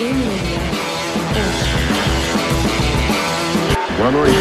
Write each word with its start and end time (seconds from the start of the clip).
Boa 0.00 0.08
noite. 4.10 4.34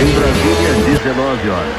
Em 0.00 0.06
Brasília, 0.14 0.74
19 0.86 1.50
horas. 1.50 1.74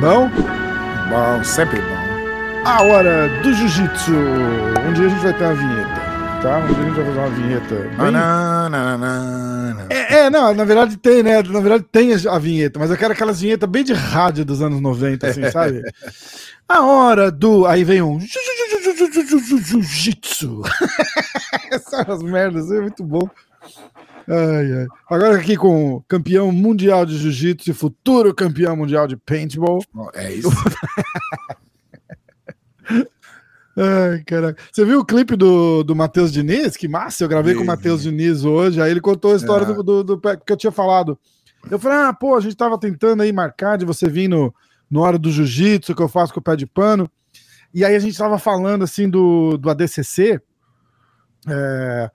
Bom? 0.00 0.30
Bom, 1.10 1.44
sempre 1.44 1.82
bom. 1.82 2.00
A 2.64 2.82
hora 2.84 3.28
do 3.42 3.52
jiu-jitsu. 3.52 4.12
Um 4.12 4.94
dia 4.94 5.08
a 5.08 5.10
gente 5.10 5.22
vai 5.22 5.34
ter 5.34 5.44
uma 5.44 5.54
vinheta, 5.54 6.00
tá? 6.42 6.58
Um 6.58 6.66
dia 6.74 6.76
a 6.76 6.84
gente 6.86 6.94
vai 6.96 7.04
fazer 7.06 7.18
uma 7.18 7.30
vinheta. 7.30 7.74
bem- 7.74 7.96
Não, 8.12 8.68
não, 8.70 8.98
não, 8.98 9.74
não. 9.74 9.86
É, 9.90 10.14
é, 10.26 10.30
não, 10.30 10.54
na 10.54 10.64
verdade 10.64 10.96
tem, 10.96 11.22
né? 11.22 11.42
Na 11.42 11.60
verdade 11.60 11.84
tem 11.90 12.12
a 12.14 12.38
vinheta, 12.38 12.78
mas 12.78 12.90
eu 12.90 12.96
quero 12.96 13.12
aquelas 13.12 13.40
vinhetas 13.40 13.68
bem 13.68 13.84
de 13.84 13.92
rádio 13.92 14.44
dos 14.44 14.60
anos 14.62 14.80
90, 14.80 15.26
assim, 15.28 15.48
sabe? 15.50 15.82
A 16.68 16.82
hora 16.82 17.30
do. 17.30 17.66
Aí 17.66 17.84
vem 17.84 18.02
um. 18.02 18.18
Jiu-jitsu. 19.60 20.62
Essas 21.70 22.22
merdas, 22.22 22.70
é 22.70 22.80
muito 22.80 23.04
bom. 23.04 23.28
Ai, 24.28 24.72
ai. 24.72 24.86
Agora 25.10 25.36
aqui 25.36 25.56
com 25.56 25.94
o 25.94 26.00
campeão 26.02 26.50
mundial 26.52 27.04
de 27.04 27.18
jiu-jitsu 27.18 27.70
e 27.70 27.74
futuro 27.74 28.34
campeão 28.34 28.76
mundial 28.76 29.06
de 29.06 29.16
paintball. 29.16 29.82
É 30.14 30.32
isso. 30.32 30.48
Ai, 33.76 34.22
caraca. 34.24 34.62
Você 34.70 34.84
viu 34.84 35.00
o 35.00 35.04
clipe 35.04 35.34
do, 35.34 35.82
do 35.82 35.96
Matheus 35.96 36.30
Diniz? 36.32 36.76
Que 36.76 36.86
massa, 36.88 37.24
eu 37.24 37.28
gravei 37.28 37.54
com 37.54 37.62
o 37.62 37.66
Matheus. 37.66 38.02
Diniz 38.02 38.44
hoje, 38.44 38.80
aí 38.82 38.90
ele 38.90 39.00
contou 39.00 39.32
a 39.32 39.36
história 39.36 39.64
É. 39.64 39.72
do, 39.72 39.82
do, 39.82 40.04
do 40.04 40.18
pé- 40.18 40.36
que 40.36 40.52
eu 40.52 40.56
tinha 40.56 40.70
falado. 40.72 41.18
Eu 41.70 41.78
falei, 41.78 41.98
ah, 41.98 42.12
pô, 42.12 42.36
a 42.36 42.40
gente 42.40 42.56
tava 42.56 42.78
tentando 42.78 43.22
aí 43.22 43.32
marcar 43.32 43.78
de 43.78 43.84
você 43.86 44.08
vir 44.08 44.28
no, 44.28 44.52
no 44.90 45.00
hora 45.00 45.18
do 45.18 45.30
jiu-jitsu 45.30 45.94
que 45.94 46.02
eu 46.02 46.08
faço 46.08 46.34
com 46.34 46.40
o 46.40 46.42
pé 46.42 46.54
de 46.56 46.66
pano. 46.66 47.10
E 47.72 47.84
aí 47.84 47.94
a 47.94 47.98
gente 47.98 48.18
tava 48.18 48.38
falando 48.38 48.82
assim 48.84 49.08
do, 49.08 49.56
do 49.56 49.70
ADCC 49.70 50.38
é, 51.48 52.10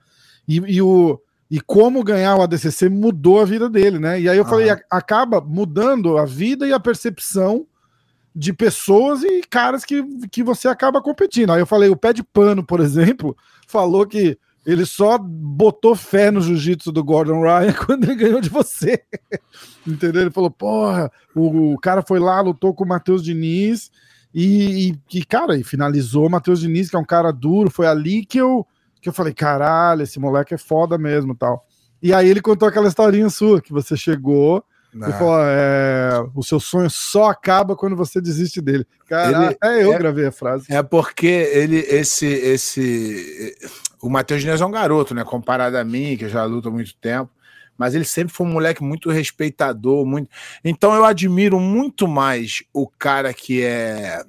e, 0.47 0.57
e 0.75 0.81
o, 0.81 1.19
e 1.49 1.59
como 1.59 2.03
ganhar 2.03 2.35
o 2.35 2.41
ADCC 2.41 2.89
mudou 2.89 3.41
a 3.41 3.45
vida 3.45 3.69
dele, 3.69 3.97
né? 3.99 4.19
E 4.21 4.29
aí 4.29 4.37
eu 4.37 4.45
falei, 4.45 4.69
a- 4.69 4.79
acaba 4.91 5.41
mudando 5.41 6.17
a 6.17 6.25
vida 6.25 6.67
e 6.67 6.73
a 6.73 6.79
percepção 6.79 7.65
de 8.37 8.53
pessoas 8.53 9.23
e 9.23 9.41
caras 9.49 9.83
que, 9.83 10.03
que 10.29 10.43
você 10.43 10.67
acaba 10.67 11.01
competindo. 11.01 11.51
Aí 11.51 11.59
eu 11.59 11.65
falei, 11.65 11.89
o 11.89 11.95
pé 11.95 12.13
de 12.13 12.21
pano, 12.21 12.63
por 12.63 12.79
exemplo, 12.79 13.35
falou 13.67 14.05
que 14.05 14.37
ele 14.63 14.85
só 14.85 15.17
botou 15.17 15.95
fé 15.95 16.29
no 16.29 16.39
jiu-jitsu 16.39 16.91
do 16.91 17.03
Gordon 17.03 17.41
Ryan 17.41 17.73
quando 17.83 18.03
ele 18.03 18.15
ganhou 18.15 18.39
de 18.39 18.49
você. 18.49 19.01
Entendeu? 19.87 20.21
Ele 20.21 20.31
falou, 20.31 20.51
porra, 20.51 21.11
o, 21.33 21.73
o 21.73 21.79
cara 21.79 22.03
foi 22.03 22.19
lá, 22.19 22.39
lutou 22.41 22.75
com 22.75 22.83
o 22.83 22.87
Matheus 22.87 23.23
Diniz 23.23 23.89
e, 24.31 24.89
e, 24.89 25.17
e, 25.17 25.25
cara, 25.25 25.57
e 25.57 25.63
finalizou 25.63 26.27
o 26.27 26.29
Matheus 26.29 26.59
Diniz, 26.59 26.91
que 26.91 26.95
é 26.95 26.99
um 26.99 27.05
cara 27.05 27.31
duro. 27.31 27.71
Foi 27.71 27.87
ali 27.87 28.23
que 28.23 28.37
eu, 28.37 28.67
que 29.01 29.09
eu 29.09 29.13
falei, 29.13 29.33
caralho, 29.33 30.03
esse 30.03 30.19
moleque 30.19 30.53
é 30.53 30.59
foda 30.59 30.95
mesmo 30.95 31.33
tal. 31.33 31.65
E 32.03 32.13
aí 32.13 32.29
ele 32.29 32.41
contou 32.41 32.67
aquela 32.67 32.87
historinha 32.87 33.29
sua, 33.31 33.59
que 33.59 33.73
você 33.73 33.97
chegou 33.97 34.63
Não. 34.97 35.09
e 35.09 35.13
falou, 35.13 35.39
é, 35.41 36.25
o 36.33 36.43
seu 36.43 36.59
sonho 36.59 36.89
só 36.89 37.29
acaba 37.29 37.75
quando 37.75 37.95
você 37.95 38.19
desiste 38.19 38.59
dele. 38.61 38.85
Caralho, 39.07 39.47
Ele- 39.47 39.57
é 39.63 39.83
eu 39.83 39.93
é- 39.93 39.97
gravei 39.97 40.25
a 40.25 40.31
frase. 40.31 40.65
É 40.69 40.81
porque 40.81 41.27
ele, 41.27 41.77
esse, 41.77 42.25
esse, 42.25 43.55
o 44.01 44.09
Matheus 44.09 44.41
Diniz 44.41 44.59
é 44.61 44.65
um 44.65 44.71
garoto, 44.71 45.13
né? 45.13 45.23
Comparado 45.23 45.77
a 45.77 45.83
mim, 45.83 46.17
que 46.17 46.27
já 46.27 46.43
luta 46.45 46.69
há 46.69 46.71
muito 46.71 46.95
tempo. 46.97 47.31
Mas 47.77 47.93
ele 47.93 48.05
sempre 48.05 48.33
foi 48.33 48.47
um 48.47 48.51
moleque 48.51 48.83
muito 48.83 49.11
respeitador, 49.11 50.03
muito. 50.05 50.29
Então 50.65 50.95
eu 50.95 51.05
admiro 51.05 51.59
muito 51.59 52.07
mais 52.07 52.63
o 52.73 52.87
cara 52.87 53.31
que 53.33 53.63
é 53.63 54.23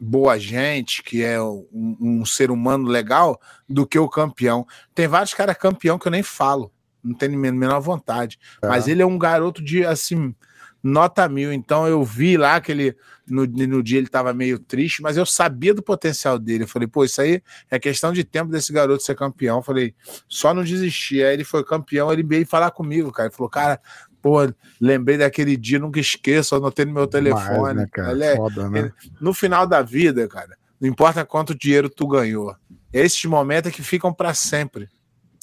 boa 0.00 0.38
gente, 0.38 1.02
que 1.02 1.22
é 1.22 1.40
um, 1.40 1.96
um 2.00 2.24
ser 2.24 2.50
humano 2.50 2.88
legal, 2.88 3.38
do 3.68 3.86
que 3.86 3.98
o 3.98 4.08
campeão. 4.08 4.66
Tem 4.94 5.06
vários 5.06 5.34
caras 5.34 5.56
campeão 5.56 5.98
que 5.98 6.06
eu 6.08 6.12
nem 6.12 6.22
falo, 6.22 6.72
não 7.04 7.14
tenho 7.14 7.38
nem 7.38 7.50
a 7.50 7.54
menor 7.54 7.80
vontade. 7.80 8.38
Mas 8.62 8.88
ele 8.88 9.02
é 9.02 9.06
um 9.06 9.18
garoto 9.18 9.62
de 9.62 9.84
assim 9.84 10.34
nota 10.82 11.28
mil. 11.28 11.52
Então 11.52 11.86
eu 11.86 12.02
vi 12.04 12.36
lá 12.36 12.60
que 12.60 12.70
ele 12.72 12.96
no, 13.26 13.46
no 13.46 13.82
dia 13.82 13.96
ele 13.98 14.06
estava 14.06 14.34
meio 14.34 14.58
triste, 14.58 15.00
mas 15.00 15.16
eu 15.16 15.24
sabia 15.24 15.72
do 15.72 15.82
potencial 15.82 16.38
dele. 16.38 16.64
Eu 16.64 16.68
falei, 16.68 16.86
pô, 16.86 17.04
isso 17.04 17.20
aí 17.22 17.42
é 17.70 17.78
questão 17.78 18.12
de 18.12 18.22
tempo 18.22 18.50
desse 18.50 18.70
garoto 18.72 19.02
ser 19.02 19.14
campeão. 19.14 19.58
Eu 19.58 19.62
falei, 19.62 19.94
só 20.28 20.52
não 20.52 20.62
desistir. 20.62 21.24
Aí 21.24 21.32
ele 21.34 21.44
foi 21.44 21.64
campeão, 21.64 22.12
ele 22.12 22.22
veio 22.22 22.46
falar 22.46 22.70
comigo, 22.70 23.10
cara. 23.10 23.28
Ele 23.28 23.34
falou, 23.34 23.48
cara, 23.48 23.80
pô, 24.20 24.40
lembrei 24.78 25.16
daquele 25.16 25.56
dia, 25.56 25.78
nunca 25.78 25.98
esqueço, 25.98 26.54
anotei 26.54 26.84
no 26.84 26.92
meu 26.92 27.06
telefone. 27.06 27.48
Demais, 27.50 27.76
né, 27.76 27.86
cara? 27.90 28.12
Ele 28.12 28.24
é- 28.24 28.36
Foda, 28.36 28.68
né? 28.68 28.78
ele- 28.80 28.92
no 29.20 29.32
final 29.32 29.66
da 29.66 29.80
vida, 29.80 30.28
cara, 30.28 30.54
não 30.78 30.88
importa 30.88 31.24
quanto 31.24 31.54
dinheiro 31.54 31.88
tu 31.88 32.06
ganhou. 32.06 32.54
Esses 32.92 33.24
momentos 33.24 33.70
é 33.70 33.74
que 33.74 33.82
ficam 33.82 34.12
para 34.12 34.34
sempre. 34.34 34.88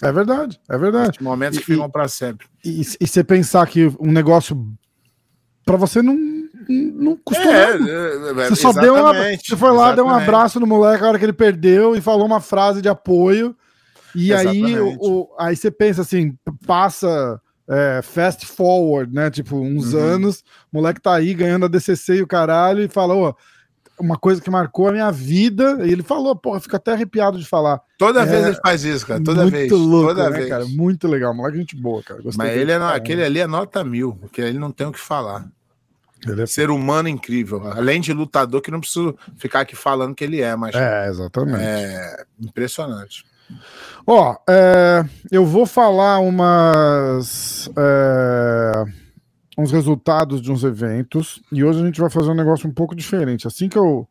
É 0.01 0.12
verdade, 0.12 0.59
é 0.69 0.78
verdade. 0.78 1.22
Momentos 1.22 1.59
que 1.59 1.72
E- 1.72 1.75
ficam 1.75 1.89
para 1.89 2.07
sempre. 2.07 2.47
E, 2.66 2.81
e 3.00 3.07
você 3.07 3.23
pensar 3.23 3.67
que 3.67 3.85
um 4.00 4.12
negócio 4.12 4.67
pra 5.66 5.75
você 5.78 6.01
não, 6.01 6.17
não 6.67 7.16
custou 7.17 7.51
É, 7.51 7.78
nada. 7.78 7.89
é, 7.91 8.50
Você 8.50 8.56
só 8.56 8.72
deu 8.73 8.94
uma, 8.95 9.09
exatamente, 9.11 9.50
você 9.50 9.57
foi 9.57 9.72
lá, 9.72 9.94
deu 9.94 10.06
um 10.06 10.07
exatamente. 10.09 10.29
abraço 10.29 10.59
no 10.59 10.67
moleque 10.67 11.01
na 11.03 11.09
hora 11.09 11.19
que 11.19 11.25
ele 11.25 11.34
perdeu 11.34 11.95
e 11.95 12.01
falou 12.01 12.25
uma 12.25 12.41
frase 12.41 12.81
de 12.81 12.90
apoio. 12.90 13.56
E 14.16 14.34
aí, 14.34 14.47
Exatamente. 14.73 14.97
o, 15.01 15.22
o- 15.22 15.29
aí 15.40 15.56
você 15.56 15.69
pensa 15.72 16.01
assim, 16.01 16.35
passa 16.66 17.40
é, 17.69 18.01
fast 18.01 18.45
forward, 18.45 19.13
né? 19.13 19.29
Tipo, 19.29 19.56
uns 19.56 19.94
Uhum. 19.94 20.00
anos, 20.00 20.40
o 20.73 20.78
moleque 20.78 21.00
tá 21.00 21.13
aí 21.16 21.34
ganhando 21.34 21.66
a 21.66 21.69
DCC 21.69 22.16
e 22.16 22.22
o 22.22 22.28
caralho 22.28 22.84
e 22.84 22.90
falou, 22.90 23.23
ó, 23.29 23.34
uma 24.01 24.17
coisa 24.17 24.41
que 24.41 24.50
marcou 24.50 24.88
a 24.89 24.91
minha 24.91 25.12
vida. 25.12 25.78
E 25.85 25.91
ele 25.91 26.03
falou, 26.03 26.35
porra, 26.35 26.59
fico 26.59 26.75
até 26.75 26.91
arrepiado 26.91 27.38
de 27.39 27.45
falar. 27.45 27.79
Toda 27.97 28.22
É, 28.22 28.25
vez 28.25 28.45
ele 28.45 28.56
faz 28.62 28.84
isso, 28.84 29.06
cara. 29.07 29.23
Toda 29.23 29.41
Muito 29.44 29.51
vez. 29.56 29.72
louco, 29.72 30.07
toda 30.09 30.29
né, 30.29 30.38
vez. 30.38 30.50
cara? 30.50 30.66
Muito 30.66 31.07
legal. 31.07 31.34
Moleque, 31.34 31.57
gente 31.57 31.75
boa, 31.75 32.01
cara. 32.03 32.22
Gostei 32.22 32.45
Mas 32.47 32.57
ele 32.57 32.72
é, 32.72 32.75
aquele 32.75 33.23
ali 33.23 33.40
é 33.40 33.47
nota 33.47 33.84
mil, 33.84 34.16
porque 34.19 34.41
ele 34.41 34.59
não 34.59 34.72
tem 34.72 34.88
o 34.88 34.91
que 34.91 35.00
falar. 35.00 35.45
É- 36.28 36.45
Ser 36.45 36.69
humano 36.69 37.07
incrível. 37.09 37.66
Além 37.72 38.00
de 38.00 38.13
lutador, 38.13 38.61
que 38.61 38.69
não 38.69 38.79
preciso 38.79 39.16
ficar 39.38 39.61
aqui 39.61 39.75
falando 39.75 40.13
que 40.13 40.23
ele 40.23 40.41
é, 40.41 40.56
mas 40.56 40.75
é, 40.75 41.06
É, 41.06 41.09
exatamente. 41.09 41.63
impressionante. 42.40 43.25
Ó, 44.07 44.35
é, 44.50 45.03
eu 45.31 45.45
vou 45.45 45.66
falar 45.66 46.19
umas. 46.19 47.69
Uns 49.61 49.72
resultados 49.72 50.41
de 50.41 50.51
uns 50.51 50.63
eventos. 50.63 51.41
E 51.51 51.63
hoje 51.63 51.81
a 51.81 51.85
gente 51.85 51.99
vai 52.01 52.09
fazer 52.09 52.29
um 52.31 52.35
negócio 52.35 52.67
um 52.69 52.73
pouco 52.73 52.95
diferente. 52.95 53.47
Assim 53.47 53.69
que 53.69 53.77
eu, 53.77 54.07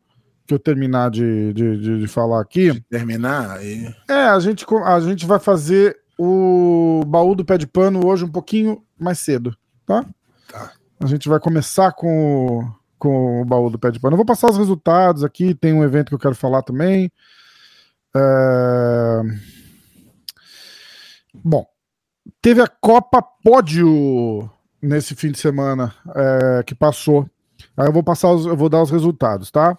que 0.47 0.53
eu 0.53 0.59
terminar 0.59 1.09
de, 1.11 1.53
de, 1.53 1.77
de- 1.77 1.99
de 1.99 2.07
falar 2.07 2.41
aqui, 2.41 2.81
Terminar 2.89 3.57
aí. 3.57 3.93
é, 4.09 4.13
a 4.13 4.39
gente, 4.39 4.65
a 4.85 4.99
gente 5.01 5.25
vai 5.25 5.39
fazer 5.39 5.97
o 6.17 7.03
baú 7.07 7.33
do 7.35 7.43
pé 7.45 7.57
de 7.57 7.65
pano 7.67 8.05
hoje 8.05 8.23
um 8.23 8.31
pouquinho 8.31 8.83
mais 8.99 9.19
cedo, 9.19 9.55
tá? 9.85 10.05
Tá. 10.51 10.71
A 10.99 11.05
gente 11.07 11.27
vai 11.27 11.39
começar 11.39 11.91
com, 11.93 12.59
o- 12.59 12.75
com 12.99 13.41
o 13.41 13.45
baú 13.45 13.69
do 13.69 13.79
pé 13.79 13.89
de 13.91 13.99
pano. 13.99 14.13
Eu 14.13 14.17
vou 14.17 14.25
passar 14.25 14.49
os 14.51 14.57
resultados 14.57 15.23
aqui, 15.23 15.55
tem 15.55 15.73
um 15.73 15.83
evento 15.83 16.09
que 16.09 16.15
eu 16.15 16.19
quero 16.19 16.35
falar 16.35 16.61
também. 16.61 17.11
É, 18.15 19.21
Bom, 21.43 21.65
teve 22.41 22.61
a 22.61 22.67
Copa 22.67 23.21
Pódio 23.43 24.49
nesse 24.81 25.15
fim 25.15 25.31
de 25.31 25.37
semana 25.39 25.93
é, 26.15 26.63
que 26.63 26.73
passou. 26.75 27.29
Aí 27.77 27.87
eu 27.87 27.93
vou 27.93 28.03
passar, 28.03 28.31
os- 28.31 28.45
eu 28.45 28.55
vou 28.57 28.69
dar 28.69 28.81
os 28.81 28.89
resultados, 28.91 29.51
tá? 29.51 29.77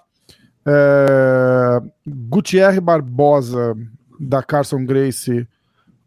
É, 0.66 1.80
Gutierre 2.06 2.80
Barbosa 2.80 3.74
da 4.20 4.42
Carson 4.42 4.84
Grace 4.84 5.46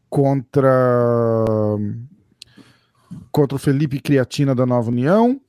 contra 0.09 1.75
contra 3.31 3.55
o 3.55 3.59
Felipe 3.59 3.99
Criatina 3.99 4.55
da 4.55 4.65
Nova 4.65 4.89
União. 4.89 5.39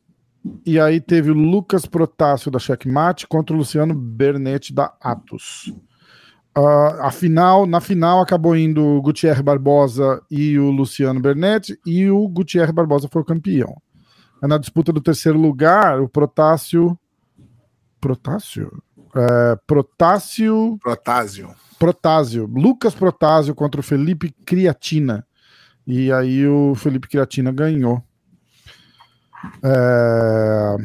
E 0.65 0.78
aí 0.78 1.01
teve 1.01 1.31
o 1.31 1.34
Lucas 1.34 1.87
Protássio 1.87 2.51
da 2.51 2.59
Checkmate 2.59 3.27
contra 3.27 3.54
o 3.54 3.59
Luciano 3.59 3.95
Bernetti 3.95 4.72
da 4.72 4.93
Atos. 5.01 5.72
Ah, 6.57 7.09
a 7.09 7.11
final, 7.11 7.67
na 7.67 7.81
final 7.81 8.21
acabou 8.21 8.57
indo 8.57 8.83
o 8.83 9.03
Gutierre 9.03 9.43
Barbosa 9.43 10.23
e 10.31 10.59
o 10.59 10.71
Luciano 10.71 11.21
Bernetti, 11.21 11.79
e 11.85 12.09
o 12.09 12.27
Gutierre 12.29 12.73
Barbosa 12.73 13.09
foi 13.13 13.21
o 13.21 13.25
campeão. 13.25 13.77
Aí 14.43 14.49
na 14.49 14.57
disputa 14.57 14.93
do 14.93 15.01
terceiro 15.01 15.39
lugar, 15.39 16.01
o 16.01 16.09
Protássio. 16.09 16.99
Protássio? 18.01 18.83
É, 19.15 19.59
Protássio. 19.67 20.79
Protásio. 20.83 21.55
Protásio, 21.79 22.47
Lucas 22.47 22.95
Protásio 22.95 23.55
contra 23.55 23.81
o 23.81 23.85
Felipe 23.85 24.35
Criatina. 24.47 25.27
E 25.87 26.11
aí 26.11 26.47
o 26.47 26.75
Felipe 26.75 27.07
Criatina 27.07 27.53
ganhou. 27.53 28.03
É, 29.63 30.77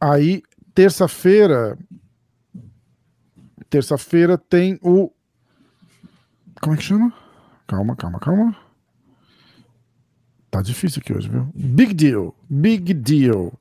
Aí, 0.00 0.42
terça-feira. 0.74 1.76
Terça-feira 3.70 4.36
tem 4.36 4.78
o. 4.82 5.12
Como 6.60 6.74
é 6.74 6.76
que 6.76 6.82
chama? 6.82 7.14
Calma, 7.68 7.94
calma, 7.94 8.18
calma. 8.18 8.56
Tá 10.50 10.60
difícil 10.60 11.00
aqui 11.00 11.12
hoje, 11.12 11.28
viu? 11.28 11.48
Big 11.54 11.94
deal. 11.94 12.34
Big 12.50 12.92
deal. 12.92 13.52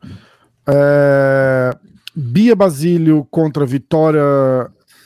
É... 0.68 1.72
Bia 2.16 2.56
Basílio 2.56 3.24
contra 3.30 3.68
Vitória 3.68 4.24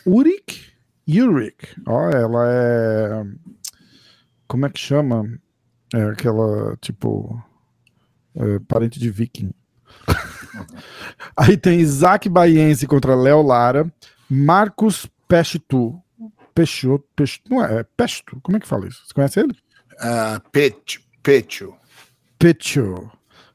Uric. 0.06 0.72
Uric. 1.06 1.76
Ó, 1.86 2.10
ela 2.10 2.46
é. 2.48 3.26
Como 4.48 4.66
é 4.66 4.70
que 4.70 4.80
chama? 4.80 5.26
É 5.94 6.02
aquela, 6.04 6.78
tipo. 6.78 7.44
é, 8.36 8.60
parente 8.60 9.00
de 9.00 9.10
Viking. 9.10 9.52
Aí 11.36 11.58
tem 11.58 11.82
Isaac 11.82 12.30
Baiense 12.30 12.88
contra 12.88 13.16
Léo 13.16 13.42
Lara. 13.42 13.92
Marcos 14.30 15.08
Peshtu. 15.28 16.00
Peixoto, 16.54 17.06
Peixoto, 17.16 17.50
não 17.50 17.66
é, 17.66 17.80
é 17.80 17.86
Pesto. 17.98 18.40
Como 18.44 18.58
é 18.58 18.60
que 18.60 18.68
fala 18.68 18.88
isso? 18.88 19.04
Você 19.06 19.14
conhece 19.14 19.40
ele? 19.40 19.56
Ah, 20.00 20.42
Pecho. 20.52 21.02
Pecho. 21.22 21.74
Pecho. 22.38 23.10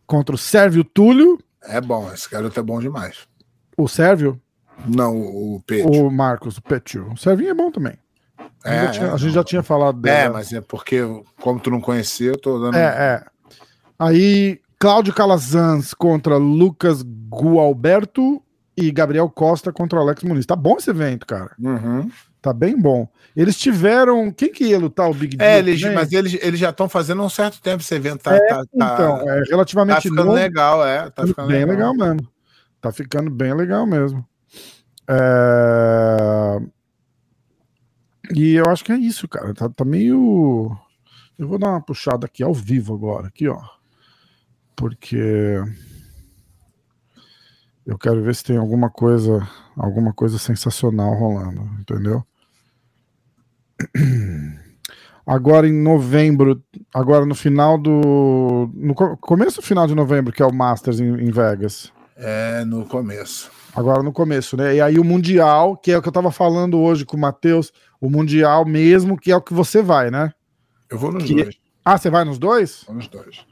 Contra 0.06 0.34
o 0.34 0.38
Sérvio 0.38 0.82
Túlio. 0.82 1.38
É 1.62 1.80
bom, 1.80 2.10
esse 2.12 2.28
garoto 2.28 2.58
é 2.58 2.62
bom 2.62 2.80
demais. 2.80 3.28
O 3.76 3.86
Sérvio? 3.86 4.40
Não, 4.86 5.16
o, 5.16 5.62
Pecho. 5.66 5.88
O 5.88 6.10
Marcos, 6.10 6.56
o 6.58 6.62
Pecho. 6.62 7.04
O 7.12 7.16
Servinho 7.16 7.50
é 7.50 7.54
bom 7.54 7.70
também. 7.70 7.96
A 8.64 8.70
gente, 8.70 8.78
É, 8.80 8.84
já, 8.84 8.90
tinha, 8.90 9.06
é. 9.06 9.10
a 9.10 9.16
gente 9.16 9.32
já 9.34 9.44
tinha 9.44 9.62
falado 9.62 10.00
dele. 10.00 10.16
É, 10.16 10.28
mas 10.28 10.52
é 10.52 10.60
porque, 10.60 11.00
como 11.40 11.60
tu 11.60 11.70
não 11.70 11.80
conhecia, 11.80 12.30
eu 12.30 12.38
tô 12.38 12.58
dando. 12.58 12.76
É, 12.76 12.80
é. 12.86 13.24
Aí, 13.98 14.60
Cláudio 14.78 15.12
Calazans 15.12 15.92
contra 15.94 16.36
Lucas 16.36 17.02
Gualberto 17.02 18.42
e 18.80 18.90
Gabriel 18.92 19.28
Costa 19.28 19.72
contra 19.72 19.98
Alex 19.98 20.22
Muniz. 20.22 20.46
Tá 20.46 20.54
bom 20.56 20.76
esse 20.78 20.90
evento, 20.90 21.26
cara. 21.26 21.50
Uhum. 21.58 22.10
Tá 22.40 22.52
bem 22.52 22.80
bom. 22.80 23.08
Eles 23.36 23.58
tiveram. 23.58 24.30
Quem 24.30 24.52
que 24.52 24.64
ia 24.64 24.78
lutar 24.78 25.10
o 25.10 25.14
Big 25.14 25.36
Deal? 25.36 25.50
É, 25.50 25.58
eles, 25.58 25.82
mas 25.92 26.12
eles, 26.12 26.38
eles 26.40 26.60
já 26.60 26.70
estão 26.70 26.88
fazendo 26.88 27.22
um 27.22 27.28
certo 27.28 27.60
tempo 27.60 27.82
esse 27.82 27.94
evento. 27.94 28.22
Tá, 28.22 28.38
tá, 28.38 28.56
tá, 28.56 28.64
Então, 28.72 29.16
é 29.28 29.42
tá 29.42 29.50
relativamente 29.50 30.02
ficando 30.02 30.24
novo. 30.26 30.32
legal, 30.36 30.86
é. 30.86 31.10
Tá 31.10 31.26
ficando 31.26 31.48
bem 31.48 31.64
legal. 31.64 31.94
mesmo. 31.94 32.28
Tá 32.80 32.92
ficando 32.92 33.30
bem 33.30 33.52
legal 33.54 33.84
mesmo. 33.86 34.24
É, 35.08 36.58
E 38.34 38.54
eu 38.54 38.64
acho 38.68 38.84
que 38.84 38.92
é 38.92 38.96
isso, 38.96 39.26
cara. 39.26 39.52
Tá, 39.54 39.68
tá 39.68 39.84
meio. 39.84 40.76
Eu 41.38 41.48
vou 41.48 41.58
dar 41.58 41.70
uma 41.70 41.80
puxada 41.80 42.26
aqui 42.26 42.42
ao 42.42 42.54
vivo 42.54 42.94
agora, 42.94 43.28
aqui, 43.28 43.48
ó. 43.48 43.60
Porque 44.76 45.60
eu 47.88 47.98
quero 47.98 48.22
ver 48.22 48.34
se 48.36 48.44
tem 48.44 48.56
alguma 48.56 48.88
coisa, 48.90 49.48
alguma 49.76 50.12
coisa 50.12 50.38
sensacional 50.38 51.12
rolando, 51.14 51.62
entendeu? 51.80 52.22
Agora 55.26 55.68
em 55.68 55.72
novembro, 55.74 56.62
agora 56.94 57.26
no 57.26 57.34
final 57.34 57.76
do. 57.76 58.70
No 58.72 58.94
co- 58.94 59.14
começo 59.18 59.60
ou 59.60 59.62
final 59.66 59.86
de 59.86 59.94
novembro, 59.94 60.32
que 60.32 60.42
é 60.42 60.46
o 60.46 60.52
Masters 60.54 61.00
em, 61.00 61.04
em 61.22 61.30
Vegas. 61.30 61.92
É, 62.16 62.64
no 62.64 62.86
começo. 62.86 63.50
Agora 63.76 64.02
no 64.02 64.10
começo, 64.10 64.56
né? 64.56 64.76
E 64.76 64.80
aí 64.80 64.98
o 64.98 65.04
Mundial, 65.04 65.76
que 65.76 65.92
é 65.92 65.98
o 65.98 66.02
que 66.02 66.08
eu 66.08 66.12
tava 66.12 66.30
falando 66.32 66.78
hoje 66.80 67.04
com 67.04 67.18
o 67.18 67.20
Matheus, 67.20 67.70
o 68.00 68.08
Mundial 68.08 68.64
mesmo, 68.64 69.18
que 69.18 69.30
é 69.30 69.36
o 69.36 69.42
que 69.42 69.52
você 69.52 69.82
vai, 69.82 70.10
né? 70.10 70.32
Eu 70.90 70.98
vou 70.98 71.12
nos 71.12 71.24
Que- 71.24 71.42
dois. 71.42 71.56
Ah, 71.84 71.98
você 71.98 72.08
vai 72.08 72.24
nos 72.24 72.38
dois? 72.38 72.84
Vou 72.86 72.96
nos 72.96 73.06
dois. 73.08 73.44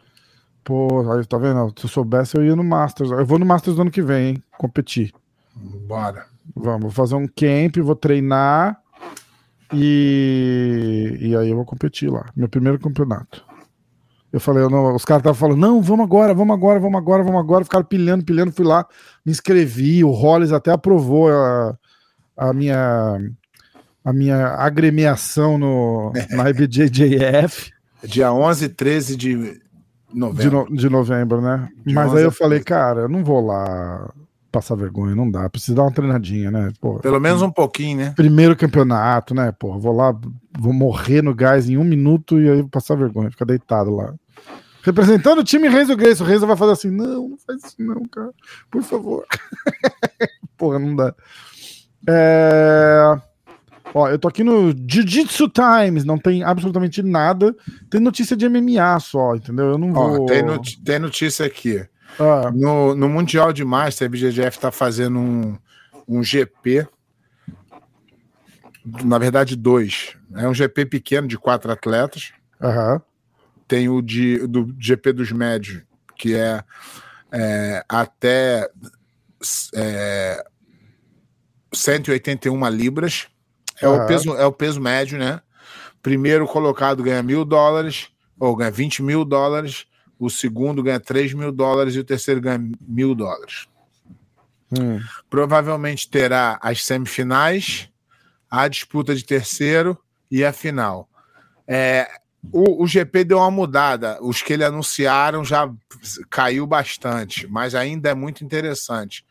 Pô, 0.67 1.13
aí 1.13 1.25
tá 1.25 1.39
vendo? 1.39 1.73
Se 1.79 1.85
eu 1.87 1.89
soubesse, 1.89 2.37
eu 2.37 2.45
ia 2.45 2.57
no 2.57 2.65
Masters. 2.65 3.13
Eu 3.13 3.25
vou 3.25 3.39
no 3.39 3.47
Masters 3.47 3.77
do 3.77 3.83
ano 3.83 3.91
que 3.91 4.03
vem, 4.03 4.31
hein? 4.31 4.43
Competir. 4.59 5.13
Bora. 5.55 6.27
Vamos, 6.57 6.83
vou 6.83 6.91
fazer 6.91 7.15
um 7.15 7.29
camp, 7.29 7.77
vou 7.85 7.95
treinar 7.95 8.77
e, 9.73 11.19
e 11.21 11.37
aí 11.37 11.51
eu 11.51 11.55
vou 11.57 11.65
competir 11.65 12.11
lá. 12.11 12.27
Meu 12.35 12.49
primeiro 12.49 12.81
campeonato. 12.81 13.45
Eu 14.33 14.41
falei, 14.41 14.65
eu 14.65 14.69
não- 14.69 14.97
os 14.97 15.05
caras 15.05 15.21
estavam 15.21 15.39
falando, 15.39 15.61
não, 15.61 15.81
vamos 15.81 16.05
agora, 16.05 16.35
vamos 16.35 16.55
agora, 16.55 16.81
vamos 16.81 16.99
agora, 16.99 17.23
vamos 17.23 17.41
agora. 17.41 17.65
Ficaram 17.65 17.85
pilhando, 17.85 18.25
pilhando, 18.25 18.51
fui 18.51 18.67
lá, 18.67 18.85
me 19.25 19.31
inscrevi. 19.31 20.03
O 20.03 20.11
Hollis 20.11 20.51
até 20.51 20.73
aprovou 20.73 21.29
a, 21.33 21.79
a 22.37 22.53
minha 22.53 23.21
a 24.05 24.13
minha 24.13 24.49
agremiação 24.57 25.59
no, 25.59 26.13
na 26.31 26.51
IBJJF 26.51 27.73
Dia 28.05 28.33
11 28.33 28.65
e 28.65 28.69
13 28.69 29.17
de 29.17 29.61
de, 30.13 30.19
novembro. 30.19 30.67
no- 30.71 30.77
de 30.77 30.89
novembro, 30.89 31.41
né? 31.41 31.69
De 31.85 31.95
Mas 31.95 32.09
11 32.11 32.19
aí 32.19 32.25
eu 32.25 32.33
falei, 32.33 32.61
13. 32.61 32.65
cara, 32.65 33.01
eu 33.03 33.09
não 33.09 33.25
vou 33.25 33.45
lá 33.45 34.11
passar 34.53 34.75
vergonha, 34.75 35.15
não 35.15 35.31
dá. 35.31 35.49
Preciso 35.51 35.75
dar 35.77 35.83
uma 35.83 35.93
treinadinha, 35.93 36.51
né? 36.51 36.73
Pô, 36.81 36.99
Pelo 37.01 37.21
menos 37.21 37.43
um 37.43 37.51
pouquinho, 37.51 37.99
né? 37.99 38.13
primeiro 38.17 38.57
campeonato, 38.57 39.35
né? 39.35 39.53
Porra, 39.53 39.79
vou 39.79 39.93
lá, 39.95 40.15
vou 40.59 40.73
morrer 40.73 41.21
no 41.23 41.35
gás 41.35 41.69
em 41.69 41.77
um 41.77 41.85
minuto 41.85 42.41
e 42.41 42.49
aí 42.49 42.61
vou 42.63 42.71
passar 42.71 42.95
vergonha, 42.97 43.31
ficar 43.31 43.45
deitado 43.45 43.95
lá. 43.95 44.15
Representando 44.83 45.41
o 45.41 45.45
time 45.45 45.69
Renzo 45.69 45.97
Grace, 45.97 46.23
o 46.23 46.25
Renzo 46.27 46.47
vai 46.47 46.57
fazer 46.57 46.73
assim: 46.73 46.91
não, 46.91 47.29
não 47.31 47.37
faz 47.45 47.63
isso, 47.65 47.75
não, 47.79 48.03
cara, 48.05 48.31
por 48.71 48.83
favor. 48.83 49.27
Porra, 50.57 50.79
não 50.79 50.95
dá. 50.97 51.13
É... 52.09 53.17
Ó, 53.99 54.11
eu 54.11 54.19
tô 54.19 54.29
aqui 54.29 54.45
no 54.45 54.75
Jiu-Jitsu 54.87 55.49
Times, 55.49 56.05
não 56.05 56.19
tem 56.19 56.43
absolutamente 56.45 57.03
nada. 57.03 57.57
Tem 57.89 57.99
notícia 57.99 58.37
de 58.37 58.47
MMA 58.47 59.01
só, 59.01 59.35
entendeu? 59.35 59.71
Eu 59.71 59.79
não 59.79 59.91
Ó, 59.95 60.17
vou. 60.19 60.27
tem, 60.27 60.43
noti- 60.43 60.79
tem 60.85 60.99
notícia 60.99 61.47
aqui. 61.47 61.83
Ah, 62.19 62.51
No, 62.55 62.95
no 62.95 63.09
Mundial 63.09 63.55
de 63.55 63.65
Master, 63.65 64.07
a 64.07 64.11
BGF 64.11 64.59
está 64.59 64.71
fazendo 64.71 65.19
um, 65.19 65.57
um 66.07 66.23
GP. 66.23 66.87
Na 69.03 69.17
verdade, 69.17 69.57
dois. 69.57 70.15
É 70.35 70.47
um 70.47 70.53
GP 70.53 70.85
pequeno 70.85 71.27
de 71.27 71.39
quatro 71.39 71.73
atletas. 71.73 72.33
aham. 72.61 73.01
Tem 73.67 73.89
o 73.89 74.03
de, 74.03 74.47
do 74.47 74.77
GP 74.79 75.13
dos 75.15 75.33
médios, 75.33 75.83
que 76.19 76.35
é, 76.37 76.63
é, 77.33 77.83
até 77.89 78.71
é, 79.75 80.45
181 81.73 82.69
libras. 82.69 83.27
É, 83.81 83.87
Aham. 83.87 84.05
o 84.05 84.07
peso, 84.07 84.35
é 84.37 84.47
o 84.47 84.53
peso 84.53 84.81
médio, 84.81 85.19
né? 85.19 85.41
Primeiro 86.03 86.47
colocado 86.47 87.03
ganha 87.03 87.23
mil 87.23 87.45
dólares, 87.45 88.09
ou 88.39 88.55
ganha 88.55 88.71
20 88.71 89.03
mil 89.03 89.25
dólares. 89.25 89.87
O 90.19 90.31
segundo 90.31 90.83
ganha 90.83 91.01
3 91.01 91.35
mil 91.35 91.53
dólares 91.53 91.95
e 91.95 91.99
o 91.99 92.05
terceiro 92.05 92.41
ganha 92.41 92.59
mil 92.81 93.15
dólares. 93.15 93.69
Hum. 94.73 94.99
Provavelmente 95.29 96.09
terá 96.09 96.59
as 96.63 96.85
semifinais, 96.85 97.89
a 98.51 98.67
disputa 98.67 99.15
de 99.15 99.25
terceiro 99.25 99.99
e 100.31 100.45
a 100.45 100.53
final. 100.53 101.09
É, 101.69 102.09
o, 102.53 102.83
o 102.83 102.87
GP 102.87 103.25
deu 103.25 103.39
uma 103.39 103.51
mudada. 103.51 104.19
Os 104.21 104.43
que 104.43 104.53
ele 104.53 104.65
anunciaram 104.65 105.45
já 105.45 105.71
caiu 106.31 106.67
bastante, 106.67 107.47
mas 107.47 107.75
ainda 107.75 108.11
é 108.11 108.15
muito 108.15 108.45
interessante. 108.45 109.25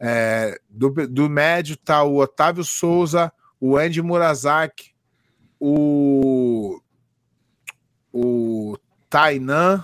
É, 0.00 0.58
do, 0.68 0.90
do 0.90 1.30
médio 1.30 1.76
tá 1.76 2.02
o 2.02 2.18
Otávio 2.18 2.64
Souza, 2.64 3.32
o 3.66 3.78
Andy 3.78 4.02
Murazaki, 4.02 4.90
o, 5.58 6.78
o 8.12 8.76
Tainan 9.08 9.82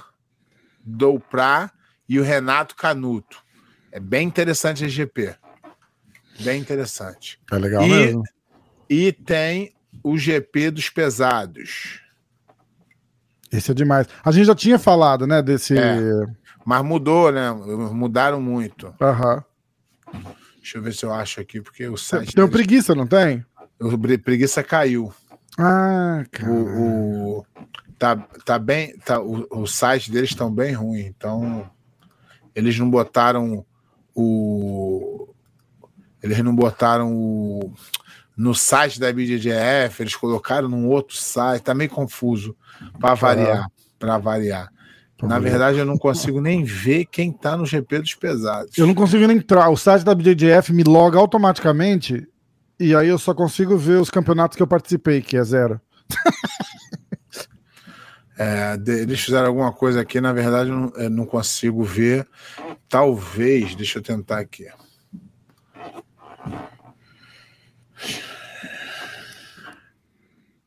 Doupra 0.84 1.70
e 2.06 2.18
o 2.18 2.22
Renato 2.22 2.76
Canuto. 2.76 3.42
É 3.90 3.99
bem 3.99 4.26
interessante 4.26 4.84
esse 4.84 4.94
GP. 4.94 5.34
Bem 6.40 6.60
interessante. 6.60 7.40
É 7.50 7.56
legal 7.56 7.82
E- 7.84 7.88
mesmo. 7.88 8.22
E 8.88 9.12
tem 9.12 9.72
o 10.02 10.18
GP 10.18 10.70
dos 10.72 10.90
pesados. 10.90 12.00
Esse 13.50 13.70
é 13.70 13.75
demais. 13.75 14.06
A 14.22 14.30
gente 14.30 14.44
já 14.46 14.54
tinha 14.54 14.78
falado, 14.78 15.26
né, 15.26 15.40
desse. 15.40 15.76
É. 15.78 15.99
Mas 16.66 16.84
mudou, 16.84 17.32
né? 17.32 17.50
Mudaram 17.50 18.40
muito. 18.42 18.94
Aham. 19.00 19.42
Deixa 20.56 20.76
eu 20.78 20.82
ver 20.82 20.92
se 20.92 21.04
eu 21.06 21.12
acho 21.12 21.40
aqui, 21.40 21.60
porque 21.62 21.88
o 21.88 21.96
site. 21.96 22.34
Tem 22.34 22.44
deles- 22.44 22.50
preguiça, 22.50 22.94
não 22.94 23.06
tem? 23.06 23.44
O 23.80 23.99
preguiça 24.18 24.62
caiu. 24.62 25.12
Ah, 25.58 26.25
cara. 26.30 26.50
O, 26.52 27.38
o- 27.38 27.46
tá, 27.99 28.16
tá 28.44 28.58
bem. 28.58 28.96
Tá, 28.99 29.20
o, 29.20 29.46
o 29.50 29.66
site 29.66 30.10
deles 30.10 30.30
estão 30.30 30.50
bem 30.52 30.72
ruim. 30.72 31.00
Então, 31.00 31.68
eles 32.54 32.78
não 32.78 32.88
botaram 32.90 33.64
o. 34.14 35.28
Eles 36.22 36.38
não 36.40 36.54
botaram 36.54 37.12
o. 37.14 37.72
No 38.37 38.54
site 38.54 38.99
da 38.99 39.12
BJJF, 39.12 40.02
eles 40.02 40.16
colocaram 40.16 40.66
num 40.68 40.88
outro 40.88 41.16
site, 41.16 41.62
tá 41.62 41.75
meio 41.75 41.90
confuso 41.90 42.56
para 42.99 43.14
variar, 43.14 43.66
para 43.99 44.16
variar. 44.18 44.72
Na 45.22 45.38
verdade, 45.38 45.76
eu 45.78 45.84
não 45.84 45.99
consigo 45.99 46.40
nem 46.40 46.64
ver 46.64 47.04
quem 47.04 47.30
tá 47.30 47.54
no 47.54 47.66
GP 47.66 47.99
dos 47.99 48.14
pesados. 48.14 48.78
Eu 48.78 48.87
não 48.87 48.94
consigo 48.94 49.26
nem 49.26 49.37
entrar. 49.37 49.68
O 49.68 49.76
site 49.76 50.02
da 50.04 50.14
BJJF 50.14 50.72
me 50.72 50.82
loga 50.82 51.18
automaticamente 51.18 52.26
e 52.80 52.96
aí 52.96 53.08
eu 53.08 53.18
só 53.18 53.34
consigo 53.34 53.76
ver 53.76 54.00
os 54.00 54.10
campeonatos 54.10 54.56
que 54.56 54.62
eu 54.62 54.66
participei, 54.66 55.20
que 55.22 55.37
é 55.37 55.44
zero. 55.44 55.80
É, 58.42 58.75
eles 58.87 59.20
fizeram 59.20 59.49
alguma 59.49 59.70
coisa 59.70 60.00
aqui, 60.00 60.18
na 60.18 60.32
verdade, 60.32 60.70
eu 60.70 60.75
não, 60.75 61.10
não 61.10 61.26
consigo 61.26 61.84
ver. 61.84 62.26
Talvez, 62.88 63.75
deixa 63.75 63.99
eu 63.99 64.02
tentar 64.02 64.38
aqui. 64.38 64.66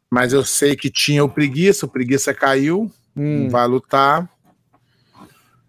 Mas 0.07 0.33
eu 0.33 0.45
sei 0.45 0.75
que 0.75 0.91
tinha 0.91 1.23
o 1.23 1.29
preguiça, 1.29 1.87
o 1.87 1.89
preguiça 1.89 2.31
caiu, 2.31 2.91
Hum, 3.15 3.47
vai 3.49 3.67
lutar. 3.67 4.27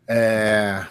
É... 0.09 0.85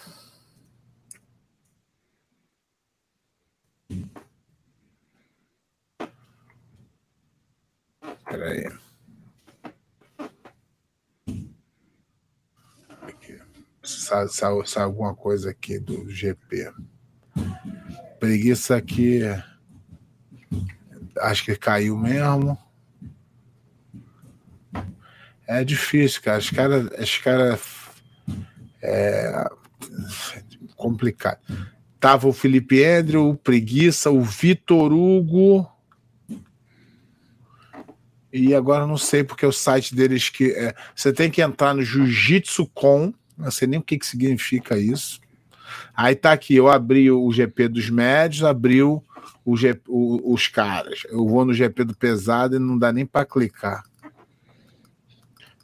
Peraí. 8.34 8.68
Aqui. 13.04 13.40
Sai, 13.84 14.28
sai, 14.28 14.66
sai 14.66 14.84
alguma 14.84 15.14
coisa 15.14 15.52
aqui 15.52 15.78
do 15.78 16.10
GP. 16.10 16.74
Preguiça 18.20 18.76
aqui. 18.76 19.22
Acho 21.20 21.46
que 21.46 21.56
caiu 21.56 21.96
mesmo. 21.96 22.58
É 25.46 25.64
difícil, 25.64 26.24
cara. 26.24 26.40
Os 26.40 26.50
caras. 26.50 26.90
Cara, 27.24 27.60
é 28.82 29.48
complicado. 30.76 31.40
Tava 32.00 32.28
o 32.28 32.34
Felipe 32.34 32.84
Andrew, 32.84 33.30
o 33.30 33.38
Preguiça, 33.38 34.10
o 34.10 34.24
Vitor 34.24 34.92
Hugo. 34.92 35.72
E 38.34 38.54
agora 38.56 38.88
não 38.88 38.98
sei 38.98 39.24
porque 39.24 39.46
o 39.46 39.52
site 39.52 39.94
deles 39.94 40.28
que 40.28 40.52
é, 40.54 40.74
você 40.96 41.14
tem 41.14 41.30
que 41.30 41.40
entrar 41.40 41.76
no 41.76 41.84
Jiu-Jitsu 41.84 42.66
com, 42.74 43.14
não 43.38 43.52
sei 43.52 43.68
nem 43.68 43.80
o 43.80 43.84
que, 43.84 44.00
que 44.00 44.08
significa 44.08 44.76
isso. 44.76 45.22
Aí 45.96 46.16
tá 46.16 46.32
aqui, 46.32 46.56
eu 46.56 46.68
abri 46.68 47.12
o 47.12 47.32
GP 47.32 47.68
dos 47.68 47.92
médios, 47.92 48.44
abriu 48.44 49.04
o, 49.46 49.54
o, 49.88 50.34
os 50.34 50.48
caras. 50.48 51.04
Eu 51.10 51.28
vou 51.28 51.46
no 51.46 51.54
GP 51.54 51.84
do 51.84 51.96
pesado 51.96 52.56
e 52.56 52.60
não 52.60 52.76
dá 52.76 52.92
nem 52.92 53.06
para 53.06 53.24
clicar. 53.24 53.84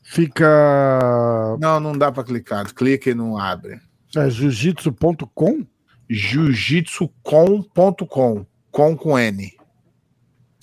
Fica. 0.03 1.57
Não, 1.59 1.79
não 1.79 1.97
dá 1.97 2.11
para 2.11 2.23
clicar. 2.23 2.71
Clica 2.73 3.09
e 3.09 3.15
não 3.15 3.35
abre. 3.35 3.81
É 4.15 4.29
jiu-jitsu.com? 4.29 5.65
Jiu-jitsucom.com. 6.07 8.45
Com 8.71 8.95
com 8.95 9.17
N. 9.17 9.57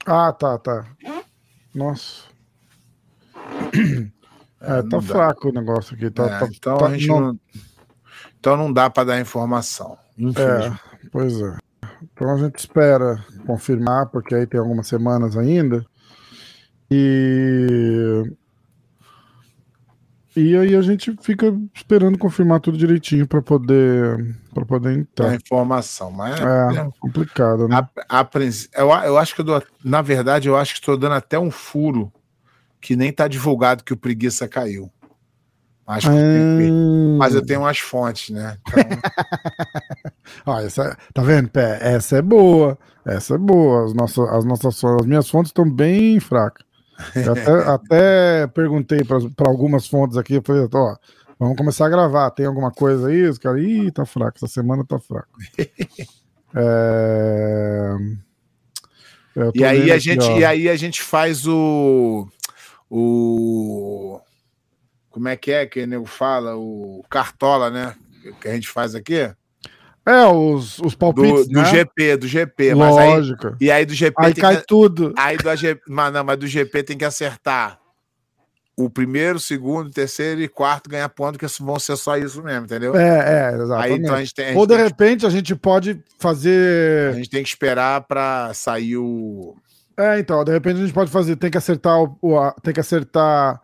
Ah, 0.04 0.32
tá, 0.32 0.56
tá. 0.58 0.86
Nossa. 1.76 2.25
É, 4.59 4.83
tá 4.83 5.00
fraco 5.02 5.50
o 5.50 5.52
negócio 5.52 5.95
aqui. 5.95 6.11
Tá, 6.11 6.25
é, 6.25 6.38
tá, 6.40 6.49
então, 6.50 6.78
tá, 6.78 6.87
a 6.87 6.90
gente 6.90 7.06
não... 7.06 7.21
não... 7.21 7.40
então 8.40 8.56
não 8.56 8.73
dá 8.73 8.88
para 8.88 9.04
dar 9.04 9.21
informação. 9.21 9.99
É, 10.18 11.09
pois 11.12 11.38
é. 11.40 11.56
Então 12.02 12.30
a 12.30 12.38
gente 12.38 12.59
espera 12.59 13.23
confirmar, 13.47 14.06
porque 14.06 14.35
aí 14.35 14.47
tem 14.47 14.59
algumas 14.59 14.88
semanas 14.88 15.37
ainda. 15.37 15.85
E. 16.90 18.25
E 20.37 20.55
aí 20.55 20.76
a 20.76 20.83
gente 20.83 21.16
fica 21.23 21.47
esperando 21.75 22.19
confirmar 22.19 22.61
tudo 22.61 22.76
direitinho 22.76 23.26
para 23.26 23.40
poder 23.40 24.37
para 24.52 24.66
poder 24.66 24.99
entrar. 24.99 25.31
A 25.31 25.35
informação, 25.35 26.11
mas 26.11 26.38
é, 26.38 26.81
é 26.81 26.88
complicado, 27.00 27.66
né? 27.66 27.88
A, 28.07 28.21
a, 28.21 28.28
eu, 28.75 28.88
eu 29.07 29.19
acho 29.19 29.35
que 29.35 29.40
eu 29.40 29.45
dou, 29.45 29.62
na 29.83 30.02
verdade 30.02 30.47
eu 30.47 30.57
acho 30.57 30.75
que 30.75 30.81
estou 30.81 30.97
dando 30.97 31.14
até 31.14 31.38
um 31.38 31.50
furo 31.50 32.12
que 32.81 32.95
nem 32.95 33.09
está 33.09 33.26
divulgado 33.26 33.83
que 33.83 33.95
o 33.95 33.97
preguiça 33.97 34.47
caiu. 34.47 34.93
Acho 35.87 36.11
hum... 36.11 37.16
Mas 37.16 37.35
eu 37.35 37.47
tenho 37.47 37.61
umas 37.61 37.78
fontes, 37.78 38.31
né? 38.31 38.59
Então... 38.69 38.83
Olha, 40.45 40.66
essa, 40.66 40.99
tá 41.14 41.23
vendo, 41.23 41.49
Pé? 41.49 41.78
Essa 41.81 42.19
é 42.19 42.23
boa. 42.23 42.76
Essa 43.05 43.37
é 43.37 43.38
boa. 43.38 43.85
As 43.85 43.95
nossas, 43.95 44.28
as 44.28 44.45
nossas 44.45 44.85
as 44.85 45.07
minhas 45.07 45.31
fontes 45.31 45.50
estão 45.50 45.69
bem 45.71 46.19
fracas. 46.19 46.66
Até, 47.31 47.71
até 47.71 48.47
perguntei 48.49 49.00
para 49.05 49.49
algumas 49.49 49.87
fontes 49.87 50.17
aqui, 50.17 50.41
falei, 50.45 50.67
ó, 50.73 50.97
vamos 51.38 51.57
começar 51.57 51.87
a 51.87 51.91
gravar. 51.91 52.31
Tem 52.31 52.47
alguma 52.47 52.71
coisa 52.71 53.09
aí? 53.09 53.25
Os 53.25 53.38
caras, 53.38 53.62
ih, 53.62 53.91
tá 53.91 54.07
fraco, 54.07 54.37
essa 54.37 54.49
semana 54.49 54.85
tá 54.85 54.99
fraco. 54.99 55.38
é... 56.55 57.97
E 59.55 59.62
aí, 59.62 59.93
a 59.93 59.99
gente, 59.99 60.26
e 60.31 60.45
aí 60.45 60.67
a 60.67 60.76
gente 60.76 61.03
faz 61.03 61.47
o 61.47 62.26
o. 62.91 64.21
Como 65.11 65.29
é 65.29 65.37
que 65.37 65.50
é 65.50 65.67
que 65.67 65.83
o 65.83 65.87
nego 65.87 66.07
fala? 66.07 66.57
O 66.57 67.05
Cartola, 67.09 67.71
né? 67.71 67.97
Que 68.41 68.49
a 68.49 68.55
gente 68.55 68.69
faz 68.69 68.95
aqui. 68.95 69.31
É, 70.06 70.25
os, 70.26 70.78
os 70.78 70.94
palpites. 70.94 71.48
Do, 71.48 71.52
do 71.54 71.62
né? 71.62 71.64
GP, 71.64 72.16
do 72.16 72.28
GP. 72.28 72.75
Lógico. 72.75 73.48
Aí, 73.48 73.54
e 73.60 73.70
aí 73.72 73.84
do 73.84 73.92
GP. 73.92 74.14
Aí 74.25 74.34
cai 74.34 74.58
que, 74.58 74.66
tudo. 74.66 75.12
Aí 75.18 75.36
do 75.36 75.44
mas, 75.88 76.12
não, 76.12 76.22
mas 76.22 76.38
do 76.38 76.46
GP 76.46 76.84
tem 76.84 76.96
que 76.96 77.04
acertar 77.04 77.80
o 78.76 78.88
primeiro, 78.88 79.40
segundo, 79.40 79.90
terceiro 79.90 80.40
e 80.42 80.48
quarto 80.48 80.90
ganhar 80.90 81.08
ponto, 81.08 81.38
que 81.38 81.46
vão 81.60 81.78
ser 81.78 81.96
só 81.96 82.16
isso 82.16 82.42
mesmo, 82.42 82.66
entendeu? 82.66 82.94
É, 82.94 83.50
é, 83.50 83.54
exatamente. 83.54 83.92
Aí, 83.92 83.98
então, 83.98 84.14
a 84.14 84.18
gente 84.18 84.34
tem, 84.34 84.44
a 84.44 84.48
gente 84.48 84.58
Ou 84.58 84.66
de 84.66 84.76
repente 84.76 85.26
a 85.26 85.30
gente 85.30 85.56
pode 85.56 86.00
fazer. 86.18 87.10
A 87.10 87.12
gente 87.14 87.30
tem 87.30 87.42
que 87.42 87.48
esperar 87.48 88.02
para 88.02 88.52
sair 88.54 88.96
o. 88.98 89.56
É, 89.98 90.20
então, 90.20 90.44
de 90.44 90.52
repente 90.52 90.76
a 90.76 90.80
gente 90.80 90.92
pode 90.92 91.10
fazer, 91.10 91.36
tem 91.36 91.50
que 91.50 91.56
acertar 91.58 91.98
o, 91.98 92.16
o, 92.20 92.52
tem 92.62 92.75
que 92.75 92.80
acertar 92.80 93.60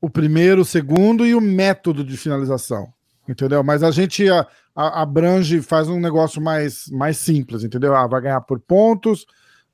o 0.00 0.10
primeiro, 0.10 0.62
o 0.62 0.64
segundo 0.64 1.24
e 1.24 1.34
o 1.34 1.40
método 1.40 2.04
de 2.04 2.16
finalização. 2.16 2.92
Entendeu? 3.28 3.62
Mas 3.62 3.82
a 3.82 3.90
gente 3.90 4.28
a, 4.30 4.46
a, 4.74 5.02
abrange, 5.02 5.60
faz 5.60 5.88
um 5.88 6.00
negócio 6.00 6.40
mais, 6.40 6.88
mais 6.90 7.18
simples, 7.18 7.62
entendeu? 7.62 7.94
Ah, 7.94 8.06
vai 8.06 8.22
ganhar 8.22 8.40
por 8.40 8.58
pontos, 8.58 9.26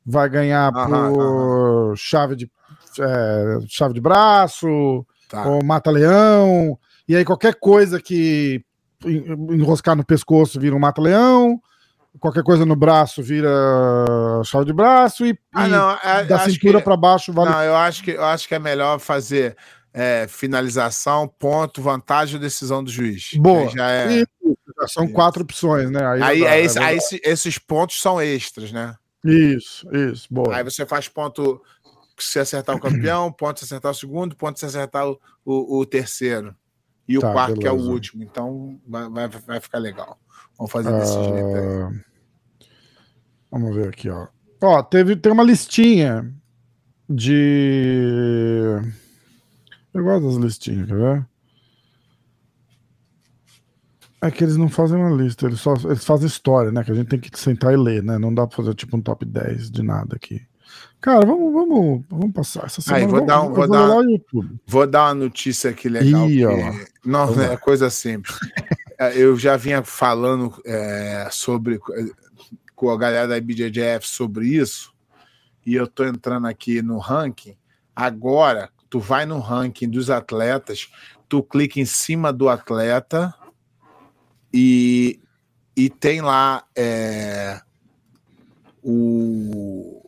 vai 0.05 0.29
ganhar 0.29 0.75
aham, 0.75 1.13
por 1.13 1.21
aham. 1.21 1.97
chave 1.97 2.35
de 2.35 2.51
é, 2.99 3.59
chave 3.69 3.95
de 3.95 4.01
braço, 4.01 5.07
tá. 5.29 5.47
ou 5.47 5.65
mata-leão, 5.65 6.79
e 7.09 7.17
aí 7.17 7.25
qualquer 7.25 7.55
coisa 7.55 8.01
que 8.01 8.65
enroscar 9.05 9.97
no 9.97 10.05
pescoço 10.05 10.61
vira 10.61 10.75
um 10.75 10.79
mata-leão, 10.79 11.61
qualquer 12.21 12.43
coisa 12.43 12.65
no 12.65 12.77
braço 12.77 13.23
vira 13.23 13.51
chave 14.45 14.67
de 14.67 14.73
braço 14.73 15.27
e, 15.27 15.39
ah, 15.53 15.69
não, 15.69 15.91
é, 16.03 16.25
da 16.25 16.39
cintura 16.41 16.81
para 16.81 16.97
baixo 16.97 17.33
vale. 17.33 17.51
Não, 17.51 17.63
eu 17.63 17.77
acho 17.77 18.03
que 18.03 18.13
eu 18.13 18.25
acho 18.25 18.49
que 18.49 18.55
é 18.55 18.59
melhor 18.59 18.99
fazer 18.99 19.57
é, 19.95 20.27
finalização, 20.29 21.29
ponto, 21.29 21.81
vantagem 21.81 22.35
ou 22.35 22.41
decisão 22.41 22.83
do 22.83 22.91
juiz. 22.91 23.31
Boa. 23.35 23.71
já 23.71 23.89
é... 23.89 24.23
Isso, 24.23 24.29
são 24.89 25.05
Isso. 25.05 25.15
quatro 25.15 25.45
opções, 25.45 25.89
né? 25.89 26.05
Aí, 26.05 26.23
aí, 26.23 26.47
aí, 26.47 26.67
é 26.67 26.83
aí 26.83 26.99
esses 27.23 27.59
pontos 27.59 28.01
são 28.01 28.21
extras, 28.21 28.73
né? 28.73 28.97
Isso, 29.25 29.89
isso, 29.95 30.27
boa. 30.29 30.57
Aí 30.57 30.65
você 30.65 30.85
faz 30.85 31.09
ponto 31.09 31.63
se 32.19 32.39
acertar 32.39 32.77
o 32.77 32.81
campeão, 32.81 33.31
ponto 33.33 33.61
se 33.61 33.65
acertar 33.65 33.93
o 33.93 33.95
segundo, 33.95 34.37
ponto 34.37 34.59
se 34.59 34.67
acertar 34.67 35.09
o, 35.09 35.19
o, 35.45 35.79
o 35.79 35.87
terceiro. 35.87 36.55
E 37.07 37.19
tá, 37.19 37.31
o 37.31 37.33
quarto, 37.33 37.55
beleza. 37.55 37.61
que 37.61 37.67
é 37.69 37.73
o 37.73 37.91
último. 37.91 38.23
Então 38.23 38.81
vai, 38.87 39.09
vai, 39.09 39.29
vai 39.29 39.61
ficar 39.61 39.79
legal. 39.79 40.19
Vamos 40.59 40.73
fazer 40.73 40.93
desse 40.93 41.17
uh... 41.17 41.25
jeito 41.25 41.57
aí. 41.57 42.01
Vamos 43.51 43.77
ver 43.77 43.89
aqui, 43.89 44.11
ó. 44.11 44.27
Ó, 44.61 44.83
teve, 44.83 45.15
tem 45.15 45.33
uma 45.33 45.45
listinha 45.45 46.35
de. 47.09 48.81
Eu 49.95 50.03
gosto 50.03 50.27
das 50.27 50.37
listinhas, 50.37 50.89
quer 50.89 50.97
ver? 50.97 51.27
É 54.21 54.31
que 54.31 54.43
eles 54.43 54.57
não 54.57 54.69
fazem 54.69 54.97
uma 54.97 55.15
lista, 55.15 55.47
eles 55.47 55.61
só 55.61 55.75
eles 55.85 56.05
fazem 56.05 56.27
história, 56.27 56.73
né? 56.73 56.83
Que 56.83 56.91
a 56.91 56.95
gente 56.95 57.09
tem 57.09 57.21
que 57.21 57.39
sentar 57.39 57.73
e 57.73 57.77
ler, 57.77 58.03
né? 58.03 58.19
Não 58.19 58.35
dá 58.35 58.47
pra 58.47 58.57
fazer 58.57 58.75
tipo 58.75 58.97
um 58.97 59.01
top 59.01 59.25
10 59.25 59.71
de 59.71 59.83
nada 59.83 60.17
aqui. 60.17 60.41
Cara, 60.99 61.27
vamos, 61.27 61.53
vamos, 61.53 62.05
vamos 62.09 62.33
passar 62.33 62.65
essa 62.65 62.81
semana. 62.81 63.05
Aí, 63.05 63.11
vou, 63.11 63.27
dar, 63.27 63.43
um, 63.43 63.53
vou, 63.53 63.69
dar, 63.69 63.89
vou 64.67 64.87
dar 64.87 65.05
uma 65.09 65.15
notícia 65.15 65.71
aqui 65.71 65.91
legal. 65.91 66.29
Ih, 66.31 66.39
que, 66.39 67.09
não, 67.09 67.39
é 67.43 67.57
coisa 67.59 67.91
simples. 67.91 68.35
É, 68.99 69.19
eu 69.19 69.37
já 69.37 69.57
vinha 69.57 69.83
falando 69.83 70.55
é, 70.65 71.29
sobre 71.31 71.79
com 72.75 72.91
a 72.91 72.97
galera 72.97 73.29
da 73.29 73.37
IBJJF 73.37 74.07
sobre 74.07 74.47
isso, 74.47 74.95
e 75.67 75.75
eu 75.75 75.87
tô 75.87 76.05
entrando 76.05 76.47
aqui 76.47 76.81
no 76.81 76.99
ranking. 76.99 77.57
Agora, 77.95 78.71
tu 78.89 79.01
vai 79.01 79.27
no 79.27 79.39
ranking 79.39 79.89
dos 79.89 80.11
atletas, 80.11 80.89
tu 81.29 81.43
clica 81.43 81.81
em 81.81 81.85
cima 81.85 82.33
do 82.33 82.49
atleta 82.49 83.35
e, 84.53 85.21
e 85.77 85.91
tem 85.91 86.21
lá 86.21 86.65
é, 86.77 87.61
o 88.83 90.05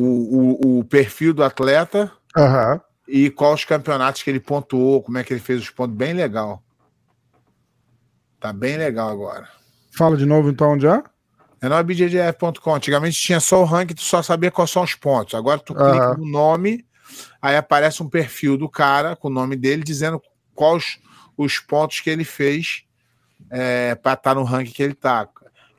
o, 0.00 0.78
o, 0.78 0.84
perfil 0.84 1.34
do 1.34 1.42
atleta 1.42 2.12
uhum. 2.36 2.80
e 3.06 3.30
quais 3.30 3.60
os 3.60 3.64
campeonatos 3.64 4.22
que 4.22 4.30
ele 4.30 4.40
pontuou, 4.40 5.02
como 5.02 5.18
é 5.18 5.24
que 5.24 5.32
ele 5.32 5.40
fez 5.40 5.60
os 5.60 5.70
pontos. 5.70 5.96
Bem 5.96 6.12
legal. 6.12 6.62
Tá 8.38 8.52
bem 8.52 8.76
legal 8.76 9.08
agora. 9.10 9.48
Fala 9.96 10.16
de 10.16 10.24
novo 10.24 10.50
então 10.50 10.72
onde 10.72 10.86
é? 10.86 11.02
É 11.60 11.68
no 11.68 11.84
bjjf.com. 11.84 12.74
Antigamente 12.74 13.20
tinha 13.20 13.40
só 13.40 13.60
o 13.60 13.64
ranking, 13.64 13.94
tu 13.94 14.02
só 14.02 14.22
sabia 14.22 14.50
quais 14.50 14.70
são 14.70 14.82
os 14.82 14.94
pontos. 14.94 15.34
Agora 15.34 15.58
tu 15.58 15.72
uhum. 15.72 15.90
clica 15.90 16.14
no 16.14 16.26
nome, 16.26 16.86
aí 17.40 17.56
aparece 17.56 18.02
um 18.02 18.08
perfil 18.08 18.56
do 18.56 18.68
cara 18.68 19.16
com 19.16 19.28
o 19.28 19.32
nome 19.32 19.56
dele 19.56 19.82
dizendo 19.82 20.22
quais 20.54 20.98
os 21.36 21.58
pontos 21.58 22.00
que 22.00 22.10
ele 22.10 22.24
fez 22.24 22.84
é, 23.50 23.94
para 23.94 24.12
estar 24.12 24.30
tá 24.30 24.34
no 24.34 24.44
ranking 24.44 24.72
que 24.72 24.82
ele 24.82 24.94
tá 24.94 25.28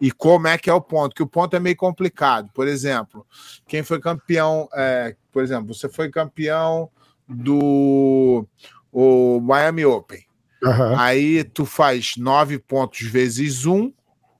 e 0.01 0.11
como 0.11 0.47
é 0.47 0.57
que 0.57 0.69
é 0.69 0.73
o 0.73 0.81
ponto, 0.81 1.13
que 1.13 1.23
o 1.23 1.27
ponto 1.27 1.55
é 1.55 1.59
meio 1.59 1.75
complicado. 1.75 2.49
Por 2.53 2.67
exemplo, 2.67 3.25
quem 3.67 3.83
foi 3.83 3.99
campeão, 3.99 4.69
é, 4.73 5.15
por 5.31 5.43
exemplo, 5.43 5.73
você 5.73 5.89
foi 5.89 6.09
campeão 6.09 6.89
do 7.27 8.45
o 8.91 9.39
Miami 9.41 9.85
Open. 9.85 10.23
Aham. 10.63 10.95
Aí 10.97 11.43
tu 11.43 11.65
faz 11.65 12.13
9 12.17 12.59
pontos 12.59 13.01
vezes 13.01 13.65
1, 13.65 13.93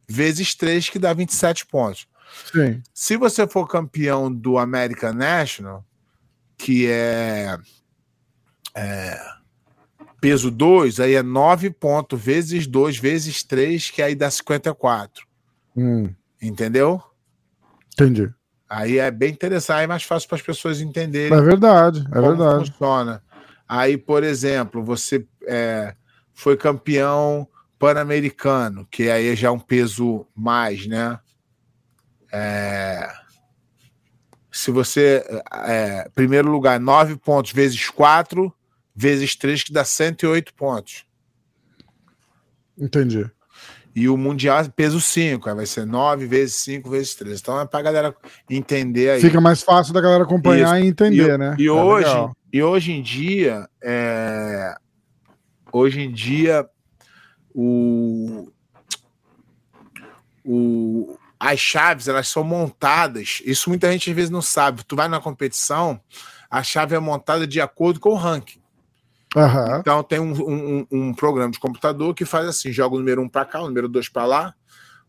vezes 0.09 0.55
3, 0.55 0.89
que 0.89 0.99
dá 0.99 1.13
27 1.13 1.65
pontos. 1.67 2.07
Sim. 2.51 2.81
Se 2.93 3.15
você 3.17 3.47
for 3.47 3.67
campeão 3.67 4.31
do 4.31 4.57
American 4.57 5.13
National, 5.13 5.85
que 6.57 6.87
é, 6.87 7.57
é, 8.75 9.19
peso 10.19 10.51
2, 10.51 10.99
aí 10.99 11.13
é 11.13 11.23
9 11.23 11.69
pontos 11.71 12.19
vezes 12.21 12.67
2 12.67 12.97
vezes 12.97 13.43
3, 13.43 13.89
que 13.91 14.01
aí 14.01 14.15
dá 14.15 14.29
54. 14.29 15.25
Hum, 15.75 16.13
Entendeu? 16.41 17.01
entendi. 17.93 18.31
Aí 18.69 18.99
é 18.99 19.09
bem 19.09 19.31
interessante, 19.31 19.83
é 19.83 19.87
mais 19.87 20.03
fácil 20.03 20.29
para 20.29 20.37
as 20.37 20.41
pessoas 20.43 20.79
entenderem 20.79 21.35
É 21.37 21.41
verdade, 21.41 22.05
é 22.11 22.21
verdade. 22.21 22.69
funciona. 22.71 23.23
Aí, 23.67 23.97
por 23.97 24.23
exemplo, 24.23 24.83
você 24.83 25.25
é, 25.47 25.95
foi 26.33 26.55
campeão 26.55 27.47
pan-americano, 27.79 28.85
que 28.91 29.09
aí 29.09 29.35
já 29.35 29.47
é 29.47 29.51
um 29.51 29.59
peso 29.59 30.27
mais, 30.35 30.85
né? 30.85 31.17
É, 32.31 33.09
se 34.51 34.69
você. 34.69 35.23
É, 35.65 36.09
primeiro 36.13 36.51
lugar, 36.51 36.79
9 36.79 37.15
pontos 37.17 37.53
vezes 37.53 37.89
4, 37.89 38.53
vezes 38.93 39.35
3, 39.35 39.63
que 39.63 39.73
dá 39.73 39.85
108 39.85 40.53
pontos. 40.53 41.05
Entendi. 42.77 43.29
E 43.95 44.07
o 44.07 44.15
Mundial 44.15 44.63
peso 44.69 45.01
5, 45.01 45.49
aí 45.49 45.55
vai 45.55 45.65
ser 45.65 45.85
9 45.85 46.25
vezes 46.27 46.55
5 46.55 46.89
vezes 46.89 47.15
3. 47.15 47.39
Então 47.39 47.59
é 47.59 47.65
pra 47.65 47.81
galera 47.81 48.15
entender 48.49 49.09
aí. 49.11 49.21
Fica 49.21 49.41
mais 49.41 49.63
fácil 49.63 49.93
da 49.93 50.01
galera 50.01 50.23
acompanhar 50.23 50.79
e 50.79 50.87
entender, 50.87 51.33
e, 51.33 51.37
né? 51.37 51.55
E 51.57 51.67
É 51.67 51.71
hoje, 51.71 52.07
legal. 52.07 52.35
e 52.53 52.63
hoje 52.63 52.91
em 52.91 53.01
dia, 53.01 53.67
é, 53.81 54.75
hoje 55.71 56.01
em 56.01 56.11
dia, 56.11 56.65
o, 57.53 58.51
o, 60.45 61.17
as 61.39 61.59
chaves 61.59 62.07
elas 62.07 62.27
são 62.27 62.43
montadas. 62.43 63.41
Isso 63.45 63.69
muita 63.69 63.91
gente 63.91 64.09
às 64.09 64.15
vezes 64.15 64.29
não 64.29 64.41
sabe. 64.41 64.83
Tu 64.85 64.95
vai 64.95 65.07
na 65.07 65.19
competição, 65.19 65.99
a 66.49 66.63
chave 66.63 66.95
é 66.95 66.99
montada 66.99 67.45
de 67.47 67.61
acordo 67.61 67.99
com 67.99 68.09
o 68.09 68.15
ranking. 68.15 68.59
Aham. 69.35 69.77
Então 69.79 70.01
tem 70.03 70.19
um, 70.19 70.31
um- 70.33 70.87
um 70.91 71.13
programa 71.13 71.51
de 71.51 71.59
computador 71.59 72.13
que 72.15 72.25
faz 72.25 72.47
assim: 72.47 72.71
joga 72.71 72.95
o 72.95 72.99
número 72.99 73.21
1 73.21 73.29
para 73.29 73.45
cá, 73.45 73.61
o 73.61 73.67
número 73.67 73.87
2 73.87 74.09
para 74.09 74.25
lá, 74.25 74.55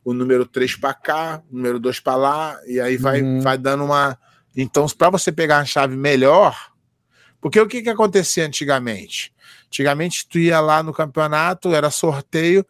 o 0.04 0.12
número 0.12 0.44
3 0.46 0.76
para 0.76 0.92
cá, 0.92 1.42
o 1.50 1.56
número 1.56 1.80
2 1.80 2.00
para 2.00 2.16
lá, 2.16 2.58
e 2.66 2.78
aí 2.80 2.96
vai, 2.98 3.22
Uhum. 3.22 3.40
vai 3.40 3.56
dando 3.56 3.84
uma. 3.84 4.18
Então, 4.54 4.86
para 4.88 5.08
você 5.10 5.32
pegar 5.32 5.58
uma 5.58 5.64
chave 5.64 5.96
melhor, 5.96 6.70
porque 7.40 7.58
o 7.58 7.66
que, 7.66 7.80
que 7.80 7.88
acontecia 7.88 8.44
antigamente? 8.46 9.32
Antigamente, 9.70 10.26
tu 10.28 10.36
ia 10.38 10.60
lá 10.60 10.82
no 10.82 10.92
campeonato, 10.92 11.72
era 11.72 11.90
sorteio, 11.90 12.66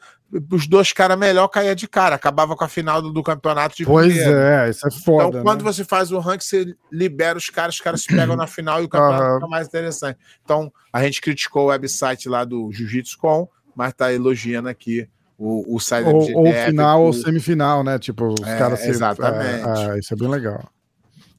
os 0.52 0.66
dois 0.66 0.92
caras 0.92 1.18
melhor 1.18 1.48
caía 1.48 1.74
de 1.74 1.88
cara, 1.88 2.14
acabava 2.14 2.54
com 2.54 2.62
a 2.62 2.68
final 2.68 3.00
do, 3.02 3.10
do 3.10 3.22
campeonato 3.22 3.74
de 3.74 3.84
Pois 3.84 4.12
primeiro. 4.12 4.38
é, 4.38 4.70
isso 4.70 4.86
é 4.86 4.90
foda. 4.90 5.28
Então, 5.28 5.42
quando 5.42 5.64
né? 5.64 5.72
você 5.72 5.84
faz 5.84 6.12
o 6.12 6.18
ranking, 6.18 6.44
você 6.44 6.74
libera 6.92 7.36
os 7.38 7.48
caras, 7.48 7.74
os 7.76 7.80
caras 7.80 8.02
se 8.02 8.14
pegam 8.14 8.36
na 8.36 8.46
final 8.46 8.80
e 8.82 8.84
o 8.84 8.88
campeonato 8.88 9.24
Aham. 9.24 9.34
fica 9.36 9.48
mais 9.48 9.66
interessante. 9.66 10.18
Então, 10.44 10.70
a 10.92 11.02
gente 11.02 11.20
criticou 11.20 11.64
o 11.64 11.68
website 11.68 12.28
lá 12.28 12.44
do 12.44 12.70
Jiu-Jitsu 12.70 13.18
Com, 13.18 13.48
mas 13.74 13.94
tá 13.94 14.12
elogiando 14.12 14.68
aqui 14.68 15.08
o, 15.38 15.74
o 15.74 15.80
site 15.80 16.06
ou, 16.06 16.46
ou 16.46 16.52
final 16.52 17.02
ou 17.02 17.12
semifinal, 17.14 17.82
né? 17.82 17.98
Tipo, 17.98 18.26
os 18.26 18.46
É, 18.46 18.58
caras 18.58 18.80
se. 18.80 18.90
exatamente. 18.90 19.66
É, 19.66 19.96
é, 19.96 19.98
isso 19.98 20.12
é 20.12 20.16
bem 20.16 20.28
legal. 20.28 20.70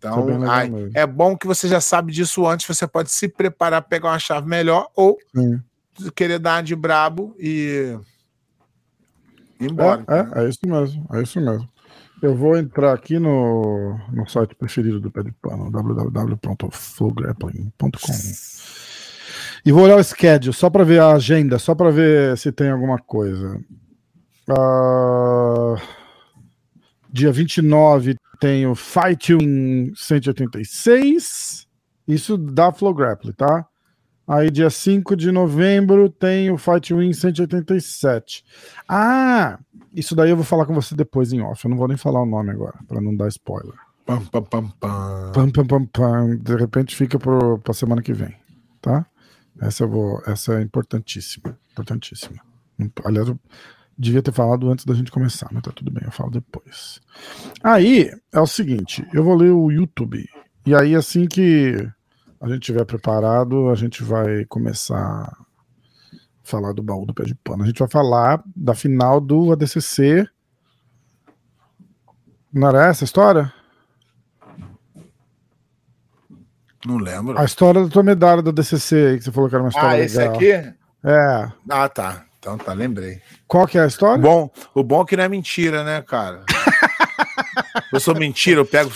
Então, 0.01 0.43
é 0.43 0.50
ai, 0.50 0.72
é 0.96 1.05
bom 1.05 1.38
que 1.38 1.46
você 1.46 1.67
já 1.67 1.79
sabe 1.79 2.12
disso 2.12 2.48
antes, 2.48 2.65
você 2.65 2.88
pode 2.88 3.12
se 3.12 3.27
preparar, 3.27 3.84
pegar 3.84 4.10
uma 4.10 4.17
chave 4.17 4.50
melhor, 4.50 4.89
ou 4.96 5.15
Sim. 5.36 5.62
querer 6.15 6.39
dar 6.39 6.63
de 6.63 6.75
brabo 6.75 7.36
e 7.38 7.96
ir 9.60 9.72
embora. 9.72 10.03
É, 10.08 10.39
é, 10.39 10.43
é 10.43 10.50
isso 10.50 10.62
mesmo, 10.65 11.05
é 11.13 11.21
isso 11.21 11.39
mesmo. 11.39 11.69
Eu 12.19 12.36
vou 12.36 12.58
entrar 12.58 12.93
aqui 12.93 13.19
no, 13.19 13.95
no 14.12 14.28
site 14.28 14.56
preferido 14.56 14.99
do 14.99 15.12
Pé 15.12 15.21
de 15.21 15.32
Pano, 15.34 15.69
www.flowgrappling.com 15.69 17.91
e 19.63 19.71
vou 19.71 19.84
olhar 19.84 19.97
o 19.97 20.04
schedule 20.04 20.54
só 20.54 20.67
para 20.67 20.84
ver 20.84 20.99
a 20.99 21.12
agenda, 21.12 21.60
só 21.60 21.76
para 21.76 21.91
ver 21.91 22.36
se 22.39 22.52
tem 22.52 22.71
alguma 22.71 22.97
coisa. 22.97 23.63
Ah, 24.49 25.76
dia 27.12 27.32
29 27.32 28.15
tem 28.39 28.65
o 28.65 28.74
Fight 28.74 29.36
Win 29.36 29.93
186, 29.95 31.67
isso 32.08 32.38
da 32.38 32.71
Flow 32.71 32.93
Grappling, 32.93 33.34
tá? 33.34 33.67
Aí 34.28 34.50
dia 34.50 34.69
5 34.69 35.15
de 35.15 35.32
novembro 35.32 36.10
tem 36.10 36.50
o 36.50 36.58
Fight 36.58 36.93
Win 36.93 37.12
187. 37.12 38.43
Ah, 38.88 39.60
isso 39.93 40.15
daí 40.15 40.30
eu 40.30 40.36
vou 40.36 40.45
falar 40.45 40.65
com 40.65 40.74
você 40.74 40.95
depois 40.95 41.34
em 41.34 41.41
off. 41.41 41.65
Eu 41.65 41.69
não 41.69 41.78
vou 41.78 41.88
nem 41.88 41.97
falar 41.97 42.21
o 42.21 42.26
nome 42.26 42.52
agora, 42.52 42.80
para 42.88 43.02
não 43.02 43.15
dar 43.15 43.28
spoiler. 43.28 43.76
Pam, 44.06 44.26
pam, 44.26 44.43
pam, 44.43 44.69
pam. 44.80 45.32
Pam, 45.34 45.50
pam, 45.52 45.67
pam, 45.67 45.86
pam. 45.86 46.38
De 46.38 46.56
repente 46.56 46.95
fica 46.95 47.19
pro, 47.19 47.60
pra 47.60 47.74
semana 47.74 48.02
que 48.02 48.13
vem, 48.13 48.36
tá? 48.82 49.06
Essa 49.60 49.84
eu 49.84 49.89
vou, 49.89 50.21
essa 50.26 50.54
é 50.60 50.62
importantíssima, 50.62 51.58
importantíssima. 51.71 52.41
Aliás, 53.04 53.28
eu 53.28 53.39
devia 53.97 54.21
ter 54.21 54.32
falado 54.32 54.69
antes 54.69 54.86
da 54.86 54.93
gente 54.93 55.12
começar, 55.12 55.47
mas 55.51 55.62
tá 55.63 55.71
tudo 55.71 55.91
bem, 55.91 56.04
eu 56.06 56.12
falo 56.12 56.32
depois. 56.32 56.99
Aí 57.63 58.12
é 58.32 58.39
o 58.39 58.47
seguinte, 58.47 59.06
eu 59.13 59.23
vou 59.23 59.36
ler 59.36 59.51
o 59.51 59.69
YouTube 59.71 60.27
e 60.65 60.75
aí 60.75 60.95
assim 60.95 61.27
que 61.27 61.75
a 62.39 62.47
gente 62.49 62.62
tiver 62.62 62.86
preparado, 62.86 63.69
a 63.69 63.75
gente 63.75 64.04
vai 64.04 64.45
começar 64.45 64.97
a 64.97 65.38
falar 66.43 66.73
do 66.73 66.82
baú 66.82 67.06
do 67.06 67.13
pé 67.13 67.23
de 67.23 67.36
pano. 67.36 67.63
A 67.63 67.67
gente 67.67 67.77
vai 67.80 67.88
falar 67.88 68.43
da 68.56 68.73
final 68.73 69.21
do 69.21 69.51
ADCC. 69.51 70.27
Não 72.51 72.67
era 72.67 72.88
essa 72.88 73.04
a 73.04 73.06
história? 73.06 73.54
Não 76.86 76.97
lembro. 76.97 77.38
A 77.39 77.45
história 77.45 77.84
da 77.84 77.89
tua 77.89 78.04
medalha 78.04 78.41
da 78.41 78.51
DCC 78.51 78.95
aí, 78.95 79.17
que 79.17 79.23
você 79.23 79.32
falou 79.32 79.47
que 79.49 79.56
era 79.56 79.63
uma 79.63 79.69
história 79.69 79.89
Ah, 79.89 79.93
legal. 79.93 80.06
esse 80.06 80.21
aqui? 80.21 80.51
É. 81.04 81.51
Ah, 81.69 81.89
tá. 81.89 82.25
Então 82.41 82.58
tá, 82.58 82.73
lembrei. 82.73 83.21
Qual 83.47 83.67
que 83.67 83.77
é 83.77 83.82
a 83.84 83.88
história? 83.88 84.17
Bom, 84.17 84.49
o 84.73 84.84
bom 84.84 85.04
é 85.04 85.06
que 85.06 85.15
não 85.15 85.23
é 85.23 85.30
mentira, 85.30 85.84
né, 85.84 86.01
cara? 86.01 86.43
eu 87.93 87.99
sou 87.99 88.15
mentira, 88.15 88.60
eu 88.60 88.65
pego, 88.65 88.91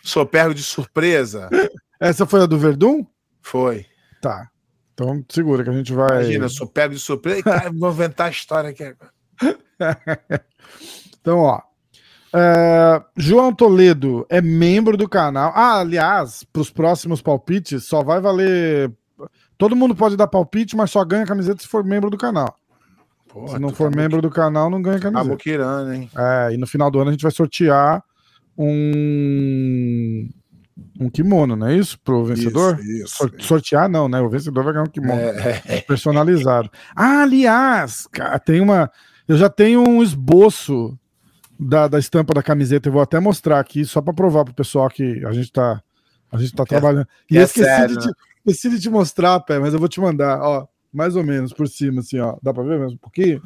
sou 0.00 0.24
pego 0.24 0.54
de 0.54 0.62
surpresa. 0.62 1.50
Essa 1.98 2.24
foi 2.24 2.42
a 2.42 2.46
do 2.46 2.56
Verdun? 2.56 3.04
Foi. 3.42 3.84
Tá. 4.22 4.48
Então 4.92 5.24
segura 5.28 5.64
que 5.64 5.70
a 5.70 5.72
gente 5.72 5.92
vai. 5.92 6.22
Imagina, 6.22 6.44
eu 6.44 6.50
sou 6.50 6.68
pego 6.68 6.94
de 6.94 7.00
surpresa. 7.00 7.40
E, 7.40 7.42
cara, 7.42 7.72
vou 7.74 7.90
inventar 7.90 8.28
a 8.28 8.30
história 8.30 8.70
aqui. 8.70 8.84
agora. 8.84 9.12
Então, 11.20 11.38
ó. 11.38 11.58
é, 12.34 13.02
João 13.16 13.54
Toledo 13.54 14.26
é 14.28 14.42
membro 14.42 14.94
do 14.94 15.08
canal. 15.08 15.52
Ah, 15.56 15.80
aliás, 15.80 16.44
para 16.52 16.60
os 16.60 16.70
próximos 16.70 17.22
palpites, 17.22 17.86
só 17.86 18.02
vai 18.02 18.20
valer. 18.20 18.92
Todo 19.56 19.74
mundo 19.74 19.96
pode 19.96 20.18
dar 20.18 20.26
palpite, 20.26 20.76
mas 20.76 20.90
só 20.90 21.02
ganha 21.02 21.24
camiseta 21.24 21.62
se 21.62 21.66
for 21.66 21.82
membro 21.82 22.10
do 22.10 22.18
canal. 22.18 22.54
Pô, 23.34 23.48
se 23.48 23.58
não 23.58 23.70
tu 23.70 23.74
for 23.74 23.90
tá 23.90 23.96
membro 23.96 24.22
do 24.22 24.30
canal, 24.30 24.70
não 24.70 24.80
ganha 24.80 25.00
camiseta. 25.00 25.26
Aboquirando, 25.26 25.92
hein? 25.92 26.08
É, 26.16 26.54
e 26.54 26.56
no 26.56 26.68
final 26.68 26.88
do 26.88 27.00
ano 27.00 27.08
a 27.08 27.12
gente 27.12 27.22
vai 27.22 27.32
sortear 27.32 28.00
um 28.56 30.28
um 31.00 31.10
kimono, 31.10 31.56
não 31.56 31.66
é 31.66 31.74
isso? 31.76 31.98
Pro 31.98 32.24
vencedor? 32.24 32.78
Isso, 32.78 33.04
isso. 33.04 33.16
Sor- 33.16 33.32
sortear 33.40 33.88
não, 33.88 34.08
né? 34.08 34.20
O 34.20 34.28
vencedor 34.30 34.62
vai 34.62 34.72
ganhar 34.72 34.84
um 34.84 34.90
kimono 34.90 35.20
É, 35.20 35.62
é, 35.66 35.80
personalizado. 35.80 36.70
Ah, 36.94 37.22
aliás, 37.22 38.06
cara, 38.12 38.38
tem 38.38 38.60
uma. 38.60 38.88
Eu 39.26 39.36
já 39.36 39.48
tenho 39.48 39.80
um 39.82 40.00
esboço 40.00 40.96
da, 41.58 41.88
da 41.88 41.98
estampa 41.98 42.34
da 42.34 42.42
camiseta. 42.42 42.88
Eu 42.88 42.92
vou 42.92 43.02
até 43.02 43.18
mostrar 43.18 43.58
aqui, 43.58 43.84
só 43.84 44.00
para 44.00 44.14
provar 44.14 44.44
pro 44.44 44.54
pessoal 44.54 44.88
que 44.88 45.24
a 45.26 45.32
gente 45.32 45.50
tá, 45.50 45.82
a 46.30 46.38
gente 46.38 46.52
tá 46.54 46.64
trabalhando. 46.64 47.08
E 47.28 47.36
é 47.36 47.42
esqueci, 47.42 47.66
sério, 47.66 47.98
de 47.98 48.06
te, 48.06 48.12
esqueci 48.46 48.70
de 48.70 48.80
te 48.80 48.90
mostrar, 48.90 49.40
pé, 49.40 49.58
mas 49.58 49.74
eu 49.74 49.80
vou 49.80 49.88
te 49.88 50.00
mandar, 50.00 50.40
ó, 50.40 50.68
mais 50.94 51.16
ou 51.16 51.24
menos 51.24 51.52
por 51.52 51.68
cima, 51.68 52.00
assim, 52.00 52.18
ó. 52.20 52.36
Dá 52.42 52.54
para 52.54 52.62
ver 52.62 52.78
mesmo 52.78 52.94
um 52.94 52.98
pouquinho? 52.98 53.42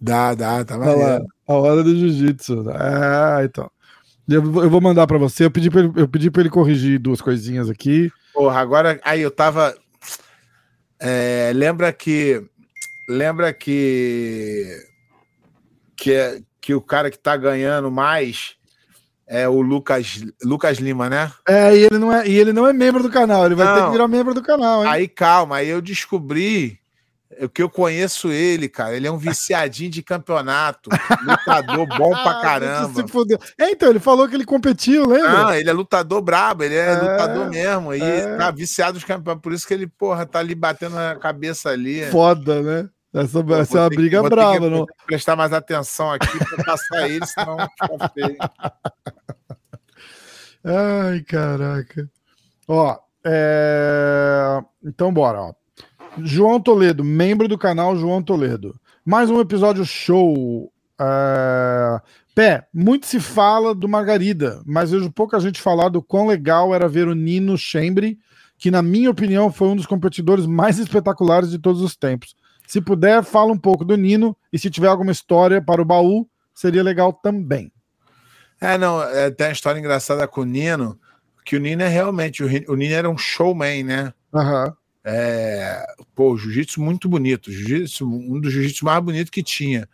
dá, 0.00 0.34
dá, 0.34 0.62
tá 0.64 0.76
lá, 0.76 0.86
maneiro. 0.86 1.24
a 1.46 1.54
hora 1.54 1.82
do 1.82 1.96
jiu-jitsu. 1.96 2.64
É, 2.70 3.44
então. 3.44 3.70
Eu, 4.28 4.42
vou- 4.42 4.62
eu 4.62 4.68
vou 4.70 4.80
mandar 4.80 5.06
para 5.06 5.16
você. 5.16 5.46
Eu 5.46 5.50
pedi 5.50 5.70
para 5.70 5.80
ele, 5.80 5.92
eu 5.96 6.06
pedi 6.06 6.30
pra 6.30 6.42
ele 6.42 6.50
corrigir 6.50 6.98
duas 6.98 7.20
coisinhas 7.22 7.70
aqui. 7.70 8.10
Porra, 8.34 8.60
agora 8.60 9.00
aí 9.02 9.22
eu 9.22 9.30
tava. 9.30 9.74
é, 11.00 11.50
lembra 11.54 11.92
que. 11.92 12.44
Lembra 13.08 13.52
que. 13.52 14.66
Que, 15.96 16.12
é- 16.12 16.40
que 16.60 16.74
o 16.74 16.80
cara 16.80 17.10
que 17.10 17.18
tá 17.18 17.36
ganhando 17.36 17.90
mais 17.90 18.54
é 19.26 19.48
o 19.48 19.60
Lucas, 19.62 20.22
Lucas 20.44 20.78
Lima, 20.78 21.08
né? 21.08 21.32
É, 21.48 21.74
e 21.76 21.84
ele 21.84 21.98
não 21.98 22.12
é, 22.12 22.28
e 22.28 22.34
ele 22.38 22.52
não 22.52 22.66
é 22.66 22.72
membro 22.72 23.02
do 23.02 23.10
canal. 23.10 23.46
Ele 23.46 23.54
vai 23.54 23.66
ter 23.66 23.80
Não. 23.80 23.86
que 23.86 23.92
virar 23.92 24.08
membro 24.08 24.34
do 24.34 24.42
canal, 24.42 24.84
hein? 24.84 24.90
Aí 24.90 25.08
calma, 25.08 25.56
aí 25.56 25.68
eu 25.68 25.80
descobri 25.80 26.78
o 27.40 27.48
que 27.48 27.62
eu 27.62 27.68
conheço 27.68 28.32
ele, 28.32 28.68
cara. 28.68 28.96
Ele 28.96 29.06
é 29.06 29.10
um 29.10 29.18
viciadinho 29.18 29.90
de 29.90 30.02
campeonato, 30.02 30.88
lutador 31.22 31.86
bom 31.98 32.10
pra 32.10 32.20
Ah, 32.38 32.42
caramba. 32.42 33.04
É, 33.58 33.70
então, 33.70 33.90
ele 33.90 34.00
falou 34.00 34.26
que 34.28 34.34
ele 34.34 34.44
competiu, 34.46 35.06
lembra? 35.06 35.48
Ah, 35.48 35.58
ele 35.58 35.68
é 35.68 35.72
lutador 35.72 36.22
brabo, 36.22 36.64
ele 36.64 36.74
é, 36.74 36.86
É, 36.86 36.94
lutador 36.94 37.50
mesmo. 37.50 37.94
E 37.94 38.00
é. 38.02 38.36
tá 38.36 38.50
viciado 38.50 38.94
nos 38.94 39.04
campeonatos. 39.04 39.42
Por 39.42 39.52
isso 39.52 39.66
que 39.66 39.74
ele, 39.74 39.86
porra, 39.86 40.24
tá 40.24 40.38
ali 40.38 40.54
batendo 40.54 40.98
a 40.98 41.16
cabeça 41.16 41.68
ali. 41.70 42.06
Foda, 42.10 42.62
né? 42.62 42.88
Essa, 43.12 43.42
Vou 43.42 43.56
essa 43.56 43.78
é 43.78 43.80
uma 43.82 43.90
que- 43.90 43.96
briga 43.96 44.22
ter 44.22 44.28
brava, 44.28 44.60
que 44.60 44.68
não? 44.68 44.86
prestar 45.06 45.36
mais 45.36 45.52
atenção 45.52 46.12
aqui 46.12 46.38
para 46.38 46.64
passar 46.64 47.08
ele, 47.08 47.26
senão 47.26 47.56
fica 47.58 48.10
feio. 48.14 48.36
Ai, 50.64 51.20
caraca. 51.22 52.08
Ó, 52.66 52.98
é... 53.24 54.60
então 54.84 55.12
bora, 55.12 55.40
ó. 55.40 55.52
João 56.24 56.60
Toledo, 56.60 57.04
membro 57.04 57.48
do 57.48 57.58
canal 57.58 57.96
João 57.96 58.22
Toledo. 58.22 58.78
Mais 59.04 59.30
um 59.30 59.40
episódio 59.40 59.84
show. 59.84 60.72
É... 61.00 62.00
Pé, 62.34 62.66
muito 62.72 63.06
se 63.06 63.18
fala 63.18 63.74
do 63.74 63.88
Margarida, 63.88 64.62
mas 64.64 64.90
vejo 64.90 65.10
pouca 65.10 65.40
gente 65.40 65.60
falar 65.60 65.88
do 65.88 66.02
quão 66.02 66.26
legal 66.26 66.74
era 66.74 66.88
ver 66.88 67.08
o 67.08 67.14
Nino 67.14 67.58
Chembre, 67.58 68.18
que 68.56 68.70
na 68.70 68.80
minha 68.80 69.10
opinião 69.10 69.52
foi 69.52 69.68
um 69.68 69.76
dos 69.76 69.86
competidores 69.86 70.46
mais 70.46 70.78
espetaculares 70.78 71.50
de 71.50 71.58
todos 71.58 71.82
os 71.82 71.96
tempos. 71.96 72.36
Se 72.66 72.80
puder, 72.80 73.24
fala 73.24 73.52
um 73.52 73.58
pouco 73.58 73.84
do 73.84 73.96
Nino 73.96 74.36
e 74.52 74.58
se 74.58 74.70
tiver 74.70 74.88
alguma 74.88 75.10
história 75.10 75.60
para 75.60 75.82
o 75.82 75.84
baú, 75.84 76.28
seria 76.54 76.82
legal 76.82 77.12
também. 77.12 77.72
É, 78.60 78.76
não, 78.76 79.02
é, 79.02 79.30
tem 79.30 79.48
uma 79.48 79.52
história 79.52 79.78
engraçada 79.78 80.26
com 80.28 80.42
o 80.42 80.44
Nino, 80.44 80.98
que 81.44 81.56
o 81.56 81.60
Nino 81.60 81.82
é 81.82 81.88
realmente, 81.88 82.42
o, 82.42 82.46
o 82.72 82.76
Nino 82.76 82.94
era 82.94 83.08
um 83.08 83.16
showman, 83.16 83.82
né? 83.84 84.12
Aham. 84.34 84.76
É, 85.04 85.86
pô, 86.14 86.36
jiu-jitsu 86.36 86.80
muito 86.82 87.08
bonito, 87.08 87.50
jiu-jitsu, 87.50 88.06
um 88.06 88.40
dos 88.40 88.52
jiu-jitsu 88.52 88.84
mais 88.84 89.02
bonitos 89.02 89.30
que 89.30 89.42
tinha. 89.42 89.88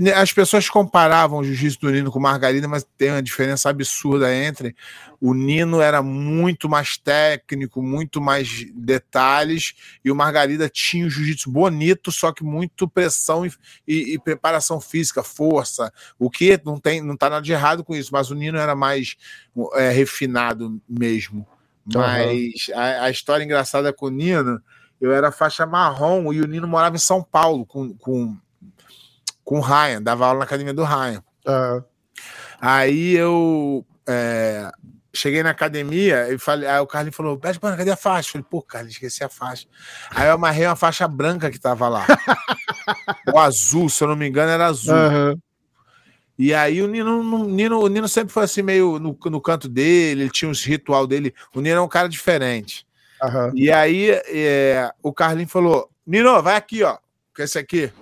Né, 0.00 0.12
As 0.12 0.32
pessoas 0.32 0.70
comparavam 0.70 1.40
o 1.40 1.44
jiu-jitsu 1.44 1.80
do 1.80 1.90
Nino 1.90 2.12
com 2.12 2.18
o 2.20 2.22
Margarida, 2.22 2.68
mas 2.68 2.86
tem 2.96 3.10
uma 3.10 3.22
diferença 3.22 3.68
absurda 3.68 4.32
entre. 4.32 4.74
O 5.20 5.34
Nino 5.34 5.80
era 5.80 6.00
muito 6.00 6.68
mais 6.68 6.96
técnico, 6.96 7.82
muito 7.82 8.20
mais 8.20 8.64
detalhes, 8.72 9.74
e 10.04 10.12
o 10.12 10.14
Margarida 10.16 10.68
tinha 10.68 11.04
o 11.06 11.10
jiu-jitsu 11.10 11.50
bonito, 11.50 12.12
só 12.12 12.30
que 12.32 12.44
muito 12.44 12.86
pressão 12.88 13.44
e, 13.44 13.50
e- 13.86 14.14
e 14.14 14.18
preparação 14.18 14.80
física, 14.80 15.24
força. 15.24 15.92
O 16.18 16.30
que 16.30 16.60
não 16.64 16.78
tem, 16.78 17.02
não 17.02 17.16
tá 17.16 17.28
nada 17.28 17.42
de 17.42 17.50
errado 17.52 17.82
com 17.84 17.96
isso, 17.96 18.10
mas 18.12 18.30
o 18.30 18.34
Nino 18.36 18.58
era 18.58 18.76
mais 18.76 19.16
é, 19.74 19.90
refinado 19.90 20.80
mesmo. 20.88 21.44
Mas 21.94 22.70
a, 22.74 23.04
a 23.04 23.10
história 23.10 23.44
engraçada 23.44 23.92
com 23.92 24.06
o 24.06 24.10
Nino, 24.10 24.60
eu 25.00 25.12
era 25.12 25.32
faixa 25.32 25.64
marrom 25.66 26.32
e 26.32 26.40
o 26.40 26.46
Nino 26.46 26.66
morava 26.66 26.96
em 26.96 27.00
São 27.00 27.22
Paulo 27.22 27.64
com, 27.64 27.94
com, 27.96 28.36
com 29.44 29.58
o 29.58 29.62
Ryan, 29.62 30.02
dava 30.02 30.26
aula 30.26 30.40
na 30.40 30.44
academia 30.44 30.74
do 30.74 30.84
Ryan. 30.84 31.22
É. 31.46 31.82
Aí 32.60 33.12
eu 33.14 33.86
é, 34.06 34.70
cheguei 35.14 35.42
na 35.42 35.50
academia 35.50 36.32
e 36.32 36.38
falei, 36.38 36.68
aí 36.68 36.80
o 36.80 36.86
Carlinhos 36.86 37.16
falou: 37.16 37.38
Pede, 37.38 37.58
mano, 37.62 37.76
cadê 37.76 37.90
a 37.90 37.96
faixa? 37.96 38.28
Eu 38.28 38.32
falei, 38.32 38.46
pô, 38.50 38.62
Carlinhos, 38.62 38.94
esqueci 38.94 39.24
a 39.24 39.28
faixa. 39.28 39.66
Aí 40.10 40.28
eu 40.28 40.34
amarrei 40.34 40.66
uma 40.66 40.76
faixa 40.76 41.06
branca 41.06 41.50
que 41.50 41.58
tava 41.58 41.88
lá. 41.88 42.06
Ou 43.32 43.38
azul, 43.38 43.88
se 43.88 44.02
eu 44.02 44.08
não 44.08 44.16
me 44.16 44.28
engano, 44.28 44.50
era 44.50 44.66
azul. 44.66 44.94
Aham. 44.94 45.38
E 46.38 46.54
aí 46.54 46.80
o 46.80 46.86
Nino, 46.86 47.22
não- 47.22 47.44
Nino, 47.44 47.80
o 47.80 47.88
Nino 47.88 48.06
sempre 48.08 48.32
foi 48.32 48.44
assim, 48.44 48.62
meio 48.62 48.98
no, 48.98 49.18
no 49.24 49.40
canto 49.40 49.68
dele, 49.68 50.22
ele 50.22 50.30
tinha 50.30 50.48
uns 50.48 50.64
ritual 50.64 51.06
dele. 51.06 51.34
O 51.54 51.60
Nino 51.60 51.78
é 51.78 51.80
um 51.80 51.88
cara 51.88 52.08
diferente. 52.08 52.86
Aham. 53.20 53.50
E 53.56 53.70
aí 53.72 54.10
é, 54.10 54.90
o 55.02 55.12
Carlinhos 55.12 55.50
falou: 55.50 55.90
Nino, 56.06 56.40
vai 56.42 56.54
aqui, 56.56 56.82
ó. 56.84 56.96
Com 57.36 57.42
esse 57.42 57.58
aqui, 57.58 57.92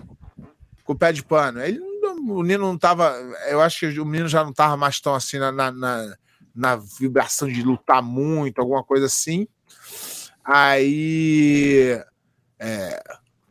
com 0.85 0.93
o 0.93 0.97
pé 0.99 1.13
de 1.13 1.23
pano. 1.25 1.63
Ele, 1.63 1.81
o 2.29 2.43
Nino 2.43 2.67
não 2.67 2.77
tava. 2.77 3.11
Eu 3.49 3.63
acho 3.63 3.81
que 3.91 3.99
o 4.01 4.05
menino 4.05 4.29
já 4.29 4.45
não 4.45 4.53
tava 4.53 4.77
mais 4.77 5.01
tão 5.01 5.15
assim 5.15 5.39
na, 5.39 5.51
na, 5.51 5.71
na- 5.73 6.17
na 6.55 6.77
vibração 6.77 7.47
de 7.49 7.63
lutar 7.63 8.03
muito, 8.03 8.59
alguma 8.61 8.83
coisa 8.83 9.07
assim. 9.07 9.47
Aí. 10.45 12.01
É, 12.59 13.03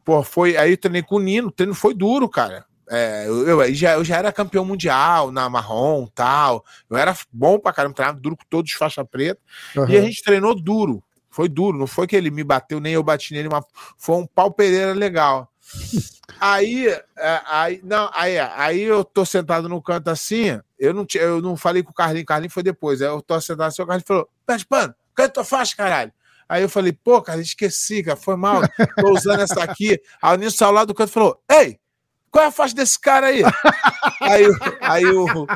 pô, 0.04 0.24
foi. 0.24 0.58
Aí 0.58 0.72
eu 0.72 0.78
treinei 0.78 1.04
com 1.04 1.16
o 1.16 1.20
Nino, 1.20 1.50
o 1.50 1.52
treino 1.52 1.74
foi 1.76 1.94
duro, 1.94 2.28
cara. 2.30 2.66
É, 2.90 3.26
eu, 3.28 3.48
eu, 3.62 3.74
já, 3.74 3.94
eu 3.94 4.04
já 4.04 4.18
era 4.18 4.32
campeão 4.32 4.64
mundial 4.66 5.32
na 5.32 5.50
marrom 5.50 6.08
tal. 6.14 6.64
Eu 6.90 6.98
era 6.98 7.16
bom 7.32 7.60
pra 7.60 7.74
caramba, 7.74 7.96
treinava 7.96 8.20
duro 8.20 8.38
com 8.38 8.44
todos 8.50 8.72
os 8.72 8.78
faixa 8.78 9.04
preta. 9.04 9.42
aham. 9.76 9.90
E 9.92 9.98
a 9.98 10.02
gente 10.02 10.22
treinou 10.24 10.54
duro. 10.56 11.04
Foi 11.30 11.50
duro. 11.50 11.78
Não 11.78 11.88
foi 11.88 12.08
que 12.08 12.16
ele 12.16 12.30
me 12.32 12.44
bateu, 12.44 12.80
nem 12.80 12.94
eu 12.94 13.04
bati 13.04 13.34
nele, 13.34 13.50
mas 13.50 13.66
foi 13.98 14.16
um 14.16 14.26
pau 14.28 14.52
pereira 14.52 14.94
legal. 14.94 15.52
Aí, 16.40 16.88
é, 16.88 17.42
aí, 17.46 17.80
não, 17.84 18.10
aí, 18.14 18.38
aí 18.38 18.82
eu 18.82 19.06
tô 19.06 19.24
sentado 19.26 19.70
no 19.70 19.82
canto 19.82 20.10
assim, 20.10 20.60
eu 20.78 20.94
não, 20.94 21.06
tinha- 21.06 21.24
eu 21.24 21.42
não 21.42 21.56
falei 21.56 21.82
com 21.82 21.92
o 21.92 21.94
Carlinhos, 21.94 22.24
o 22.24 22.26
Carlinhos 22.26 22.54
foi 22.54 22.62
depois. 22.64 23.02
Aí 23.02 23.08
eu 23.08 23.22
tô 23.22 23.40
sentado 23.40 23.68
assim, 23.68 23.82
o 23.82 23.86
Carlinhos 23.86 24.08
falou: 24.08 24.28
Pede 24.46 24.66
pano, 24.66 24.94
cadê 25.16 25.30
tua 25.32 25.44
faixa, 25.46 25.76
caralho? 25.78 26.12
Aí 26.50 26.62
eu 26.62 26.68
falei, 26.70 26.92
pô, 26.92 27.22
cara, 27.22 27.40
esqueci, 27.40 28.04
cara, 28.04 28.18
foi 28.18 28.36
mal, 28.36 28.62
tô 29.00 29.14
usando 29.14 29.40
essa 29.40 29.64
aqui. 29.64 30.00
Aí 30.22 30.36
o 30.36 30.38
Nilson 30.40 30.58
saiu 30.58 30.72
lá 30.72 30.84
do 30.84 30.94
canto 30.94 31.10
e 31.10 31.14
falou: 31.14 31.42
Ei, 31.50 31.80
qual 32.36 32.44
é 32.44 32.48
a 32.50 32.52
faixa 32.52 32.76
desse 32.76 33.00
cara 33.00 33.28
aí? 33.28 33.42
aí, 34.22 34.46
o- 34.46 34.58
aí, 34.82 35.06
o, 35.06 35.48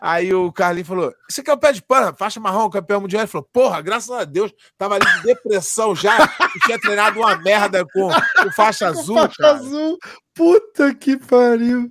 aí 0.00 0.32
o 0.34 0.52
Carlinhos 0.52 0.86
falou: 0.86 1.12
Isso 1.28 1.40
aqui 1.40 1.50
é 1.50 1.52
o 1.52 1.58
pé 1.58 1.72
de 1.72 1.82
pano, 1.82 2.14
faixa 2.16 2.38
marrom, 2.38 2.70
campeão 2.70 3.00
mundial. 3.00 3.22
Ele 3.22 3.26
falou: 3.26 3.48
Porra, 3.52 3.80
graças 3.82 4.10
a 4.12 4.22
Deus, 4.24 4.52
tava 4.78 4.94
ali 4.94 5.04
de 5.16 5.22
depressão 5.24 5.92
já, 5.96 6.16
e 6.54 6.60
tinha 6.60 6.78
treinado 6.78 7.18
uma 7.18 7.36
merda 7.36 7.84
com, 7.92 8.08
com 8.08 8.52
faixa 8.54 8.86
azul. 8.86 9.16
Faixa 9.16 9.36
cara. 9.42 9.54
azul. 9.54 9.98
Puta 10.32 10.94
que 10.94 11.16
pariu. 11.16 11.90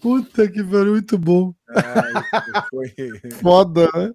Puta 0.00 0.48
que 0.50 0.64
pariu, 0.64 0.92
muito 0.92 1.18
bom. 1.18 1.52
É, 1.68 2.62
foi, 2.70 2.94
Foda, 3.42 3.90
né? 3.94 4.12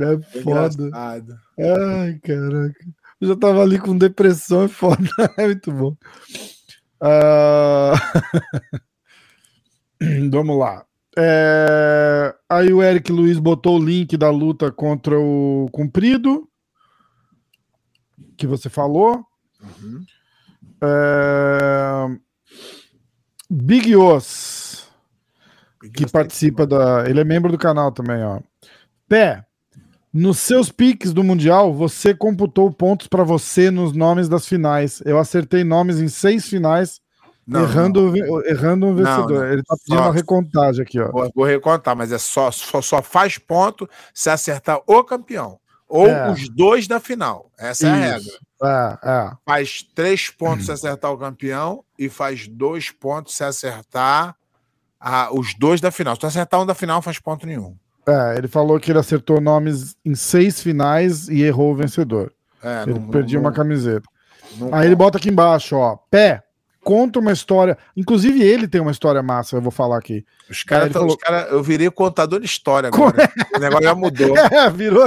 É 0.00 0.42
foda. 0.42 0.82
engraçado. 0.84 1.38
Ai, 1.58 2.18
caraca. 2.24 2.84
Eu 3.20 3.28
já 3.28 3.36
tava 3.36 3.62
ali 3.62 3.78
com 3.78 3.96
depressão, 3.96 4.64
é 4.64 4.68
foda. 4.68 4.98
É 5.36 5.46
muito 5.46 5.70
bom. 5.70 5.94
Ah, 7.00 7.92
Vamos 10.30 10.58
lá. 10.58 10.84
É, 11.16 12.34
Aí 12.48 12.72
o 12.72 12.82
Eric 12.82 13.12
Luiz 13.12 13.38
botou 13.38 13.78
o 13.78 13.84
link 13.84 14.16
da 14.16 14.28
luta 14.28 14.72
contra 14.72 15.18
o 15.18 15.68
Cumprido, 15.70 16.48
que 18.36 18.46
você 18.46 18.68
falou. 18.68 19.24
Uhum. 19.62 20.04
É, 20.82 22.18
Big 23.48 23.94
Os, 23.94 24.90
que 25.94 26.10
participa 26.10 26.66
da. 26.66 27.08
Ele 27.08 27.20
é 27.20 27.24
membro 27.24 27.52
do 27.52 27.58
canal 27.58 27.92
também, 27.92 28.22
ó. 28.24 28.40
Pé, 29.08 29.46
nos 30.12 30.38
seus 30.38 30.70
piques 30.70 31.12
do 31.12 31.22
Mundial, 31.22 31.72
você 31.72 32.12
computou 32.14 32.70
pontos 32.72 33.06
pra 33.06 33.22
você 33.24 33.70
nos 33.70 33.92
nomes 33.92 34.28
das 34.28 34.46
finais. 34.46 35.00
Eu 35.04 35.18
acertei 35.18 35.62
nomes 35.64 36.00
em 36.00 36.08
seis 36.08 36.46
finais, 36.48 37.00
Não, 37.46 37.62
errando, 37.62 38.00
o 38.06 38.10
ve- 38.10 38.48
errando 38.48 38.86
um 38.86 38.94
Não, 38.94 38.96
vencedor. 38.96 39.44
não. 39.44 39.52
Ele 39.52 39.62
tá 39.62 39.76
pedindo 39.76 39.98
Só- 39.98 40.04
uma 40.08 40.12
recontagem 40.14 40.82
aqui, 40.82 41.00
ó. 41.00 41.10
Vou, 41.10 41.30
vou 41.34 41.44
recontar, 41.44 41.94
mas 41.96 42.10
é 42.12 42.18
só, 42.18 42.50
só, 42.50 42.80
só 42.82 43.02
faz 43.02 43.38
ponto 43.38 43.88
se 44.12 44.28
acertar 44.30 44.80
o 44.86 45.04
campeão. 45.04 45.58
Ou 45.88 46.06
É. 46.06 46.30
os 46.30 46.48
dois 46.48 46.86
da 46.86 47.00
final. 47.00 47.50
Essa 47.58 47.88
é 47.88 47.90
a 47.90 47.94
regra. 47.94 48.18
Isso. 48.20 48.38
É, 48.62 48.98
é. 49.02 49.30
Faz 49.44 49.82
três 49.94 50.28
pontos 50.30 50.66
se 50.66 50.70
acertar 50.72 51.10
o 51.12 51.18
campeão 51.18 51.82
e 51.98 52.08
faz 52.08 52.46
dois 52.46 52.90
pontos 52.90 53.34
se 53.36 53.42
acertar 53.42 54.36
a- 55.00 55.30
os 55.32 55.54
dois 55.54 55.80
da 55.80 55.90
final. 55.90 56.14
Se 56.14 56.20
tu 56.20 56.26
acertar 56.26 56.60
um 56.60 56.66
da 56.66 56.74
final, 56.74 57.00
faz 57.02 57.18
ponto 57.18 57.44
nenhum. 57.46 57.74
É, 58.06 58.38
ele 58.38 58.48
falou 58.48 58.78
que 58.80 58.90
ele 58.90 58.98
acertou 58.98 59.40
nomes 59.40 59.96
em 60.04 60.14
seis 60.14 60.60
finais 60.62 61.28
e 61.28 61.42
errou 61.42 61.72
o 61.72 61.76
vencedor. 61.76 62.32
É, 62.62 62.82
Ele 62.82 62.94
não- 62.98 63.08
perdia 63.08 63.38
não- 63.38 63.46
uma 63.46 63.52
camiseta. 63.52 64.06
não- 64.58 64.74
Aí 64.74 64.86
ele 64.86 64.94
bota 64.96 65.18
aqui 65.18 65.28
embaixo, 65.30 65.76
ó. 65.76 65.96
Pé, 66.10 66.42
conta 66.82 67.18
uma 67.18 67.30
história. 67.32 67.76
Inclusive, 67.96 68.42
ele 68.42 68.66
tem 68.66 68.80
uma 68.80 68.90
história 68.90 69.22
massa, 69.22 69.56
eu 69.56 69.60
vou 69.62 69.70
falar 69.70 69.98
aqui. 69.98 70.24
Os 70.50 70.62
caras, 70.64 70.90
tão- 70.92 71.02
falou- 71.02 71.16
cara, 71.18 71.46
eu 71.50 71.62
virei 71.62 71.90
contador 71.90 72.40
de 72.40 72.46
história 72.46 72.88
agora. 72.88 73.30
o 73.54 73.58
negócio 73.58 73.84
já 73.84 73.94
mudou. 73.94 74.34
É, 74.52 74.68
virou 74.70 75.06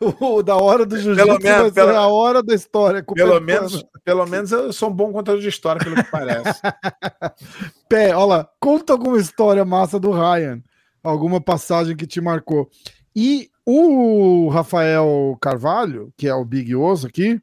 o, 0.00 0.36
o 0.38 0.42
da 0.42 0.56
hora 0.56 0.86
do 0.86 0.96
jiu-jitsu, 0.96 1.26
Pelo 1.26 1.38
menos- 1.40 1.68
ser 1.68 1.74
pelo- 1.74 1.96
a 1.96 2.06
hora 2.06 2.42
da 2.42 2.54
história. 2.54 3.04
Pelo 3.14 3.40
menos, 3.40 3.84
pelo 4.04 4.26
menos 4.26 4.50
eu 4.52 4.72
sou 4.72 4.88
um 4.90 4.94
bom 4.94 5.12
contador 5.12 5.40
de 5.40 5.48
história, 5.48 5.80
pelo 5.84 5.96
que 5.96 6.10
parece. 6.10 6.60
Pé, 7.88 8.14
olha 8.14 8.24
lá, 8.26 8.48
conta 8.60 8.92
alguma 8.92 9.18
história 9.18 9.64
massa 9.64 9.98
do 10.00 10.10
Ryan. 10.10 10.60
Alguma 11.02 11.40
passagem 11.40 11.96
que 11.96 12.06
te 12.06 12.20
marcou. 12.20 12.68
E 13.14 13.50
o 13.64 14.48
Rafael 14.48 15.36
Carvalho, 15.40 16.12
que 16.16 16.26
é 16.28 16.34
o 16.34 16.44
Big 16.44 16.74
Oso 16.74 17.06
aqui, 17.06 17.40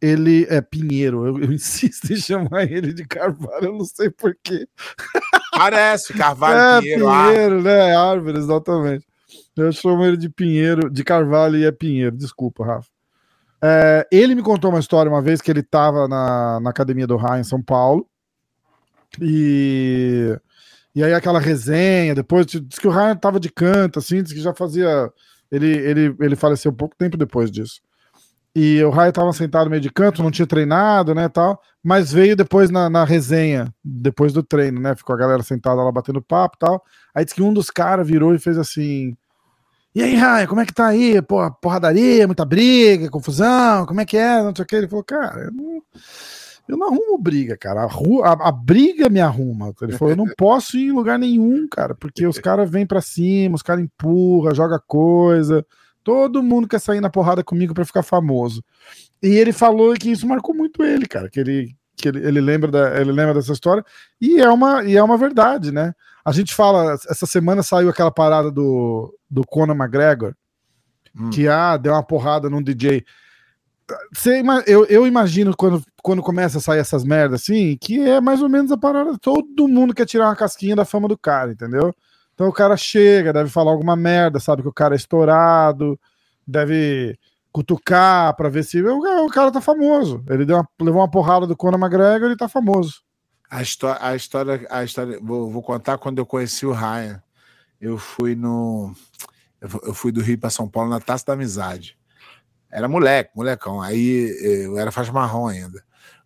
ele 0.00 0.46
é 0.48 0.60
Pinheiro. 0.60 1.26
Eu, 1.26 1.38
eu 1.42 1.52
insisto 1.52 2.12
em 2.12 2.16
chamar 2.16 2.70
ele 2.70 2.92
de 2.92 3.04
Carvalho, 3.06 3.66
eu 3.66 3.72
não 3.72 3.84
sei 3.84 4.10
porquê. 4.10 4.66
Parece, 5.52 6.14
Carvalho, 6.14 6.58
é, 6.58 6.80
Pinheiro, 6.80 7.08
ah, 7.08 7.28
Pinheiro, 7.28 7.62
né? 7.62 7.96
Árvore, 7.96 8.38
exatamente. 8.38 9.06
Eu 9.56 9.72
chamo 9.72 10.04
ele 10.04 10.16
de 10.16 10.30
Pinheiro, 10.30 10.88
de 10.90 11.04
Carvalho 11.04 11.56
e 11.56 11.64
é 11.64 11.72
Pinheiro. 11.72 12.16
Desculpa, 12.16 12.64
Rafa. 12.64 12.88
É, 13.62 14.08
ele 14.10 14.34
me 14.34 14.42
contou 14.42 14.70
uma 14.70 14.80
história 14.80 15.10
uma 15.10 15.20
vez 15.20 15.42
que 15.42 15.50
ele 15.50 15.60
estava 15.60 16.08
na, 16.08 16.60
na 16.60 16.70
academia 16.70 17.06
do 17.06 17.16
Ryan 17.16 17.40
em 17.40 17.44
São 17.44 17.62
Paulo. 17.62 18.06
E, 19.20 20.34
e 20.94 21.04
aí 21.04 21.14
aquela 21.14 21.38
resenha, 21.38 22.14
depois 22.14 22.46
diz 22.46 22.78
que 22.78 22.88
o 22.88 22.90
Ryan 22.90 23.12
estava 23.12 23.38
de 23.38 23.50
canto, 23.50 23.98
assim, 23.98 24.22
diz 24.22 24.32
que 24.32 24.40
já 24.40 24.54
fazia. 24.54 25.12
Ele, 25.50 25.66
ele, 25.66 26.16
ele 26.20 26.36
faleceu 26.36 26.72
pouco 26.72 26.96
tempo 26.96 27.16
depois 27.16 27.50
disso. 27.50 27.80
E 28.54 28.82
o 28.82 28.90
Raio 28.90 29.12
tava 29.12 29.32
sentado 29.32 29.70
meio 29.70 29.80
de 29.80 29.90
canto, 29.90 30.22
não 30.22 30.30
tinha 30.30 30.46
treinado, 30.46 31.14
né, 31.14 31.28
tal. 31.28 31.60
Mas 31.82 32.12
veio 32.12 32.34
depois 32.34 32.68
na, 32.68 32.90
na 32.90 33.04
resenha, 33.04 33.72
depois 33.82 34.32
do 34.32 34.42
treino, 34.42 34.80
né? 34.80 34.94
Ficou 34.96 35.14
a 35.14 35.18
galera 35.18 35.42
sentada 35.42 35.82
lá 35.82 35.92
batendo 35.92 36.20
papo 36.20 36.56
tal. 36.58 36.84
Aí 37.14 37.24
disse 37.24 37.34
que 37.36 37.42
um 37.42 37.54
dos 37.54 37.70
caras 37.70 38.06
virou 38.06 38.34
e 38.34 38.38
fez 38.38 38.58
assim: 38.58 39.16
E 39.94 40.02
aí, 40.02 40.16
Raio, 40.16 40.48
como 40.48 40.60
é 40.60 40.66
que 40.66 40.74
tá 40.74 40.88
aí? 40.88 41.22
Porra, 41.22 41.50
porradaria, 41.52 42.26
muita 42.26 42.44
briga, 42.44 43.08
confusão, 43.08 43.86
como 43.86 44.00
é 44.00 44.04
que 44.04 44.16
é? 44.16 44.42
Não 44.42 44.52
sei 44.54 44.64
o 44.64 44.66
que. 44.66 44.76
Ele 44.76 44.88
falou, 44.88 45.04
cara, 45.04 45.44
eu 45.44 45.52
não, 45.52 45.82
eu 46.70 46.78
não 46.78 46.86
arrumo 46.88 47.18
briga, 47.18 47.56
cara. 47.56 47.82
A, 47.82 47.86
ru- 47.86 48.22
a- 48.24 48.32
a 48.48 48.52
briga 48.52 49.08
me 49.08 49.20
arruma. 49.20 49.72
Ele 49.82 49.92
falou, 49.92 50.12
eu 50.12 50.16
não 50.16 50.26
posso 50.36 50.76
ir 50.76 50.86
em 50.88 50.92
lugar 50.92 51.18
nenhum, 51.18 51.68
cara, 51.68 51.94
porque 51.94 52.26
os 52.26 52.38
caras 52.38 52.70
vêm 52.70 52.86
pra 52.86 53.00
cima, 53.00 53.54
os 53.56 53.62
caras 53.62 53.82
empurram, 53.84 54.54
joga 54.54 54.78
coisa. 54.78 55.64
Todo 56.02 56.42
mundo 56.42 56.66
quer 56.68 56.80
sair 56.80 57.00
na 57.00 57.10
porrada 57.10 57.44
comigo 57.44 57.74
pra 57.74 57.84
ficar 57.84 58.02
famoso. 58.02 58.64
E 59.22 59.28
ele 59.28 59.52
falou 59.52 59.92
que 59.94 60.10
isso 60.10 60.26
marcou 60.26 60.54
muito 60.54 60.82
ele, 60.82 61.06
cara, 61.06 61.28
que 61.28 61.38
ele 61.40 61.74
que 61.96 62.08
ele, 62.08 62.26
ele 62.26 62.40
lembra 62.40 62.70
da, 62.70 62.98
ele 62.98 63.12
lembra 63.12 63.34
dessa 63.34 63.52
história 63.52 63.84
e 64.18 64.40
é 64.40 64.48
uma 64.48 64.82
e 64.84 64.96
é 64.96 65.02
uma 65.02 65.18
verdade, 65.18 65.70
né? 65.70 65.92
A 66.24 66.32
gente 66.32 66.54
fala, 66.54 66.94
essa 66.94 67.26
semana 67.26 67.62
saiu 67.62 67.90
aquela 67.90 68.10
parada 68.10 68.50
do 68.50 69.14
do 69.28 69.42
Conor 69.46 69.76
McGregor 69.76 70.34
Hum. 71.14 71.28
que 71.28 71.46
ah, 71.48 71.76
deu 71.76 71.92
uma 71.92 72.02
porrada 72.04 72.48
num 72.48 72.62
DJ. 72.62 73.04
Você 74.12 74.42
eu, 74.66 74.84
eu 74.86 75.06
imagino 75.06 75.56
quando, 75.56 75.82
quando 76.02 76.22
começa 76.22 76.58
a 76.58 76.60
sair 76.60 76.78
essas 76.78 77.04
merdas 77.04 77.42
assim, 77.42 77.76
que 77.80 78.00
é 78.00 78.20
mais 78.20 78.42
ou 78.42 78.48
menos 78.48 78.70
a 78.72 78.76
parada. 78.76 79.16
Todo 79.18 79.68
mundo 79.68 79.94
quer 79.94 80.06
tirar 80.06 80.26
uma 80.26 80.36
casquinha 80.36 80.76
da 80.76 80.84
fama 80.84 81.08
do 81.08 81.18
cara, 81.18 81.52
entendeu? 81.52 81.94
Então 82.34 82.48
o 82.48 82.52
cara 82.52 82.76
chega, 82.76 83.32
deve 83.32 83.50
falar 83.50 83.70
alguma 83.72 83.94
merda, 83.94 84.40
sabe 84.40 84.62
que 84.62 84.68
o 84.68 84.72
cara 84.72 84.94
é 84.94 84.96
estourado, 84.96 85.98
deve 86.46 87.18
cutucar 87.52 88.34
pra 88.36 88.48
ver 88.48 88.64
se 88.64 88.82
o, 88.82 89.28
cara 89.28 89.50
tá 89.50 89.60
famoso. 89.60 90.22
Ele 90.28 90.44
deu 90.44 90.56
uma- 90.56 90.68
levou 90.80 91.00
uma 91.02 91.10
porrada 91.10 91.46
do 91.46 91.56
Conor 91.56 91.78
McGregor 91.78 92.28
ele 92.28 92.36
tá 92.36 92.48
famoso. 92.48 93.02
A 93.50 93.60
história, 93.60 93.98
a 94.00 94.14
história, 94.14 94.66
a 94.70 94.84
história 94.84 95.18
vou, 95.20 95.50
vou 95.50 95.62
contar 95.62 95.98
quando 95.98 96.18
eu 96.18 96.26
conheci 96.26 96.64
o 96.64 96.72
Ryan. 96.72 97.20
Eu 97.80 97.98
fui 97.98 98.34
no. 98.34 98.94
Eu 99.60 99.92
fui 99.92 100.12
do 100.12 100.22
Rio 100.22 100.38
para 100.38 100.50
São 100.50 100.68
Paulo 100.68 100.88
na 100.88 101.00
Taça 101.00 101.26
da 101.26 101.32
Amizade. 101.32 101.98
Era 102.70 102.88
moleque, 102.88 103.30
molecão. 103.34 103.80
Aí 103.80 104.30
eh, 104.40 104.66
eu 104.66 104.78
era 104.78 104.92
faixa 104.92 105.12
marrom 105.12 105.48
ainda. 105.48 105.82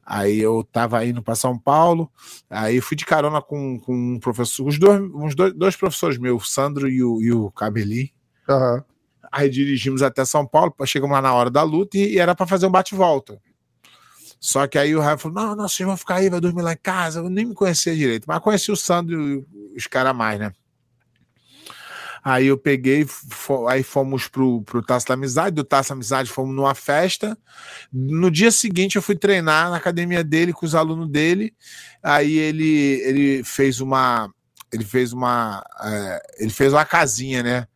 Aí 0.07 0.39
eu 0.39 0.63
tava 0.71 1.05
indo 1.05 1.23
para 1.23 1.35
São 1.35 1.59
Paulo, 1.59 2.11
aí 2.51 2.79
fui 2.83 2.95
de 2.95 3.07
carona 3.07 3.41
com, 3.41 3.81
com 3.81 3.95
um 3.95 4.21
professor, 4.21 4.67
os 4.67 4.79
dois, 4.79 5.01
uns 5.01 5.35
dois, 5.35 5.55
dois 5.55 5.77
professores 5.77 6.19
meus, 6.19 6.43
o 6.43 6.47
Sandro 6.47 6.87
e 6.89 7.03
o, 7.03 7.23
e 7.23 7.33
o 7.33 7.51
Cabeli. 7.51 8.13
Aham. 8.47 8.85
Aí 9.33 9.49
dirigimos 9.49 10.03
até 10.03 10.23
São 10.25 10.47
Paulo, 10.47 10.75
chegamos 10.85 11.15
lá 11.15 11.23
na 11.23 11.33
hora 11.33 11.51
da 11.51 11.63
luta 11.63 11.97
e, 11.97 12.13
e 12.15 12.19
era 12.19 12.35
para 12.35 12.47
fazer 12.47 12.67
um 12.67 12.71
bate-volta. 12.71 13.41
Só 14.39 14.67
que 14.67 14.77
aí 14.77 14.95
o 14.95 15.01
Raio 15.01 15.17
falou: 15.17 15.43
não, 15.43 15.57
não, 15.57 15.67
vocês 15.67 15.87
vão 15.87 15.97
ficar 15.97 16.17
aí, 16.17 16.29
vai 16.29 16.39
dormir 16.39 16.61
lá 16.61 16.75
em 16.75 16.79
casa. 16.81 17.21
Eu 17.21 17.31
nem 17.31 17.47
me 17.47 17.55
conhecia 17.55 17.97
direito, 17.97 18.27
mas 18.29 18.41
conheci 18.41 18.71
o 18.71 18.77
Sandro 18.77 19.19
e 19.19 19.75
os 19.75 19.87
caras 19.87 20.15
mais, 20.15 20.39
né? 20.39 20.53
Aí 22.25 22.47
eu 22.47 22.57
peguei, 22.57 23.07
aí 23.69 23.83
fomos 23.83 24.27
pro, 24.27 24.63
pro 24.63 24.81
Taça 24.81 25.09
da 25.09 25.15
Amizade, 25.15 25.57
do 25.57 25.63
Taça 25.63 25.91
da 25.91 25.95
Amizade 25.95 26.31
fomos 26.31 26.57
numa 26.57 26.75
festa. 26.75 27.37
No 27.93 28.31
dia 28.31 28.51
seguinte 28.51 28.97
eu 28.97 29.03
fui 29.03 29.15
treinar 29.15 29.69
na 29.69 29.77
academia 29.77 30.25
dele 30.25 30.55
com 30.55 30.65
os 30.65 30.75
alunos 30.75 31.07
dele. 31.11 31.53
Aí 32.03 32.39
ele, 32.39 33.03
ele 33.05 33.45
fez 33.45 33.79
uma. 33.79 34.33
Ele 34.73 34.85
fez 34.85 35.13
uma. 35.13 35.63
eh, 35.83 36.23
ele 36.39 36.51
fez 36.51 36.73
uma 36.73 36.85
casinha, 36.87 37.43
né? 37.43 37.67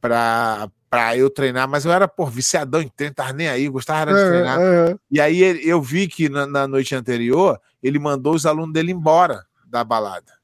Pra, 0.00 0.68
pra 0.90 1.16
eu 1.16 1.30
treinar, 1.30 1.68
mas 1.68 1.84
eu 1.84 1.92
era, 1.92 2.08
pô, 2.08 2.26
viciadão 2.26 2.82
em 2.82 2.88
treino, 2.88 3.14
tava 3.14 3.32
nem 3.32 3.48
aí, 3.48 3.68
gostava 3.68 4.12
de 4.12 4.28
treinar. 4.28 4.60
É, 4.60 4.90
é. 4.90 4.96
E 5.12 5.20
aí 5.20 5.66
eu 5.66 5.80
vi 5.80 6.08
que 6.08 6.28
na, 6.28 6.44
na 6.44 6.66
noite 6.66 6.92
anterior 6.92 7.56
ele 7.80 8.00
mandou 8.00 8.34
os 8.34 8.46
alunos 8.46 8.72
dele 8.72 8.90
embora 8.90 9.44
da 9.64 9.84
balada. 9.84 10.41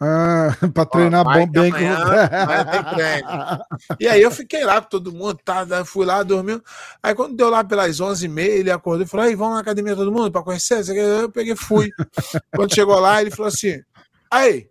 Ah, 0.00 0.48
pra 0.74 0.84
treinar 0.84 1.24
vai 1.24 1.46
bom 1.46 1.52
bem 1.52 1.70
com 1.70 1.76
amanhã 1.76 2.94
treino. 2.94 3.28
E 4.00 4.08
aí 4.08 4.20
eu 4.20 4.30
fiquei 4.30 4.64
lá 4.64 4.80
com 4.80 4.88
todo 4.88 5.12
mundo, 5.12 5.38
tá, 5.44 5.64
daí 5.64 5.84
fui 5.84 6.04
lá, 6.04 6.22
dormiu. 6.22 6.62
Aí 7.02 7.14
quando 7.14 7.36
deu 7.36 7.48
lá 7.48 7.62
pelas 7.62 8.00
11h30, 8.00 8.38
ele 8.38 8.70
acordou 8.70 9.04
e 9.04 9.08
falou: 9.08 9.26
aí, 9.26 9.34
vamos 9.34 9.54
na 9.54 9.60
academia 9.60 9.94
todo 9.96 10.12
mundo 10.12 10.32
pra 10.32 10.42
conhecer? 10.42 10.86
Eu 10.88 11.30
peguei 11.30 11.52
e 11.52 11.56
fui. 11.56 11.90
quando 12.54 12.74
chegou 12.74 12.98
lá, 12.98 13.20
ele 13.20 13.30
falou 13.30 13.48
assim: 13.48 13.80
aí, 14.30 14.68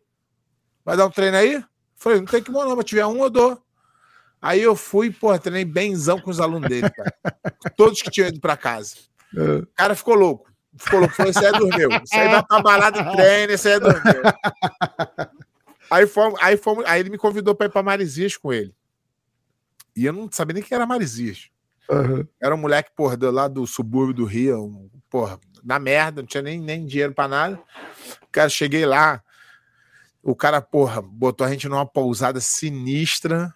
vai 0.83 0.97
dar 0.97 1.05
um 1.05 1.11
treino 1.11 1.37
aí? 1.37 1.53
Eu 1.55 1.63
falei: 1.95 2.19
não 2.19 2.25
tem 2.25 2.43
que 2.43 2.51
não, 2.51 2.75
mas 2.75 2.85
tiver 2.85 3.05
um, 3.05 3.23
eu 3.23 3.29
dou. 3.29 3.63
Aí 4.41 4.61
eu 4.61 4.75
fui, 4.75 5.09
pô, 5.09 5.37
treinei 5.39 5.63
benzão 5.63 6.19
com 6.19 6.29
os 6.29 6.41
alunos 6.41 6.67
dele, 6.67 6.89
cara. 6.89 7.15
Todos 7.77 8.01
que 8.01 8.11
tinham 8.11 8.27
ido 8.27 8.41
pra 8.41 8.57
casa. 8.57 8.95
É. 9.37 9.59
O 9.59 9.67
cara 9.73 9.95
ficou 9.95 10.15
louco. 10.15 10.52
Falou: 10.77 11.09
Isso 11.27 11.39
aí 11.39 11.45
é 11.45 11.51
dormiu. 11.51 11.89
Isso 12.03 12.15
aí 12.15 12.29
vai 12.29 12.43
pra 12.43 12.61
balada 12.61 12.99
e 12.99 13.15
treina, 13.15 13.53
isso 13.53 13.67
aí 13.67 13.73
é 13.75 13.79
dormiu. 13.79 14.21
Aí, 15.91 16.07
fomos, 16.07 16.39
aí, 16.41 16.57
fomos, 16.57 16.85
aí 16.87 16.99
ele 16.99 17.11
me 17.11 17.17
convidou 17.17 17.53
pra 17.53 17.67
ir 17.67 17.69
pra 17.69 17.83
Marizias 17.83 18.35
com 18.35 18.51
ele. 18.51 18.73
E 19.95 20.05
eu 20.05 20.13
não 20.13 20.27
sabia 20.31 20.55
nem 20.55 20.63
que 20.63 20.73
era 20.73 20.87
Marizias. 20.87 21.49
Aham. 21.89 22.27
Era 22.41 22.55
um 22.55 22.57
moleque, 22.57 22.91
porra, 22.95 23.17
lá 23.31 23.47
do 23.47 23.67
subúrbio 23.67 24.13
do 24.13 24.25
Rio, 24.25 24.63
um, 24.63 24.89
porra, 25.09 25.39
na 25.63 25.77
merda, 25.77 26.21
não 26.21 26.27
tinha 26.27 26.41
nem, 26.41 26.59
nem 26.59 26.85
dinheiro 26.85 27.13
pra 27.13 27.27
nada. 27.27 27.59
Cara, 28.31 28.49
cheguei 28.49 28.85
lá, 28.85 29.21
o 30.21 30.35
cara, 30.35 30.61
porra, 30.61 31.01
botou 31.01 31.45
a 31.45 31.49
gente 31.49 31.67
numa 31.67 31.85
pousada 31.85 32.39
sinistra. 32.39 33.53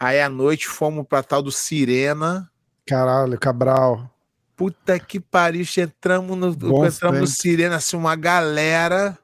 Aí 0.00 0.20
à 0.20 0.28
noite 0.28 0.66
fomos 0.66 1.06
pra 1.06 1.22
tal 1.22 1.42
do 1.42 1.52
Sirena. 1.52 2.50
Caralho, 2.86 3.38
Cabral. 3.38 4.10
Puta 4.56 4.98
que 4.98 5.18
pariu, 5.18 5.64
entramos 5.78 6.36
no, 6.36 6.86
entramos 6.86 7.20
no. 7.20 7.26
Sirena, 7.26 7.76
assim, 7.76 7.96
uma 7.96 8.14
galera. 8.14 9.18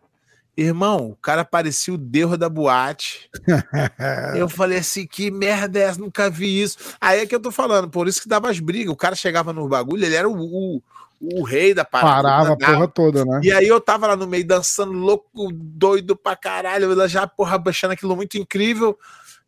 Irmão, 0.56 1.10
o 1.10 1.16
cara 1.16 1.44
parecia 1.44 1.94
o 1.94 1.98
Deus 1.98 2.36
da 2.36 2.48
boate. 2.48 3.30
Eu 4.36 4.48
falei 4.48 4.78
assim, 4.78 5.06
que 5.06 5.30
merda 5.30 5.78
é 5.78 5.82
essa? 5.82 6.00
Nunca 6.00 6.28
vi 6.28 6.60
isso. 6.60 6.76
Aí 7.00 7.20
é 7.20 7.26
que 7.26 7.34
eu 7.34 7.40
tô 7.40 7.50
falando, 7.50 7.88
por 7.88 8.06
isso 8.08 8.20
que 8.20 8.28
dava 8.28 8.50
as 8.50 8.60
brigas. 8.60 8.92
O 8.92 8.96
cara 8.96 9.14
chegava 9.14 9.52
no 9.52 9.66
bagulho, 9.68 10.04
ele 10.04 10.16
era 10.16 10.28
o, 10.28 10.34
o, 10.34 10.82
o 11.20 11.42
rei 11.42 11.72
da 11.72 11.84
parada. 11.84 12.22
Parava 12.22 12.52
a 12.52 12.56
porra 12.56 12.88
toda, 12.88 13.24
né? 13.24 13.40
E 13.42 13.52
aí 13.52 13.66
eu 13.68 13.80
tava 13.80 14.08
lá 14.08 14.16
no 14.16 14.26
meio 14.26 14.46
dançando, 14.46 14.92
louco, 14.92 15.50
doido 15.52 16.16
pra 16.16 16.36
caralho, 16.36 16.92
eu 16.92 17.08
já, 17.08 17.26
porra, 17.26 17.62
achando 17.66 17.92
aquilo 17.92 18.16
muito 18.16 18.36
incrível. 18.36 18.98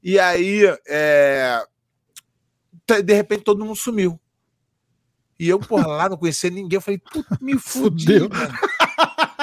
E 0.02 0.18
aí, 0.18 0.62
é, 0.86 1.62
de 3.04 3.14
repente, 3.14 3.44
todo 3.44 3.64
mundo 3.64 3.76
sumiu. 3.76 4.18
E 5.42 5.48
eu, 5.48 5.58
porra, 5.58 5.88
lá 5.88 6.08
não 6.08 6.16
conhecia 6.16 6.48
ninguém. 6.48 6.76
Eu 6.76 6.80
falei, 6.80 6.98
puta, 6.98 7.36
me 7.40 7.58
fudi. 7.58 8.04
Fudeu. 8.04 8.28
mano. 8.28 8.58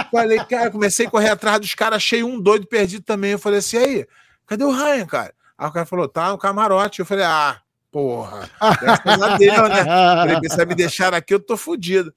Falei, 0.10 0.40
cara, 0.46 0.72
comecei 0.72 1.06
a 1.06 1.10
correr 1.10 1.28
atrás 1.28 1.60
dos 1.60 1.76
caras, 1.76 1.98
achei 1.98 2.24
um 2.24 2.40
doido 2.40 2.66
perdido 2.68 3.04
também. 3.04 3.32
Eu 3.32 3.40
falei 3.40 3.60
assim, 3.60 3.76
aí, 3.76 4.08
cadê 4.48 4.64
o 4.64 4.72
Ryan, 4.72 5.06
cara? 5.06 5.34
Aí 5.58 5.68
o 5.68 5.72
cara 5.74 5.86
falou, 5.86 6.08
tá 6.08 6.30
no 6.30 6.38
camarote. 6.38 7.02
Eu 7.02 7.06
falei, 7.06 7.26
ah, 7.26 7.62
porra, 7.92 8.50
graças 8.80 9.22
a 9.22 9.36
Deus, 9.36 9.70
né? 9.70 9.84
Falei, 9.84 10.50
se 10.50 10.66
me 10.66 10.74
deixar 10.74 11.14
aqui, 11.14 11.34
eu 11.34 11.40
tô 11.42 11.58
fudido. 11.58 12.16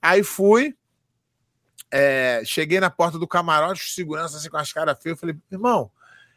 Aí 0.00 0.22
fui, 0.22 0.74
é, 1.90 2.40
cheguei 2.46 2.80
na 2.80 2.88
porta 2.88 3.18
do 3.18 3.28
camarote, 3.28 3.92
segurança 3.92 4.38
assim 4.38 4.48
com 4.48 4.56
as 4.56 4.72
caras 4.72 4.96
feias. 4.98 5.18
Eu 5.18 5.20
falei, 5.20 5.36
irmão, 5.52 5.90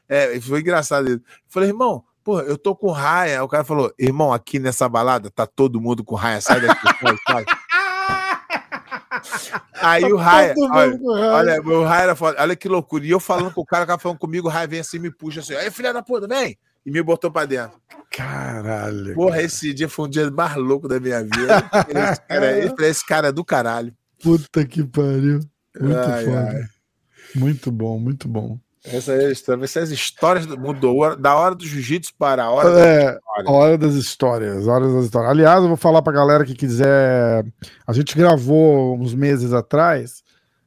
é, 0.10 0.38
foi 0.41 0.60
engraçado 0.60 1.08
isso. 1.08 1.19
Eu 1.19 1.24
falei, 1.48 1.69
irmão, 1.69 2.04
pô, 2.24 2.40
eu 2.42 2.58
tô 2.58 2.76
com 2.76 2.92
raia. 2.92 3.44
O 3.44 3.48
cara 3.48 3.64
falou, 3.64 3.94
irmão, 4.00 4.32
aqui 4.32 4.60
nessa 4.60 4.88
balada 4.88 5.30
tá 5.30 5.46
todo 5.46 5.82
mundo 5.82 6.04
com 6.04 6.16
raia, 6.16 6.42
sai 6.42 6.62
daqui, 6.62 6.82
sai. 7.28 7.46
Aí 9.82 10.04
o 10.12 10.18
raia, 10.18 10.54
olha, 10.58 10.98
com 10.98 11.14
raia. 11.14 11.32
olha, 11.34 11.62
meu 11.62 11.84
raia 11.84 12.04
era 12.04 12.16
foda, 12.16 12.42
olha 12.42 12.56
que 12.56 12.68
loucura. 12.68 13.06
E 13.06 13.10
eu 13.12 13.20
falando 13.20 13.54
com 13.54 13.62
o 13.62 13.66
cara, 13.66 13.84
o 13.84 13.88
cara 13.88 14.00
falando 14.00 14.18
comigo, 14.18 14.48
o 14.48 14.52
raia 14.52 14.68
vem 14.68 14.80
assim, 14.80 15.00
me 15.00 15.12
puxa 15.12 15.42
assim, 15.42 15.56
aí 15.56 15.70
filha 15.70 15.94
da 15.94 16.02
puta, 16.02 16.28
vem! 16.28 16.58
E 16.86 16.92
me 16.92 17.02
botou 17.02 17.32
pra 17.32 17.46
dentro. 17.46 17.80
Caralho. 18.12 19.14
Porra, 19.16 19.42
esse 19.42 19.74
dia 19.74 19.88
foi 19.88 20.06
um 20.06 20.10
dia 20.10 20.30
mais 20.30 20.56
louco 20.56 20.88
da 20.88 21.00
minha 21.00 21.24
vida. 21.24 21.64
Esse 21.88 22.22
cara, 22.28 22.60
esse, 22.60 22.76
esse 22.84 23.06
cara 23.06 23.28
é 23.30 23.32
do 23.32 23.46
caralho. 23.46 23.94
Puta 24.22 24.66
que 24.66 24.84
pariu. 24.84 25.40
Muito 25.80 25.98
Ai, 25.98 26.26
foda. 26.26 26.50
ai. 26.50 26.64
Muito 27.36 27.72
bom, 27.72 27.98
muito 27.98 28.28
bom. 28.28 28.60
Essa 28.86 29.13
é 29.13 29.28
a 29.28 29.32
história. 29.32 29.63
Essas 29.63 29.91
histórias 29.91 30.46
do- 30.46 30.60
mudou 30.60 31.15
da 31.15 31.36
hora 31.36 31.56
do 31.56 31.65
jiu-jitsu 31.65 32.13
para 32.19 32.43
a 32.43 32.50
hora 32.50 32.69
É, 32.80 33.13
história. 33.15 33.50
hora 33.52 33.78
das 33.78 33.93
histórias, 33.93 34.67
hora 34.67 34.86
das 34.91 35.06
histórias. 35.06 35.32
Aliás, 35.32 35.62
eu 35.62 35.67
vou 35.69 35.78
falar 35.78 36.02
pra 36.02 36.12
galera 36.12 36.43
que 36.43 36.54
quiser. 36.54 37.46
A 37.88 37.93
gente 37.93 38.15
gravou 38.17 38.98
uns 39.00 39.13
meses 39.13 39.54
atrás 39.54 40.22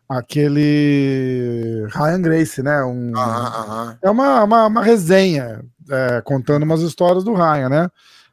aquele 0.09 1.87
Ryan 1.91 2.23
Grace, 2.23 2.63
né? 2.63 2.83
Um, 2.85 3.13
Aham, 3.17 3.47
aham. 3.47 3.99
É 4.03 4.11
uma, 4.11 4.45
uma, 4.45 4.67
uma 4.67 4.83
resenha 4.83 5.65
é, 5.91 6.21
contando 6.23 6.63
umas 6.63 6.81
histórias 6.81 7.25
do 7.25 7.35
Ryan, 7.35 7.69
né? 7.69 7.89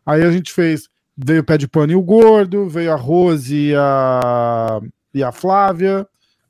Aí 0.06 0.22
a 0.24 0.32
gente 0.32 0.52
fez. 0.54 0.88
Veio 1.15 1.41
o 1.41 1.43
Pé 1.43 1.60
de 1.60 1.67
Pano 1.67 1.91
e 1.91 1.96
o 1.96 2.02
Gordo, 2.02 2.67
veio 2.67 2.91
a 2.91 2.96
Rose 2.96 3.56
e 3.56 3.76
a, 3.76 4.80
e 5.13 5.24
a 5.24 5.32
Flávia, 5.32 6.08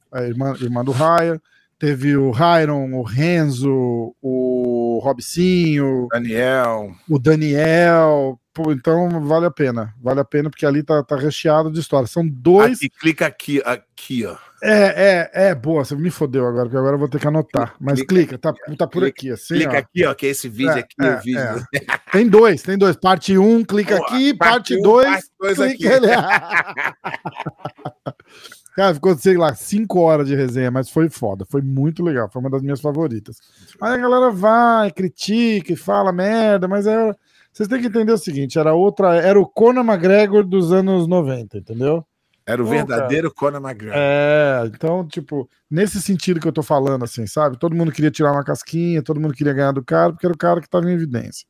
a 0.09 0.21
irmã, 0.23 0.53
irmã 0.61 0.85
do 0.85 0.93
Ryan. 0.93 1.37
Teve 1.79 2.15
o 2.15 2.31
Ryron, 2.31 2.93
o 2.93 3.03
Renzo, 3.03 4.15
o 4.21 4.99
Robicinho, 5.03 6.07
Daniel. 6.11 6.91
o 7.09 7.19
Daniel. 7.19 8.39
Pô, 8.53 8.71
então 8.71 9.19
vale 9.21 9.47
a 9.47 9.51
pena. 9.51 9.93
Vale 10.01 10.19
a 10.21 10.23
pena, 10.23 10.49
porque 10.49 10.65
ali 10.65 10.81
tá, 10.83 11.03
tá 11.03 11.17
recheado 11.17 11.71
de 11.71 11.79
história. 11.79 12.07
São 12.07 12.25
dois. 12.25 12.77
Aqui, 12.77 12.89
clica 12.89 13.25
aqui, 13.25 13.61
aqui, 13.65 14.25
ó. 14.25 14.35
É, 14.61 15.29
é, 15.33 15.47
é, 15.49 15.55
boa. 15.55 15.83
Você 15.83 15.93
me 15.95 16.09
fodeu 16.09 16.47
agora, 16.47 16.63
porque 16.65 16.77
agora 16.77 16.95
eu 16.95 16.99
vou 16.99 17.09
ter 17.09 17.19
que 17.19 17.27
anotar. 17.27 17.75
Mas 17.81 18.01
clica, 18.03 18.37
Clica 18.37 18.39
tá, 18.39 18.53
tá 18.77 18.87
por 18.87 19.01
Clica- 19.01 19.07
aqui, 19.07 19.31
assim. 19.31 19.55
clica 19.55 19.73
ó. 19.73 19.77
aqui, 19.77 20.05
ó, 20.05 20.13
que 20.13 20.27
é 20.27 20.29
esse 20.29 20.47
vídeo 20.47 20.71
É, 20.71 20.79
aqui, 20.79 20.95
é, 21.01 21.15
o 21.15 21.19
vídeo. 21.21 21.67
é. 21.75 22.11
Tem 22.11 22.27
dois, 22.29 22.61
tem 22.61 22.77
dois. 22.77 22.95
Parte 22.95 23.37
1, 23.37 23.55
um, 23.55 23.63
clica 23.65 23.97
Boa. 23.97 24.07
aqui. 24.07 24.33
Parte 24.35 24.75
um, 24.77 24.81
2, 24.83 25.05
parte 25.09 25.27
dois 25.39 25.59
aqui. 25.59 25.77
clica 25.77 25.95
ali. 25.97 26.07
Cara, 28.75 28.93
ficou, 28.93 29.15
sei 29.17 29.37
lá, 29.37 29.53
5 29.53 29.99
horas 29.99 30.27
de 30.27 30.35
resenha, 30.35 30.71
mas 30.71 30.89
foi 30.89 31.09
foda. 31.09 31.45
Foi 31.49 31.61
muito 31.61 32.03
legal. 32.03 32.29
Foi 32.31 32.39
uma 32.41 32.49
das 32.49 32.61
minhas 32.61 32.81
favoritas. 32.81 33.37
Aí 33.79 33.93
a 33.93 33.97
galera 33.97 34.31
vai, 34.31 34.91
critica 34.91 35.73
e 35.73 35.75
fala 35.75 36.11
merda, 36.11 36.67
mas 36.67 36.87
era. 36.87 37.15
Vocês 37.51 37.69
têm 37.69 37.79
que 37.79 37.87
entender 37.87 38.11
o 38.11 38.17
seguinte: 38.17 38.57
era 38.57 38.73
outra. 38.73 39.15
Era 39.15 39.39
o 39.39 39.45
Conor 39.45 39.85
McGregor 39.85 40.43
dos 40.43 40.71
anos 40.71 41.07
90, 41.07 41.59
entendeu? 41.59 42.03
Era 42.45 42.61
o 42.61 42.65
Pô, 42.65 42.71
verdadeiro 42.71 43.33
Conor 43.33 43.61
McGregor. 43.61 43.95
É, 43.95 44.63
então, 44.65 45.07
tipo, 45.07 45.47
nesse 45.69 46.01
sentido 46.01 46.39
que 46.39 46.47
eu 46.47 46.51
tô 46.51 46.63
falando, 46.63 47.05
assim, 47.05 47.25
sabe? 47.27 47.57
Todo 47.57 47.75
mundo 47.75 47.91
queria 47.91 48.11
tirar 48.11 48.31
uma 48.31 48.43
casquinha, 48.43 49.03
todo 49.03 49.19
mundo 49.19 49.33
queria 49.33 49.53
ganhar 49.53 49.71
do 49.71 49.83
cara, 49.83 50.11
porque 50.11 50.25
era 50.25 50.33
o 50.33 50.37
cara 50.37 50.59
que 50.59 50.69
tava 50.69 50.89
em 50.89 50.93
evidência. 50.93 51.45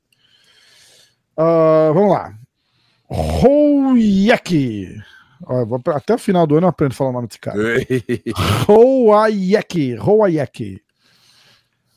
Ah, 1.37 1.89
vamos 1.93 2.11
lá. 2.11 2.33
Hoyeki. 3.09 5.01
Ó, 5.45 5.65
vou 5.65 5.81
Até 5.87 6.15
o 6.15 6.17
final 6.17 6.47
do 6.47 6.55
ano 6.57 6.65
eu 6.65 6.69
aprendo 6.69 6.91
a 6.91 6.95
falar 6.95 7.09
o 7.09 7.13
nome 7.13 7.27
desse 7.27 7.39
cara. 7.39 7.57
Hoayeki. 8.67 9.97
Hoayeki. 9.99 10.81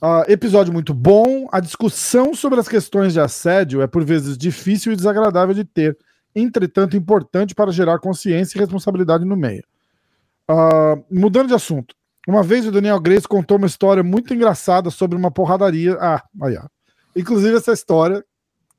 Ah, 0.01 0.25
episódio 0.29 0.73
muito 0.73 0.93
bom. 0.93 1.49
A 1.51 1.61
discussão 1.61 2.35
sobre 2.35 2.61
as 2.61 2.69
questões 2.69 3.13
de 3.13 3.21
assédio 3.21 3.83
é 3.83 3.87
por 3.87 4.05
vezes 4.05 4.37
difícil 4.37 4.93
e 4.93 4.97
desagradável 4.97 5.55
de 5.55 5.65
ter, 5.65 5.97
entretanto 6.35 6.97
importante 6.97 7.55
para 7.55 7.73
gerar 7.73 7.99
consciência 7.99 8.59
e 8.59 8.61
responsabilidade 8.61 9.25
no 9.25 9.37
meio. 9.37 9.65
Ah, 10.49 10.97
mudando 11.11 11.49
de 11.49 11.55
assunto. 11.55 11.95
Uma 12.29 12.43
vez 12.43 12.67
o 12.67 12.73
Daniel 12.73 13.01
Grace 13.01 13.27
contou 13.27 13.57
uma 13.57 13.69
história 13.69 14.03
muito 14.03 14.35
engraçada 14.35 14.91
sobre 14.91 15.17
uma 15.17 15.31
porradaria. 15.31 15.97
Ah, 16.01 16.23
aí, 16.43 16.57
ó. 16.57 16.67
Inclusive, 17.15 17.57
essa 17.57 17.73
história 17.73 18.25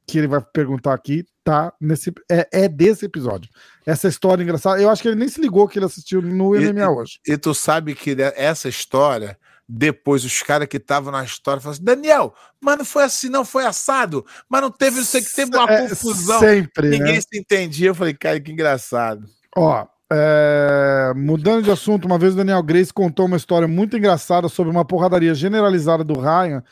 que 0.08 0.18
ele 0.18 0.28
vai 0.28 0.42
perguntar 0.42 0.94
aqui 0.94 1.26
tá 1.44 1.74
nesse. 1.80 2.14
É, 2.32 2.48
é 2.52 2.68
desse 2.68 3.06
episódio. 3.06 3.50
Essa 3.86 4.08
história 4.08 4.42
engraçada. 4.42 4.82
Eu 4.82 4.90
acho 4.90 5.02
que 5.02 5.08
ele 5.10 5.16
nem 5.20 5.28
se 5.28 5.42
ligou 5.42 5.68
que 5.68 5.78
ele 5.78 5.86
assistiu 5.86 6.22
no 6.22 6.56
E- 6.56 6.72
MMA 6.72 6.90
hoje. 6.90 7.20
E 7.28 7.38
tu 7.38 7.54
sabe 7.54 7.94
que 7.94 8.16
essa 8.36 8.70
história, 8.70 9.38
depois 9.68 10.24
os 10.24 10.42
caras 10.42 10.68
que 10.68 10.78
estavam 10.78 11.12
na 11.12 11.24
história 11.24 11.62
falaram 11.62 11.76
assim: 11.76 11.84
Daniel, 11.84 12.34
mas 12.62 12.78
não 12.78 12.86
foi 12.86 13.04
assim, 13.04 13.30
não 13.30 13.44
foi 13.44 13.66
assado, 13.66 14.26
mas 14.50 14.62
não 14.62 14.72
teve, 14.72 14.98
não 14.98 15.04
sei 15.06 15.22
que 15.22 15.34
teve 15.36 15.56
uma 15.56 15.70
É, 15.70 15.90
confusão. 15.90 16.40
Sempre, 16.40 16.90
Ninguém 16.90 17.16
né? 17.16 17.22
se 17.22 17.38
entendia. 17.38 17.90
Eu 17.90 17.96
falei, 17.96 18.14
cara, 18.14 18.40
que 18.40 18.52
engraçado. 18.52 19.26
Ó, 19.56 19.86
é, 20.12 21.12
mudando 21.16 21.64
de 21.64 21.72
assunto, 21.72 22.06
uma 22.06 22.18
vez 22.18 22.34
o 22.34 22.38
Daniel 22.38 22.64
Grace 22.64 22.94
contou 22.94 23.26
uma 23.26 23.36
história 23.38 23.68
muito 23.68 23.98
engraçada 23.98 24.48
sobre 24.48 24.72
uma 24.72 24.86
porradaria 24.86 25.36
generalizada 25.36 26.04
do 26.04 26.18
Ryan 26.20 26.64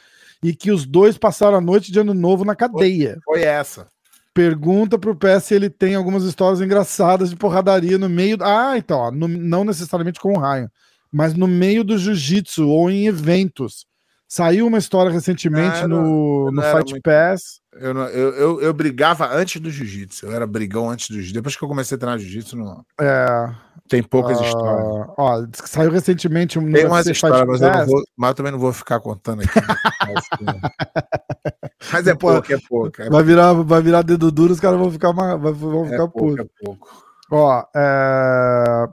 e 0.48 0.56
que 0.56 0.72
os 0.72 0.86
dois 0.86 1.18
passaram 1.18 1.58
a 1.58 1.62
noite 1.62 1.92
de 1.92 2.00
ano 2.00 2.14
novo 2.14 2.46
na 2.46 2.56
cadeia. 2.56 3.18
Foi 3.26 3.42
essa. 3.42 3.88
Pergunta 4.34 4.98
pro 5.00 5.16
Pé 5.16 5.40
se 5.40 5.54
ele 5.56 5.70
tem 5.70 5.96
algumas 5.96 6.24
histórias 6.24 6.62
engraçadas 6.62 7.30
de 7.30 7.36
porradaria 7.36 7.98
no 7.98 8.10
meio. 8.10 8.38
Ah, 8.42 8.78
então, 8.78 8.98
ó, 9.00 9.12
no- 9.12 9.28
não 9.28 9.64
necessariamente 9.64 10.20
com 10.20 10.34
o 10.34 10.40
Ryan, 10.40 10.70
mas 11.12 11.34
no 11.34 11.48
meio 11.48 11.84
do 11.84 11.98
jiu-jitsu 11.98 12.68
ou 12.68 12.90
em 12.92 13.08
eventos. 13.08 13.86
Saiu 14.36 14.68
uma 14.68 14.80
história 14.80 15.10
recentemente 15.10 15.88
no, 15.88 16.52
no 16.52 16.62
Fight 16.62 16.92
muito- 16.92 17.04
Pass. 17.04 17.62
Eu, 17.72 17.96
eu, 17.96 18.34
eu, 18.34 18.62
eu 18.64 18.74
brigava 18.74 19.34
antes 19.34 19.62
do 19.62 19.72
jiu-jitsu. 19.72 20.26
Eu 20.26 20.34
era 20.34 20.46
brigão 20.46 20.90
antes 20.90 21.08
do 21.08 21.14
jiu-jitsu. 21.14 21.36
Depois 21.36 21.56
que 21.56 21.64
eu 21.64 21.70
comecei 21.70 21.96
a 21.96 21.98
treinar 21.98 22.20
jiu-jitsu, 22.20 22.58
não... 22.58 22.84
É, 23.00 23.50
tem 23.88 24.04
poucas 24.04 24.38
ah, 24.38 24.44
histórias. 24.44 25.08
Ó, 25.18 25.46
saiu 25.54 25.90
recentemente 25.90 26.60
um 26.60 26.70
Tem 26.70 26.86
umas 26.86 27.08
histórias, 27.08 27.48
mas 27.48 27.62
eu, 27.62 27.86
vou, 27.86 28.04
mas 28.18 28.32
eu 28.32 28.36
também 28.36 28.52
não 28.52 28.60
vou 28.60 28.74
ficar 28.74 29.00
contando 29.00 29.42
aqui. 29.42 29.54
mas 31.94 32.06
é 32.06 32.14
pouco, 32.14 32.52
é 32.52 32.58
pouco. 32.68 33.02
É, 33.02 33.10
Vai 33.10 33.24
virar, 33.24 33.54
vai 33.54 33.82
virar 33.82 34.02
dedo 34.02 34.30
duro, 34.34 34.52
os 34.52 34.60
caras 34.60 34.78
vão 34.78 34.92
ficar, 34.92 35.14
vão 35.14 35.86
é 35.86 35.90
ficar 35.92 36.10
pouco, 36.10 36.36
putos. 36.36 36.46
é 36.46 36.66
pouco. 36.66 36.90
Ó, 37.32 37.64
é... 37.74 38.90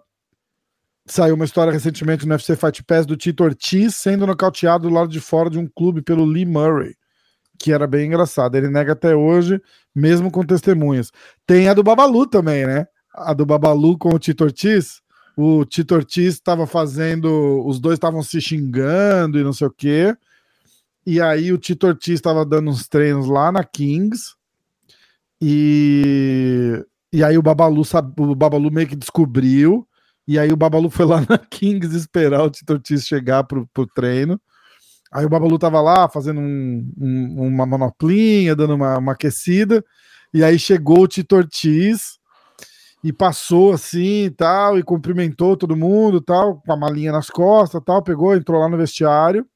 saiu 1.13 1.35
uma 1.35 1.45
história 1.45 1.73
recentemente 1.73 2.27
no 2.27 2.33
UFC 2.33 2.57
Fight 2.57 2.83
Pass 2.83 3.05
do 3.05 3.17
Tito 3.17 3.45
Ortiz 3.45 3.95
sendo 3.95 4.27
nocauteado 4.27 4.89
do 4.89 4.95
lado 4.95 5.11
de 5.11 5.21
fora 5.21 5.51
de 5.51 5.59
um 5.59 5.67
clube 5.67 6.01
pelo 6.01 6.25
Lee 6.25 6.47
Murray, 6.47 6.95
que 7.59 7.71
era 7.73 7.87
bem 7.87 8.07
engraçado. 8.07 8.57
Ele 8.57 8.69
nega 8.69 8.93
até 8.93 9.15
hoje, 9.15 9.61
mesmo 9.95 10.31
com 10.31 10.45
testemunhas. 10.45 11.11
Tem 11.47 11.69
a 11.69 11.75
do 11.75 11.83
Babalu 11.83 12.27
também, 12.27 12.67
né? 12.67 12.87
A 13.15 13.35
do 13.35 13.45
Babalu 13.45 13.99
com 13.99 14.09
o 14.15 14.19
Tito 14.19 14.45
Ortiz. 14.45 15.03
O 15.37 15.65
Tito 15.67 15.95
Ortiz 15.95 16.35
estava 16.35 16.67
fazendo, 16.67 17.63
os 17.67 17.79
dois 17.79 17.95
estavam 17.95 18.23
se 18.23 18.41
xingando 18.41 19.39
e 19.39 19.45
não 19.45 19.53
sei 19.53 19.67
o 19.67 19.71
quê. 19.71 20.17
E 21.05 21.21
aí 21.21 21.53
o 21.53 21.59
Tito 21.59 21.87
Ortiz 21.87 22.15
estava 22.15 22.45
dando 22.45 22.71
uns 22.71 22.89
treinos 22.89 23.29
lá 23.29 23.53
na 23.53 23.63
Kings. 23.63 24.35
E 25.41 26.83
e 27.13 27.23
aí 27.23 27.37
o 27.37 27.43
Babalu, 27.43 27.83
o 28.19 28.35
Babalu 28.35 28.71
meio 28.71 28.89
que 28.89 28.97
descobriu, 28.97 29.87
e 30.27 30.39
aí 30.39 30.53
o 30.53 30.57
Babalu 30.57 30.91
foi 30.91 31.05
lá 31.07 31.21
na 31.29 31.39
Kings 31.39 31.97
esperar 31.97 32.43
o 32.43 32.51
Tito 32.51 32.73
Ortiz 32.75 33.05
chegar 33.07 33.45
pro, 33.45 33.67
pro 33.73 33.87
treino. 33.87 34.41
Aí 35.13 35.27
o 35.27 35.29
Babalu 35.29 35.59
tava 35.59 35.81
lá 35.81 36.09
fazendo 36.09 36.41
um- 36.41 36.93
um- 36.99 37.47
uma 37.49 37.67
manoplinha, 37.67 38.57
dando 38.57 38.75
uma, 38.75 38.99
uma 38.99 39.13
aquecida, 39.13 39.85
e 40.33 40.43
aí 40.45 40.59
chegou 40.59 41.01
o 41.03 41.09
Tito 41.09 41.37
Ortiz 41.37 42.19
e 43.05 43.13
passou 43.13 43.73
assim 43.73 44.25
e 44.27 44.31
tal, 44.31 44.79
e 44.79 44.83
cumprimentou 44.83 45.57
todo 45.57 45.77
mundo 45.77 46.21
tal, 46.21 46.61
com 46.63 46.73
a 46.73 46.77
malinha 46.77 47.13
nas 47.13 47.29
costas 47.31 47.83
tal, 47.85 48.03
pegou, 48.03 48.35
entrou 48.37 48.61
lá 48.61 48.69
no 48.69 48.77
vestiário 48.77 49.47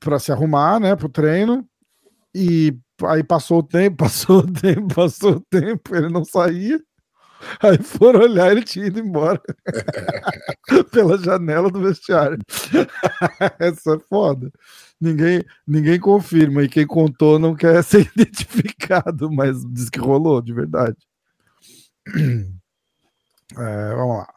para 0.00 0.18
se 0.18 0.32
arrumar, 0.32 0.78
né, 0.80 0.94
pro 0.96 1.08
treino, 1.08 1.66
e 2.34 2.76
aí 3.06 3.24
passou 3.24 3.58
o 3.60 3.62
tempo, 3.62 3.98
passou 4.04 4.38
o 4.40 4.52
tempo, 4.52 4.94
passou 4.94 5.32
o 5.36 5.40
tempo, 5.40 5.94
ele 5.96 6.08
não 6.08 6.24
saía. 6.24 6.80
Aí 7.62 7.78
foram 7.78 8.20
olhar, 8.20 8.50
ele 8.50 8.62
tinha 8.62 8.86
ido 8.86 8.98
embora 8.98 9.40
pela 10.90 11.18
janela 11.18 11.70
do 11.70 11.80
vestiário. 11.80 12.38
Essa 13.58 13.94
é 13.94 13.98
foda. 14.08 14.50
Ninguém, 15.00 15.44
ninguém 15.66 16.00
confirma 16.00 16.62
e 16.62 16.68
quem 16.68 16.86
contou 16.86 17.38
não 17.38 17.54
quer 17.54 17.82
ser 17.84 18.10
identificado, 18.16 19.30
mas 19.30 19.64
diz 19.72 19.90
que 19.90 19.98
rolou 19.98 20.40
de 20.40 20.52
verdade. 20.52 20.96
É, 23.56 23.94
vamos 23.94 24.18
lá. 24.18 24.34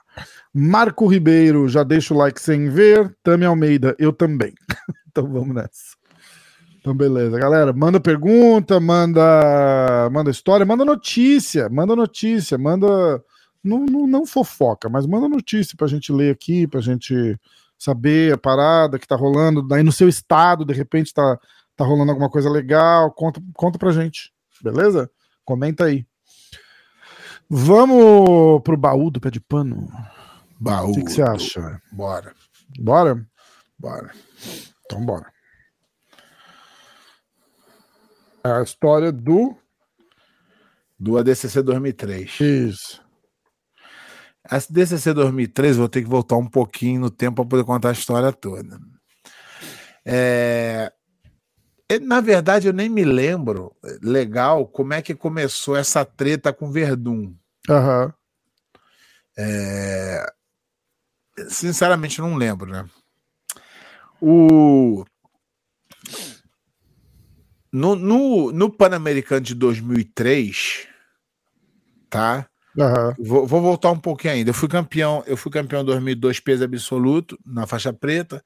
Marco 0.53 1.07
Ribeiro, 1.07 1.67
já 1.67 1.81
deixa 1.81 2.13
o 2.13 2.17
like 2.17 2.39
sem 2.39 2.69
ver. 2.69 3.11
Tami 3.23 3.43
Almeida, 3.43 3.95
eu 3.97 4.13
também. 4.13 4.53
então 5.09 5.27
vamos 5.27 5.55
nessa. 5.55 5.98
Então, 6.79 6.95
beleza, 6.95 7.37
galera. 7.37 7.73
Manda 7.73 7.99
pergunta, 7.99 8.79
manda, 8.79 10.09
manda 10.11 10.31
história, 10.31 10.65
manda 10.65 10.85
notícia, 10.85 11.67
manda 11.69 11.95
notícia, 11.95 12.57
manda. 12.57 13.21
Não, 13.61 13.85
não, 13.85 14.07
não 14.07 14.25
fofoca, 14.25 14.87
mas 14.87 15.05
manda 15.05 15.27
notícia 15.27 15.75
pra 15.77 15.87
gente 15.87 16.13
ler 16.13 16.31
aqui, 16.33 16.65
pra 16.65 16.79
gente 16.79 17.37
saber 17.77 18.33
a 18.33 18.37
parada 18.37 18.97
que 18.97 19.07
tá 19.07 19.15
rolando. 19.15 19.61
Daí 19.61 19.83
no 19.83 19.91
seu 19.91 20.07
estado, 20.07 20.63
de 20.63 20.73
repente, 20.73 21.13
tá, 21.13 21.37
tá 21.75 21.83
rolando 21.83 22.11
alguma 22.11 22.29
coisa 22.29 22.49
legal. 22.49 23.11
Conta, 23.11 23.41
conta 23.53 23.77
pra 23.77 23.91
gente, 23.91 24.31
beleza? 24.63 25.11
Comenta 25.43 25.85
aí. 25.85 26.05
Vamos 27.49 28.61
pro 28.63 28.77
baú 28.77 29.11
do 29.11 29.19
pé 29.19 29.29
de 29.29 29.41
pano. 29.41 29.89
Baú. 30.57 30.91
O 30.91 30.93
que 30.93 31.03
que 31.03 31.11
você 31.11 31.21
acha? 31.21 31.81
Bora, 31.91 32.33
Bora? 32.79 33.25
bora. 33.77 34.11
Então 34.85 35.05
bora. 35.05 35.25
É 35.25 35.31
a 38.43 38.61
história 38.61 39.11
do. 39.11 39.55
Do 40.97 41.17
ADCC 41.17 41.61
2003. 41.61 42.39
Isso. 42.39 43.01
A 44.43 44.57
DCC 44.57 45.13
2003, 45.13 45.77
vou 45.77 45.87
ter 45.87 46.01
que 46.01 46.09
voltar 46.09 46.35
um 46.35 46.47
pouquinho 46.47 47.01
no 47.01 47.09
tempo 47.09 47.35
para 47.35 47.49
poder 47.49 47.63
contar 47.63 47.89
a 47.89 47.93
história 47.93 48.31
toda. 48.31 48.79
É, 50.03 50.91
é, 51.87 51.99
Na 51.99 52.19
verdade, 52.19 52.67
eu 52.67 52.73
nem 52.73 52.89
me 52.89 53.03
lembro 53.03 53.75
legal 54.01 54.65
como 54.65 54.93
é 54.93 55.01
que 55.01 55.13
começou 55.13 55.75
essa 55.75 56.03
treta 56.03 56.51
com 56.51 56.71
Verdun. 56.71 57.35
Aham. 57.69 58.13
É, 59.37 60.25
Sinceramente, 61.47 62.19
não 62.19 62.35
lembro, 62.35 62.71
né? 62.71 62.85
O... 64.21 65.05
No, 67.71 67.95
no, 67.95 68.51
no 68.51 68.69
Pan-Americano 68.69 69.41
de 69.41 69.53
2003, 69.53 70.87
tá? 72.09 72.47
Aham. 72.77 73.15
Vou, 73.19 73.45
vou 73.45 73.61
voltar 73.61 73.91
um 73.91 73.99
pouquinho 73.99 74.33
ainda. 74.33 74.49
Eu 74.49 74.53
fui 74.53 74.67
campeão, 74.67 75.23
eu 75.27 75.37
fui 75.37 75.51
campeão 75.51 75.81
em 75.81 75.85
2002 75.85 76.39
peso 76.39 76.63
absoluto 76.63 77.37
na 77.45 77.67
faixa 77.67 77.93
preta. 77.93 78.43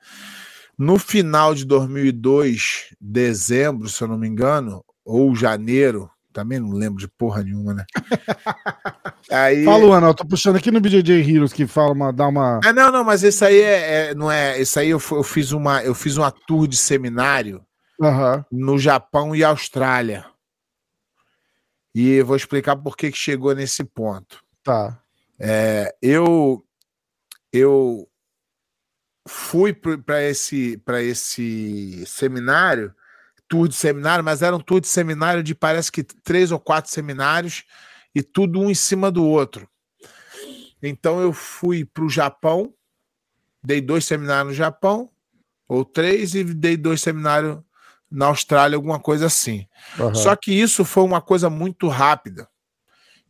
No 0.78 0.98
final 0.98 1.54
de 1.54 1.66
2002, 1.66 2.96
dezembro, 3.00 3.88
se 3.88 4.02
eu 4.04 4.08
não 4.08 4.18
me 4.18 4.28
engano, 4.28 4.84
ou 5.06 5.36
janeiro, 5.36 6.10
também 6.34 6.60
não 6.60 6.72
lembro 6.72 7.00
de 7.00 7.08
porra 7.08 7.44
nenhuma, 7.44 7.76
né? 7.76 7.86
aí... 9.30 9.64
Fala, 9.64 9.98
Ana, 9.98 10.08
eu 10.08 10.14
tô 10.16 10.26
puxando 10.26 10.56
aqui 10.56 10.72
no 10.72 10.82
BJJ 10.82 11.12
Heroes 11.30 11.54
que 11.54 11.68
fala 11.68 11.94
uma, 11.94 12.12
dá 12.12 12.28
uma. 12.28 12.60
Ah, 12.64 12.74
não, 12.74 12.92
não, 12.92 13.04
mas 13.04 13.24
esse 13.24 13.46
aí 13.46 13.62
é, 13.62 14.10
é 14.10 14.16
não 14.16 14.32
é. 14.32 14.60
Esse 14.60 14.80
aí 14.80 14.90
eu, 14.90 15.02
eu, 15.12 15.24
fiz 15.24 15.52
uma, 15.52 15.84
eu 15.84 15.94
fiz 15.94 16.18
uma 16.18 16.32
tour 16.32 16.68
de 16.68 16.76
seminário 16.76 17.62
uhum. 18.00 18.44
no 18.52 18.78
Japão 18.78 19.36
e 19.36 19.44
Austrália. 19.44 20.26
E 21.94 22.22
vou 22.22 22.36
explicar 22.36 22.76
por 22.76 22.98
que, 22.98 23.12
que 23.12 23.18
chegou 23.18 23.54
nesse 23.54 23.84
ponto. 23.84 24.44
Tá. 24.64 25.00
É, 25.40 25.96
eu 26.02 26.66
eu 27.52 28.10
fui 29.28 29.74
para 29.74 30.24
esse 30.24 30.78
para 30.78 31.02
esse 31.02 32.04
seminário 32.06 32.94
tour 33.54 33.68
de 33.68 33.76
seminário, 33.76 34.26
mas 34.26 34.42
era 34.42 34.56
um 34.56 34.60
tour 34.60 34.82
de 34.82 34.88
seminário 34.88 35.44
de 35.44 35.54
parece 35.54 35.92
que 35.92 36.04
três 36.04 36.52
ou 36.52 36.60
quatro 36.60 36.90
seminários 36.90 37.64
e 38.16 38.24
tudo 38.24 38.60
um 38.60 38.68
em 38.68 38.74
cima 38.74 39.12
do 39.12 39.24
outro. 39.24 39.70
Então 40.82 41.22
eu 41.22 41.32
fui 41.32 41.86
para 41.86 42.04
o 42.04 42.10
Japão, 42.10 42.74
dei 43.64 43.80
dois 43.80 44.06
seminários 44.06 44.48
no 44.48 44.54
Japão, 44.54 45.08
ou 45.68 45.86
três, 45.86 46.34
e 46.34 46.44
dei 46.44 46.76
dois 46.76 47.02
seminários 47.02 47.60
na 48.14 48.28
Austrália, 48.28 48.76
alguma 48.76 49.00
coisa 49.00 49.26
assim. 49.26 49.68
Uhum. 49.98 50.14
Só 50.14 50.36
que 50.36 50.52
isso 50.52 50.86
foi 50.86 51.04
uma 51.04 51.20
coisa 51.20 51.50
muito 51.50 51.88
rápida. 51.88 52.48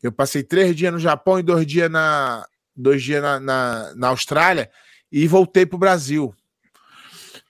Eu 0.01 0.11
passei 0.11 0.43
três 0.43 0.75
dias 0.75 0.91
no 0.91 0.99
Japão 0.99 1.39
e 1.39 1.43
dois 1.43 1.65
dias 1.65 1.89
na, 1.89 2.45
dois 2.75 3.01
dias 3.01 3.21
na, 3.21 3.39
na, 3.39 3.95
na 3.95 4.07
Austrália 4.09 4.69
e 5.09 5.25
voltei 5.27 5.65
para 5.65 5.77
o 5.77 5.79
Brasil 5.79 6.35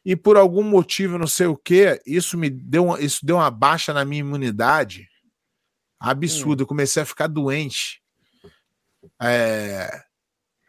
e 0.06 0.16
por 0.16 0.38
algum 0.38 0.64
motivo, 0.64 1.18
não 1.18 1.28
sei 1.28 1.48
o 1.48 1.56
que, 1.56 2.02
isso 2.06 2.38
me 2.38 2.50
deu, 2.50 2.86
uma, 2.86 3.00
isso 3.00 3.26
deu 3.26 3.38
uma 3.38 3.50
baixa 3.50 3.94
na 3.94 4.04
minha 4.04 4.20
imunidade 4.20 5.08
absurda. 6.00 6.62
Hum. 6.62 6.64
Eu 6.64 6.68
comecei 6.68 7.02
a 7.02 7.06
ficar 7.06 7.28
doente. 7.28 8.02
É, 9.22 10.04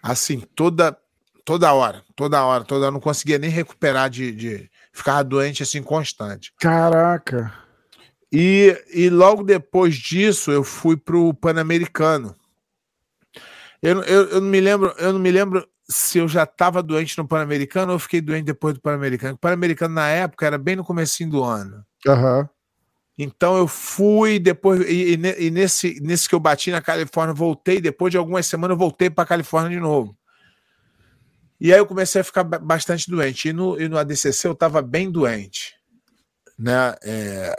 assim, 0.02 0.40
toda 0.54 0.96
toda 1.44 1.72
hora, 1.72 2.02
toda 2.16 2.44
hora, 2.44 2.64
toda 2.64 2.86
hora. 2.86 2.92
Não 2.92 3.00
conseguia 3.00 3.38
nem 3.38 3.50
recuperar 3.50 4.08
de, 4.08 4.32
de 4.32 4.70
ficar 4.94 5.24
doente 5.24 5.62
assim 5.62 5.82
constante. 5.82 6.54
Caraca. 6.60 7.52
E, 8.32 8.80
e 8.92 9.10
logo 9.10 9.42
depois 9.42 9.96
disso 9.96 10.50
eu 10.50 10.62
fui 10.62 10.96
pro 10.96 11.34
Pan-Americano. 11.34 12.34
Eu, 13.82 14.02
eu, 14.04 14.28
eu 14.30 14.40
não 14.40 14.48
me 14.48 14.60
lembro, 14.60 14.94
eu 14.96 15.12
não 15.12 15.20
me 15.20 15.30
lembro 15.30 15.68
se 15.86 16.18
eu 16.18 16.28
já 16.28 16.44
estava 16.44 16.82
doente 16.82 17.18
no 17.18 17.28
Pan-Americano 17.28 17.92
ou 17.92 17.98
fiquei 17.98 18.20
doente 18.20 18.46
depois 18.46 18.74
do 18.74 18.80
Pan-Americano. 18.80 19.34
O 19.34 19.38
Pan-Americano, 19.38 19.94
na 19.94 20.08
época, 20.08 20.46
era 20.46 20.56
bem 20.56 20.76
no 20.76 20.84
comecinho 20.84 21.28
do 21.28 21.44
ano. 21.44 21.84
Uhum. 22.06 22.48
Então 23.18 23.56
eu 23.56 23.68
fui 23.68 24.38
depois 24.38 24.80
e, 24.80 25.14
e, 25.14 25.50
nesse 25.50 26.00
nesse 26.00 26.28
que 26.28 26.34
eu 26.34 26.40
bati 26.40 26.72
na 26.72 26.82
Califórnia 26.82 27.32
voltei 27.32 27.80
depois 27.80 28.10
de 28.10 28.16
algumas 28.16 28.44
semanas 28.44 28.74
eu 28.74 28.78
voltei 28.78 29.08
para 29.08 29.24
Califórnia 29.24 29.70
de 29.70 29.80
novo 29.80 30.16
e 31.64 31.72
aí 31.72 31.78
eu 31.78 31.86
comecei 31.86 32.20
a 32.20 32.24
ficar 32.24 32.44
bastante 32.44 33.10
doente 33.10 33.48
e 33.48 33.52
no, 33.52 33.80
e 33.80 33.88
no 33.88 33.96
ADCC 33.96 34.46
eu 34.46 34.52
estava 34.52 34.82
bem 34.82 35.10
doente 35.10 35.74
né 36.58 36.94
é, 37.02 37.56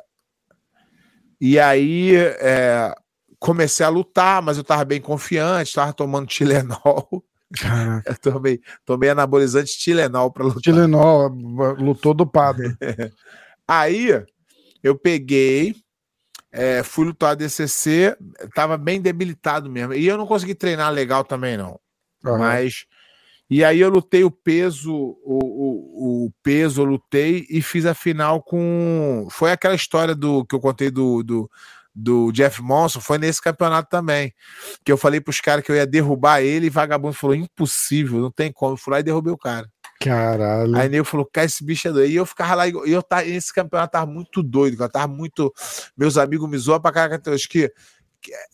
e 1.42 1.60
aí 1.60 2.16
é, 2.16 2.94
comecei 3.40 3.86
a 3.86 3.90
lutar 3.90 4.42
mas 4.42 4.58
eu 4.58 4.62
estava 4.62 4.86
bem 4.86 5.02
confiante 5.02 5.70
estava 5.70 5.92
tomando 5.92 6.28
Tilenol 6.28 7.26
Caraca. 7.60 8.04
Eu 8.10 8.18
tomei, 8.18 8.62
tomei 8.84 9.10
anabolizante 9.10 9.78
Tilenol 9.78 10.32
para 10.32 10.44
lutar. 10.44 10.62
Tilenol, 10.62 11.30
lutou 11.78 12.14
dopado. 12.14 12.62
Aí 13.68 14.24
eu 14.84 14.96
peguei, 14.96 15.76
é, 16.52 16.84
fui 16.84 17.06
lutar 17.06 17.32
ADCC, 17.32 18.16
tava 18.54 18.78
bem 18.78 19.02
debilitado 19.02 19.70
mesmo. 19.70 19.94
E 19.94 20.06
eu 20.06 20.18
não 20.18 20.28
consegui 20.28 20.54
treinar 20.54 20.92
legal 20.92 21.24
também, 21.24 21.58
não. 21.58 21.80
Uhum. 22.24 22.38
Mas. 22.38 22.86
E 23.50 23.64
aí 23.64 23.80
eu 23.80 23.90
lutei 23.90 24.24
o 24.24 24.32
peso, 24.32 24.92
o, 24.92 25.16
o, 25.24 26.26
o, 26.26 26.32
peso, 26.42 26.82
eu 26.82 26.86
lutei 26.86 27.46
e 27.50 27.62
fiz 27.62 27.86
a 27.86 27.94
final 27.94 28.42
com. 28.42 29.28
Foi 29.30 29.52
aquela 29.52 29.76
história 29.76 30.16
do 30.16 30.44
que 30.46 30.56
eu 30.56 30.60
contei 30.60 30.90
do, 30.90 31.22
do 31.22 31.50
do 31.96 32.30
Jeff 32.34 32.62
Monson 32.62 33.00
foi 33.00 33.18
nesse 33.18 33.42
campeonato 33.42 33.90
também. 33.90 34.34
Que 34.84 34.92
eu 34.92 34.98
falei 34.98 35.22
pros 35.22 35.40
caras 35.40 35.64
que 35.64 35.72
eu 35.72 35.76
ia 35.76 35.88
derrubar 35.88 36.42
ele 36.42 36.68
e 36.68 36.70
vagabundo 36.70 37.14
falou: 37.14 37.36
impossível, 37.36 38.20
não 38.20 38.32
tem 38.32 38.52
como. 38.52 38.74
Eu 38.74 38.78
fui 38.78 38.92
lá 38.92 39.00
e 39.00 39.04
derrubei 39.04 39.32
o 39.32 39.38
cara. 39.38 39.70
Caralho. 40.02 40.76
Aí 40.76 40.90
nego 40.90 41.06
falou: 41.06 41.28
cara, 41.32 41.46
esse 41.46 41.64
bicho 41.64 41.88
é 41.88 41.92
doido. 41.92 42.12
E 42.12 42.16
eu 42.16 42.26
ficava 42.26 42.56
lá, 42.56 42.68
e 42.68 42.74
eu 42.92 43.02
tava, 43.02 43.26
esse 43.26 43.54
campeonato 43.54 43.94
tava 43.94 44.06
muito 44.06 44.44
doido, 44.44 44.76
cara. 44.76 44.92
Tava 44.92 45.08
muito. 45.08 45.54
Meus 45.96 46.18
amigos 46.18 46.50
me 46.50 46.58
zoam 46.58 46.82
pra 46.82 46.92
caraca. 46.92 47.22
Que 47.50 47.72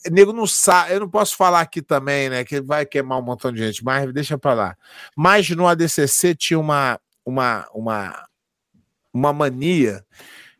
nego 0.09 0.33
não 0.33 0.47
sabe. 0.47 0.93
Eu 0.93 1.01
não 1.01 1.09
posso 1.09 1.35
falar 1.35 1.61
aqui 1.61 1.81
também, 1.81 2.29
né? 2.29 2.43
Que 2.43 2.61
vai 2.61 2.85
queimar 2.85 3.19
um 3.19 3.23
montão 3.23 3.51
de 3.51 3.59
gente, 3.59 3.83
mas 3.83 4.11
deixa 4.13 4.37
pra 4.37 4.53
lá. 4.53 4.77
Mas 5.15 5.49
no 5.49 5.67
ADCC 5.67 6.35
tinha 6.35 6.59
uma, 6.59 6.99
uma, 7.25 7.67
uma, 7.73 8.25
uma 9.13 9.33
mania 9.33 10.03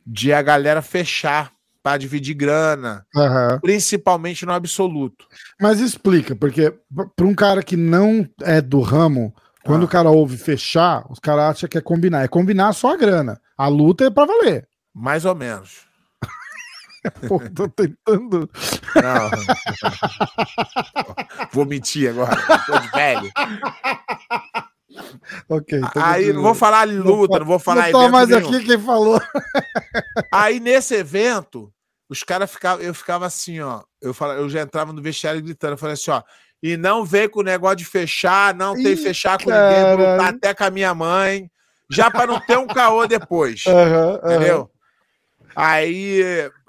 de 0.05 0.34
a 0.34 0.41
galera 0.41 0.82
fechar 0.82 1.51
para 1.84 1.97
dividir 1.97 2.36
grana, 2.36 3.05
uhum. 3.16 3.59
principalmente 3.59 4.45
no 4.45 4.53
absoluto. 4.53 5.26
Mas 5.59 5.80
explica, 5.80 6.36
porque 6.36 6.74
para 7.16 7.26
um 7.26 7.34
cara 7.34 7.64
que 7.64 7.76
não 7.76 8.28
é 8.41 8.62
do 8.62 8.82
ramo, 8.82 9.34
quando 9.64 9.84
ah. 9.84 9.86
o 9.86 9.89
cara 9.89 10.09
ouve 10.09 10.38
fechar, 10.38 11.05
os 11.09 11.20
caras 11.20 11.55
acham 11.55 11.70
que 11.70 11.78
é 11.78 11.82
combinar. 11.82 12.24
É 12.24 12.28
combinar 12.28 12.74
só 12.74 12.93
a 12.93 12.97
grana. 12.97 13.39
A 13.57 13.68
luta 13.68 14.05
é 14.05 14.09
para 14.09 14.28
valer. 14.28 14.68
Mais 14.93 15.26
ou 15.26 15.36
menos. 15.36 15.90
Pô, 17.28 17.39
tô 17.56 17.68
tentando. 17.68 18.49
Não. 18.95 19.32
Vou 21.52 21.66
mentir 21.66 22.10
agora. 22.10 22.36
Tô 22.66 22.80
de 22.80 22.88
velho. 22.89 23.32
ok. 25.49 25.80
Então 25.80 26.04
aí 26.04 26.32
não 26.32 26.41
vou 26.41 26.54
falar 26.54 26.88
luta, 26.88 27.34
não, 27.34 27.39
não 27.39 27.45
vou 27.45 27.60
falar. 27.60 27.91
Não 27.91 28.10
mais 28.10 28.30
nenhum. 28.30 28.47
aqui 28.47 28.66
quem 28.66 28.80
falou. 28.80 29.20
aí 30.32 30.60
nesse 30.60 30.93
evento, 30.95 31.74
os 32.08 32.24
caras 32.24 32.52
ficavam, 32.52 32.84
eu 32.84 32.93
ficava 32.93 33.26
assim, 33.26 33.60
ó. 33.62 33.82
Eu, 34.02 34.14
falava, 34.14 34.39
eu 34.39 34.49
já 34.49 34.62
entrava 34.62 34.93
no 34.93 35.02
vestiário 35.02 35.41
gritando, 35.41 35.74
eu 35.74 35.78
falei 35.78 35.93
assim, 35.93 36.12
ó. 36.12 36.22
E 36.62 36.78
não 36.78 37.04
vem 37.04 37.28
com 37.28 37.39
o 37.39 37.43
negócio 37.43 37.78
de 37.78 37.86
fechar, 37.86 38.54
não 38.54 38.76
tem 38.76 38.95
que 38.95 38.97
fechar 38.97 39.39
com 39.39 39.49
cara. 39.49 39.70
ninguém, 39.70 39.97
vou 39.97 40.12
lutar 40.12 40.34
até 40.36 40.54
com 40.54 40.64
a 40.64 40.70
minha 40.70 40.93
mãe, 40.93 41.49
já 41.89 42.12
para 42.12 42.28
não 42.28 42.39
ter 42.39 42.58
um 42.58 42.68
caô 42.68 43.08
depois. 43.08 43.64
Uhum, 43.66 44.16
entendeu? 44.16 44.60
Uhum. 44.60 44.70
Aí, 45.56 46.22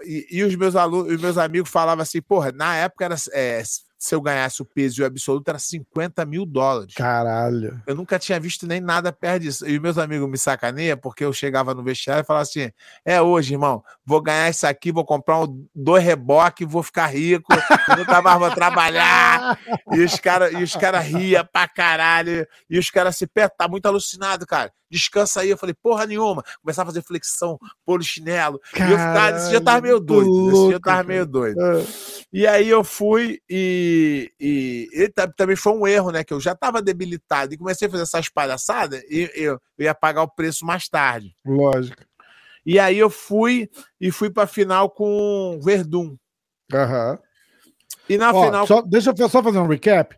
e, 0.05 0.27
e, 0.31 0.43
os 0.45 0.55
meus 0.57 0.77
alunos, 0.77 1.13
os 1.13 1.21
meus 1.21 1.39
amigos 1.39 1.71
falavam 1.71 2.03
assim, 2.03 2.21
porra, 2.21 2.53
na 2.53 2.77
época 2.77 3.05
era 3.05 3.17
é, 3.33 3.63
se 4.03 4.17
eu 4.17 4.21
ganhasse 4.21 4.61
o 4.61 4.65
peso 4.65 5.01
e 5.01 5.05
o 5.05 5.07
absoluto, 5.07 5.49
era 5.49 5.61
50 5.61 6.25
mil 6.27 6.45
dólares. 6.45 6.93
Caralho. 6.93 7.81
Eu 7.87 7.95
nunca 7.95 8.19
tinha 8.19 8.41
visto 8.41 8.67
nem 8.67 8.81
nada 8.81 9.13
perto 9.13 9.43
disso. 9.43 9.65
E 9.65 9.79
meus 9.79 9.97
amigos 9.97 10.29
me 10.29 10.37
sacaneiam, 10.37 10.99
porque 10.99 11.25
eu 11.25 11.33
chegava 11.33 11.73
no 11.73 11.85
vestiário 11.85 12.23
e 12.23 12.27
falava 12.27 12.43
assim: 12.43 12.69
é 13.05 13.23
hoje, 13.23 13.55
irmão, 13.55 13.81
vou 14.05 14.21
ganhar 14.21 14.51
isso 14.51 14.67
aqui, 14.67 14.91
vou 14.91 15.05
comprar 15.05 15.45
um, 15.45 15.65
dois 15.73 16.03
reboques, 16.03 16.67
vou 16.69 16.83
ficar 16.83 17.07
rico, 17.07 17.55
nunca 17.97 18.21
mais 18.21 18.41
vou 18.41 18.51
trabalhar. 18.51 19.57
E 19.93 20.01
os 20.01 20.17
caras 20.19 20.53
cara 20.75 20.99
riam 20.99 21.47
pra 21.53 21.69
caralho. 21.69 22.45
E 22.69 22.81
os 22.81 22.91
caras 22.91 23.17
se 23.17 23.25
assim, 23.25 23.49
tá 23.57 23.69
muito 23.69 23.87
alucinado, 23.87 24.45
cara 24.45 24.73
descansa 24.93 25.41
aí. 25.41 25.49
Eu 25.49 25.57
falei, 25.57 25.75
porra 25.75 26.07
nenhuma. 26.07 26.45
Começava 26.61 26.91
a 26.91 26.93
fazer 26.93 27.03
flexão, 27.03 27.59
pôr 27.85 28.01
o 28.01 28.05
chinelo. 28.05 28.61
Caralho, 28.73 28.91
e 28.91 28.93
eu 28.93 28.99
ficava, 28.99 29.37
esse 29.37 29.49
dia 29.49 29.57
eu 29.57 29.65
tava 29.65 29.81
meio 29.81 29.99
doido. 29.99 30.31
Louco, 30.31 30.51
esse 30.51 30.67
dia 30.67 30.77
eu 30.77 30.81
tava 30.81 31.03
meio 31.05 31.27
doido. 31.27 31.61
É. 31.61 31.85
E 32.33 32.47
aí 32.47 32.69
eu 32.69 32.85
fui 32.85 33.41
e, 33.49 33.92
e, 34.41 34.89
e, 34.93 35.09
também 35.37 35.57
foi 35.57 35.73
um 35.73 35.87
erro, 35.87 36.11
né? 36.11 36.25
Que 36.25 36.33
eu 36.33 36.41
já 36.41 36.55
tava 36.55 36.83
debilitado 36.83 37.53
e 37.53 37.59
comecei 37.59 37.89
a 37.89 37.91
fazer 37.91 38.03
essas 38.03 38.29
palhaçadas 38.29 39.03
e 39.09 39.31
eu, 39.35 39.61
eu 39.79 39.85
ia 39.85 39.95
pagar 39.95 40.23
o 40.23 40.31
preço 40.31 40.65
mais 40.65 40.89
tarde. 40.89 41.35
Lógico. 41.45 42.03
E 42.65 42.79
aí 42.79 42.99
eu 42.99 43.11
fui 43.11 43.69
e 44.01 44.11
fui 44.11 44.31
pra 44.31 44.47
final 44.47 44.91
com 44.91 45.59
Verdun. 45.63 46.17
Aham. 46.73 47.19
E 48.09 48.17
na 48.17 48.33
Ó, 48.33 48.45
final. 48.45 48.67
Só, 48.67 48.83
deixa 48.83 49.15
eu 49.17 49.29
só 49.29 49.43
fazer 49.43 49.59
um 49.59 49.67
recap 49.67 50.17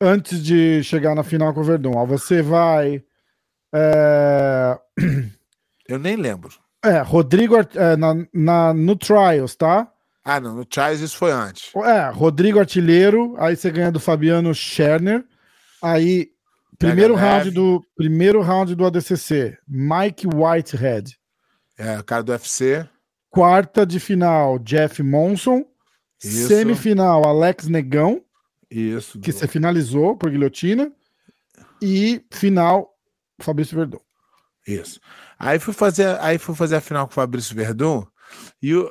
antes 0.00 0.42
de 0.42 0.82
chegar 0.84 1.14
na 1.14 1.22
final 1.22 1.52
com 1.52 1.60
o 1.60 1.64
Verdun. 1.64 1.96
Ó, 1.96 2.06
você 2.06 2.42
vai 2.42 3.02
é... 3.72 4.78
Eu 5.88 5.98
nem 5.98 6.16
lembro. 6.16 6.50
É, 6.84 7.00
Rodrigo 7.00 7.56
é, 7.56 7.96
na, 7.96 8.14
na, 8.32 8.74
no 8.74 8.96
Trials, 8.96 9.54
tá? 9.54 9.90
Ah, 10.24 10.38
não, 10.38 10.54
no 10.54 10.64
Trials 10.64 11.00
isso 11.00 11.16
foi 11.16 11.32
antes. 11.32 11.70
É, 11.76 12.10
Rodrigo 12.10 12.58
Artilheiro, 12.58 13.34
aí 13.38 13.56
você 13.56 13.70
ganha 13.70 13.90
do 13.90 13.98
Fabiano 13.98 14.54
Scherner. 14.54 15.24
Aí, 15.82 16.30
primeiro 16.78 17.14
round, 17.14 17.50
do, 17.50 17.82
primeiro 17.96 18.42
round 18.42 18.74
do 18.74 18.84
ADCC, 18.84 19.56
Mike 19.66 20.26
Whitehead. 20.26 21.18
É, 21.78 22.02
cara 22.02 22.22
do 22.22 22.32
UFC. 22.32 22.86
Quarta 23.30 23.86
de 23.86 23.98
final, 23.98 24.58
Jeff 24.58 25.02
Monson. 25.02 25.64
Isso. 26.22 26.48
Semifinal, 26.48 27.26
Alex 27.26 27.66
Negão. 27.68 28.22
Isso. 28.70 29.18
Que 29.20 29.32
você 29.32 29.48
finalizou 29.48 30.16
por 30.16 30.30
guilhotina. 30.30 30.92
E 31.80 32.22
final, 32.30 32.94
Fabrício 33.40 33.76
Verdão. 33.76 34.00
Isso. 34.66 35.00
Aí 35.38 35.58
fui 35.58 35.72
fazer, 35.72 36.18
aí 36.20 36.36
fui 36.36 36.54
fazer 36.54 36.76
a 36.76 36.80
final 36.80 37.06
com 37.06 37.12
o 37.12 37.14
Fabrício 37.14 37.56
Verdun 37.56 38.04
e 38.62 38.74
o, 38.74 38.90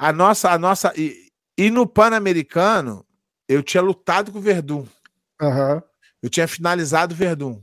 a 0.00 0.14
nossa, 0.14 0.50
a 0.50 0.58
nossa 0.58 0.94
e, 0.96 1.30
e 1.58 1.68
no 1.68 1.86
Pan-Americano 1.86 3.04
eu 3.46 3.62
tinha 3.62 3.82
lutado 3.82 4.32
com 4.32 4.38
o 4.38 4.40
Verdun. 4.40 4.86
Aham. 5.42 5.82
Eu 6.22 6.30
tinha 6.30 6.48
finalizado 6.48 7.12
o 7.12 7.16
Verdun. 7.16 7.62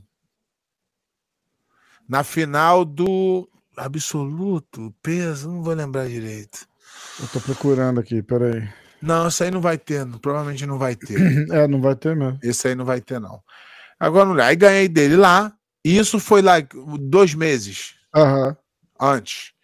Na 2.08 2.22
final 2.22 2.84
do 2.84 3.48
absoluto, 3.76 4.94
peso, 5.02 5.50
não 5.50 5.64
vou 5.64 5.74
lembrar 5.74 6.06
direito. 6.06 6.64
Eu 7.18 7.26
tô 7.26 7.40
procurando 7.40 7.98
aqui, 7.98 8.22
peraí. 8.22 8.68
Não, 9.02 9.26
isso 9.26 9.42
aí 9.42 9.50
não 9.50 9.60
vai 9.60 9.76
ter, 9.76 10.06
provavelmente 10.20 10.64
não 10.64 10.78
vai 10.78 10.94
ter. 10.94 11.18
É, 11.52 11.66
não 11.66 11.80
vai 11.80 11.96
ter 11.96 12.14
mesmo. 12.14 12.38
Esse 12.40 12.68
aí 12.68 12.76
não 12.76 12.84
vai 12.84 13.00
ter, 13.00 13.18
não. 13.18 13.42
Agora, 13.98 14.44
aí 14.44 14.54
ganhei 14.54 14.88
dele 14.88 15.16
lá, 15.16 15.52
e 15.84 15.98
isso 15.98 16.20
foi 16.20 16.40
lá 16.40 16.54
dois 17.00 17.34
meses 17.34 17.96
Aham. 18.14 18.56
antes. 19.00 19.57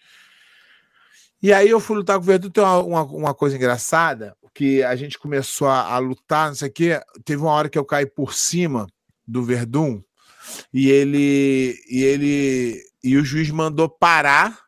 E 1.45 1.53
aí 1.53 1.69
eu 1.69 1.79
fui 1.79 1.95
lutar 1.97 2.17
com 2.17 2.23
o 2.23 2.27
Verdun. 2.27 2.49
Tem 2.49 2.65
uma, 2.65 2.79
uma, 2.83 3.03
uma 3.03 3.35
coisa 3.35 3.55
engraçada, 3.55 4.35
que 4.55 4.83
a 4.83 4.97
gente 4.97 5.19
começou 5.19 5.69
a, 5.69 5.93
a 5.93 5.99
lutar, 5.99 6.49
não 6.49 6.55
sei 6.55 6.71
o 6.71 6.73
quê. 6.73 6.99
Teve 7.23 7.43
uma 7.43 7.51
hora 7.53 7.69
que 7.69 7.79
eu 7.79 7.85
caí 7.85 8.07
por 8.07 8.33
cima 8.33 8.87
do 9.29 9.43
Verdun, 9.43 10.03
e 10.73 10.89
ele. 10.91 11.79
E 11.87 12.03
ele. 12.03 12.83
E 13.03 13.19
o 13.19 13.25
juiz 13.27 13.51
mandou 13.51 13.91
parar, 13.91 14.59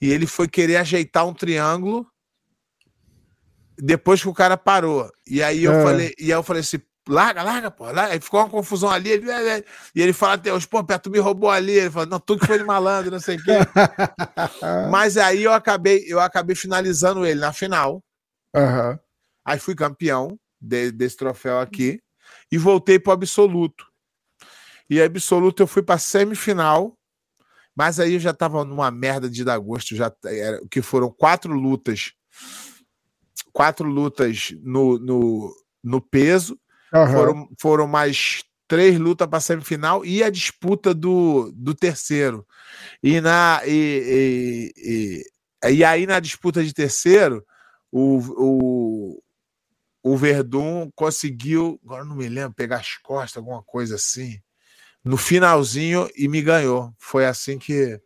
e 0.00 0.10
ele 0.10 0.26
foi 0.26 0.48
querer 0.48 0.74
ajeitar 0.74 1.24
um 1.24 1.32
triângulo. 1.32 2.04
Depois 3.78 4.20
que 4.20 4.28
o 4.28 4.34
cara 4.34 4.56
parou. 4.56 5.08
E 5.24 5.40
aí 5.40 5.62
eu 5.62 5.72
É. 5.72 5.82
falei, 5.84 6.14
e 6.18 6.24
aí 6.24 6.30
eu 6.38 6.42
falei 6.42 6.62
assim, 6.62 6.80
larga, 7.10 7.42
larga, 7.42 7.70
pô. 7.70 7.84
Larga. 7.84 8.14
Aí 8.14 8.20
ficou 8.20 8.40
uma 8.40 8.48
confusão 8.48 8.90
ali. 8.90 9.10
Ele, 9.10 9.26
e 9.94 10.00
ele 10.02 10.12
fala 10.12 10.34
até 10.34 10.52
hoje, 10.52 10.66
pô, 10.66 10.82
Pé, 10.84 10.98
tu 10.98 11.10
me 11.10 11.18
roubou 11.18 11.50
ali. 11.50 11.72
Ele 11.72 11.90
falou, 11.90 12.08
não, 12.08 12.20
tudo 12.20 12.40
que 12.40 12.46
foi 12.46 12.58
de 12.58 12.64
malandro, 12.64 13.10
não 13.10 13.20
sei 13.20 13.36
o 13.36 13.42
quê. 13.42 13.52
Mas 14.90 15.16
aí 15.16 15.42
eu 15.42 15.52
acabei, 15.52 16.04
eu 16.06 16.20
acabei 16.20 16.56
finalizando 16.56 17.26
ele 17.26 17.40
na 17.40 17.52
final. 17.52 18.02
Aham. 18.54 18.98
Aí 19.44 19.58
fui 19.58 19.74
campeão 19.74 20.38
de- 20.60 20.90
desse 20.92 21.16
troféu 21.16 21.58
aqui 21.60 22.00
e 22.50 22.58
voltei 22.58 22.98
para 22.98 23.10
o 23.10 23.14
absoluto. 23.14 23.86
E 24.88 25.00
absoluto 25.00 25.62
eu 25.62 25.66
fui 25.66 25.82
para 25.82 25.98
semifinal, 25.98 26.96
mas 27.76 28.00
aí 28.00 28.14
eu 28.14 28.20
já 28.20 28.30
estava 28.30 28.64
numa 28.64 28.90
merda 28.90 29.30
de 29.30 29.44
dar 29.44 29.56
gosto, 29.58 29.94
já 29.94 30.12
era, 30.24 30.60
que 30.68 30.82
foram 30.82 31.10
quatro 31.10 31.52
lutas, 31.54 32.12
quatro 33.52 33.88
lutas 33.88 34.52
no, 34.62 34.98
no, 34.98 35.54
no 35.82 36.00
peso, 36.00 36.58
Aham. 36.92 37.12
foram, 37.12 37.48
foram 37.58 37.86
mais 37.86 38.42
três 38.66 38.98
lutas 38.98 39.26
para 39.26 39.40
semifinal 39.40 40.04
e 40.04 40.22
a 40.22 40.30
disputa 40.30 40.94
do, 40.94 41.52
do 41.54 41.74
terceiro. 41.74 42.46
E, 43.02 43.20
na, 43.20 43.60
e, 43.66 44.72
e, 44.76 45.24
e, 45.64 45.72
e 45.72 45.84
aí, 45.84 46.06
na 46.06 46.20
disputa 46.20 46.62
de 46.64 46.72
terceiro, 46.72 47.44
o, 47.90 48.18
o, 48.36 49.22
o 50.02 50.16
Verdun 50.16 50.90
conseguiu, 50.94 51.80
agora 51.84 52.04
não 52.04 52.16
me 52.16 52.28
lembro, 52.28 52.54
pegar 52.54 52.76
as 52.78 52.96
costas, 52.98 53.38
alguma 53.38 53.62
coisa 53.62 53.96
assim, 53.96 54.40
no 55.04 55.16
finalzinho 55.16 56.08
e 56.16 56.28
me 56.28 56.40
ganhou. 56.40 56.94
Foi 56.98 57.26
assim 57.26 57.58
que 57.58 58.00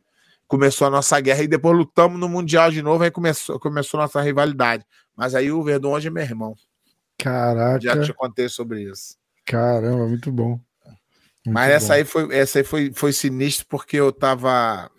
começou 0.47 0.87
a 0.87 0.91
nossa 0.91 1.21
guerra. 1.21 1.43
E 1.43 1.49
depois 1.49 1.77
lutamos 1.77 2.19
no 2.19 2.29
Mundial 2.29 2.71
de 2.71 2.81
novo, 2.81 3.05
aí 3.05 3.11
começou, 3.11 3.59
começou 3.59 4.01
nossa 4.01 4.21
rivalidade. 4.23 4.85
Mas 5.17 5.35
aí 5.35 5.51
o 5.53 5.63
Verdun 5.63 5.93
hoje 5.93 6.09
é 6.09 6.11
meu 6.11 6.23
irmão. 6.23 6.55
Caraca. 7.19 7.81
Já 7.81 8.01
te 8.01 8.13
contei 8.13 8.49
sobre 8.49 8.83
isso. 8.83 9.17
Caramba, 9.47 10.07
muito 10.07 10.31
bom. 10.33 10.59
Muito 11.47 11.55
Mas 11.55 11.71
essa 11.71 11.89
bom. 11.89 11.93
aí 11.95 12.05
foi, 12.05 12.35
essa 12.37 12.59
aí 12.59 12.65
foi, 12.65 12.93
foi 12.95 13.13
sinistro 13.13 13.67
porque 13.69 13.97
eu 13.97 14.11
tava 14.11 14.91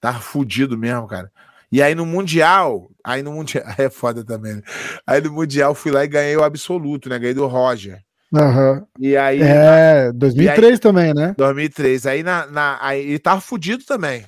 tava 0.00 0.20
fudido 0.20 0.76
mesmo, 0.76 1.06
cara. 1.06 1.30
E 1.70 1.80
aí 1.82 1.94
no 1.94 2.04
mundial, 2.04 2.90
aí 3.04 3.22
no 3.22 3.32
mundial 3.32 3.64
é 3.78 3.88
foda 3.88 4.24
também. 4.24 4.56
né? 4.56 4.62
Aí 5.06 5.20
no 5.20 5.32
mundial 5.32 5.74
fui 5.74 5.92
lá 5.92 6.04
e 6.04 6.08
ganhei 6.08 6.36
o 6.36 6.42
absoluto, 6.44 7.08
né? 7.08 7.18
Ganhei 7.18 7.34
do 7.34 7.46
Roger. 7.46 8.02
Aham. 8.34 8.86
E 8.98 9.16
aí 9.16 9.42
É, 9.42 10.10
2003 10.12 10.80
também, 10.80 11.12
né? 11.14 11.34
2003, 11.36 12.06
aí 12.06 12.22
na, 12.22 12.46
na 12.46 12.78
aí 12.80 13.00
ele 13.00 13.18
tava 13.18 13.40
fudido 13.40 13.84
também. 13.84 14.24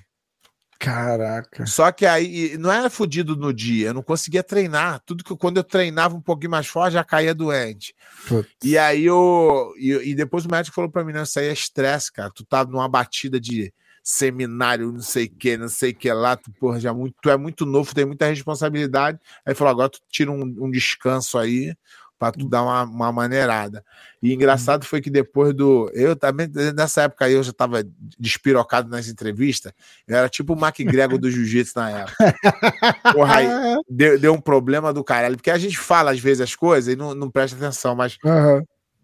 Caraca. 0.79 1.67
Só 1.67 1.91
que 1.93 2.05
aí 2.05 2.57
não 2.59 2.71
era 2.71 2.91
fudido 2.91 3.37
no 3.37 3.53
dia, 3.53 3.89
eu 3.89 3.95
não 3.95 4.03
conseguia 4.03 4.43
treinar. 4.43 5.01
Tudo 5.07 5.25
que 5.25 5.37
quando 5.37 5.57
eu 5.57 5.65
treinava 5.65 6.15
um 6.15 6.21
pouquinho 6.21 6.51
mais 6.51 6.67
forte 6.67 6.95
já 6.95 7.05
caía 7.05 7.35
doente. 7.35 7.95
Putz. 8.29 8.51
E 8.63 8.77
aí 8.77 9.05
eu. 9.05 9.73
E, 9.79 10.11
e 10.11 10.15
depois 10.15 10.45
o 10.45 10.51
médico 10.51 10.75
falou 10.75 10.91
pra 10.91 11.05
mim: 11.05 11.13
não, 11.13 11.23
isso 11.23 11.39
aí 11.39 11.47
é 11.47 11.53
estresse, 11.53 12.13
cara. 12.13 12.31
Tu 12.35 12.45
tá 12.45 12.65
numa 12.65 12.89
batida 12.89 13.41
de 13.41 13.73
seminário, 14.03 14.93
não 14.93 15.01
sei 15.01 15.25
o 15.25 15.31
que, 15.31 15.57
não 15.57 15.69
sei 15.69 15.93
o 15.93 15.95
que 15.95 16.13
lá, 16.13 16.37
tu, 16.37 16.53
porra, 16.61 16.79
já 16.79 16.93
muito, 16.93 17.17
tu 17.23 17.31
é 17.31 17.39
muito 17.39 17.65
novo, 17.65 17.95
tem 17.95 18.05
muita 18.05 18.27
responsabilidade. 18.27 19.19
Aí 19.47 19.55
falou: 19.55 19.71
agora 19.71 19.89
tu 19.89 20.01
tira 20.11 20.31
um, 20.31 20.43
um 20.43 20.71
descanso 20.71 21.39
aí 21.39 21.75
pra 22.33 22.43
tu 22.43 22.49
dar 22.49 22.63
uma, 22.63 22.83
uma 22.85 23.13
maneirada. 23.13 23.85
E 24.23 24.33
engraçado 24.33 24.85
foi 24.85 25.01
que 25.01 25.11
depois 25.11 25.55
do. 25.55 25.91
Eu 25.93 26.17
também, 26.17 26.49
nessa 26.75 27.03
época 27.03 27.25
aí, 27.27 27.35
eu 27.35 27.43
já 27.43 27.53
tava 27.53 27.85
despirocado 28.19 28.89
nas 28.89 29.09
entrevistas. 29.09 29.73
Eu 30.09 30.17
era 30.17 30.29
tipo 30.29 30.55
o 30.55 30.59
McGregor 30.59 31.19
do 31.19 31.31
jiu-jitsu 31.31 31.79
na 31.79 31.91
época. 31.91 32.35
Porra, 33.13 33.37
aí 33.37 33.49
deu, 33.89 34.19
deu 34.19 34.33
um 34.33 34.41
problema 34.41 34.93
do 34.93 35.05
caralho, 35.05 35.37
porque 35.37 35.51
a 35.51 35.59
gente 35.59 35.79
fala 35.79 36.11
às 36.11 36.21
vezes 36.21 36.41
as 36.41 36.55
coisas 36.55 36.93
e 36.93 36.97
não, 36.97 37.15
não 37.15 37.31
presta 37.31 37.57
atenção, 37.57 37.95
mas 37.95 38.17
Aham. 38.25 38.63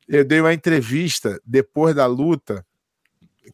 eu 0.08 0.24
dei 0.24 0.40
uma 0.40 0.54
entrevista 0.54 1.40
depois 1.44 1.94
da 1.94 2.06
luta 2.06 2.64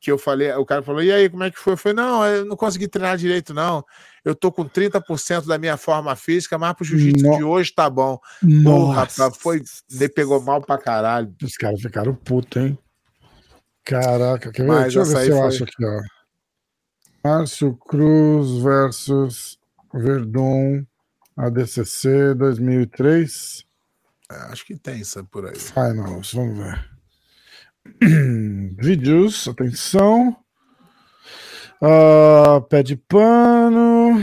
que 0.00 0.10
eu 0.10 0.18
falei, 0.18 0.52
o 0.52 0.64
cara 0.66 0.82
falou: 0.82 1.02
"E 1.02 1.12
aí, 1.12 1.28
como 1.28 1.44
é 1.44 1.50
que 1.50 1.58
foi?" 1.58 1.74
Eu 1.74 1.76
falei: 1.76 1.96
"Não, 1.96 2.26
eu 2.26 2.44
não 2.44 2.56
consegui 2.56 2.88
treinar 2.88 3.16
direito 3.16 3.54
não. 3.54 3.84
Eu 4.24 4.34
tô 4.34 4.50
com 4.50 4.64
30% 4.68 5.46
da 5.46 5.56
minha 5.58 5.76
forma 5.76 6.14
física, 6.16 6.58
mas 6.58 6.74
pro 6.74 6.84
jiu-jitsu 6.84 7.24
de 7.36 7.44
hoje 7.44 7.72
tá 7.74 7.88
bom." 7.88 8.18
Porra, 8.64 8.94
rapaz, 9.02 9.36
foi, 9.36 9.62
ele 9.90 10.08
pegou 10.08 10.40
mal 10.42 10.60
pra 10.60 10.76
caralho. 10.78 11.34
Os 11.42 11.56
caras 11.56 11.80
ficaram 11.80 12.14
putos, 12.14 12.60
hein? 12.62 12.78
Caraca, 13.84 14.50
quer 14.50 14.62
ver? 14.62 14.68
Mas 14.68 14.94
Deixa 14.94 14.98
eu 14.98 15.04
ver 15.04 15.24
se 15.24 15.30
eu 15.30 15.36
foi- 15.38 15.46
acho 15.48 15.64
aqui, 15.64 15.84
ó. 15.84 16.00
Márcio 17.24 17.76
Cruz 17.76 18.62
versus 18.62 19.58
Verdun 19.92 20.84
ADCC 21.36 22.34
2003 22.34 23.64
É, 24.30 24.34
acho 24.52 24.64
que 24.66 24.76
tem 24.76 25.00
isso 25.00 25.22
por 25.26 25.46
aí. 25.46 25.54
Finals, 25.58 26.32
vamos 26.32 26.58
ver. 26.58 26.95
Vídeos, 28.78 29.48
atenção. 29.48 30.36
Ah, 31.82 32.60
pé 32.68 32.82
de 32.82 32.96
pano. 32.96 34.20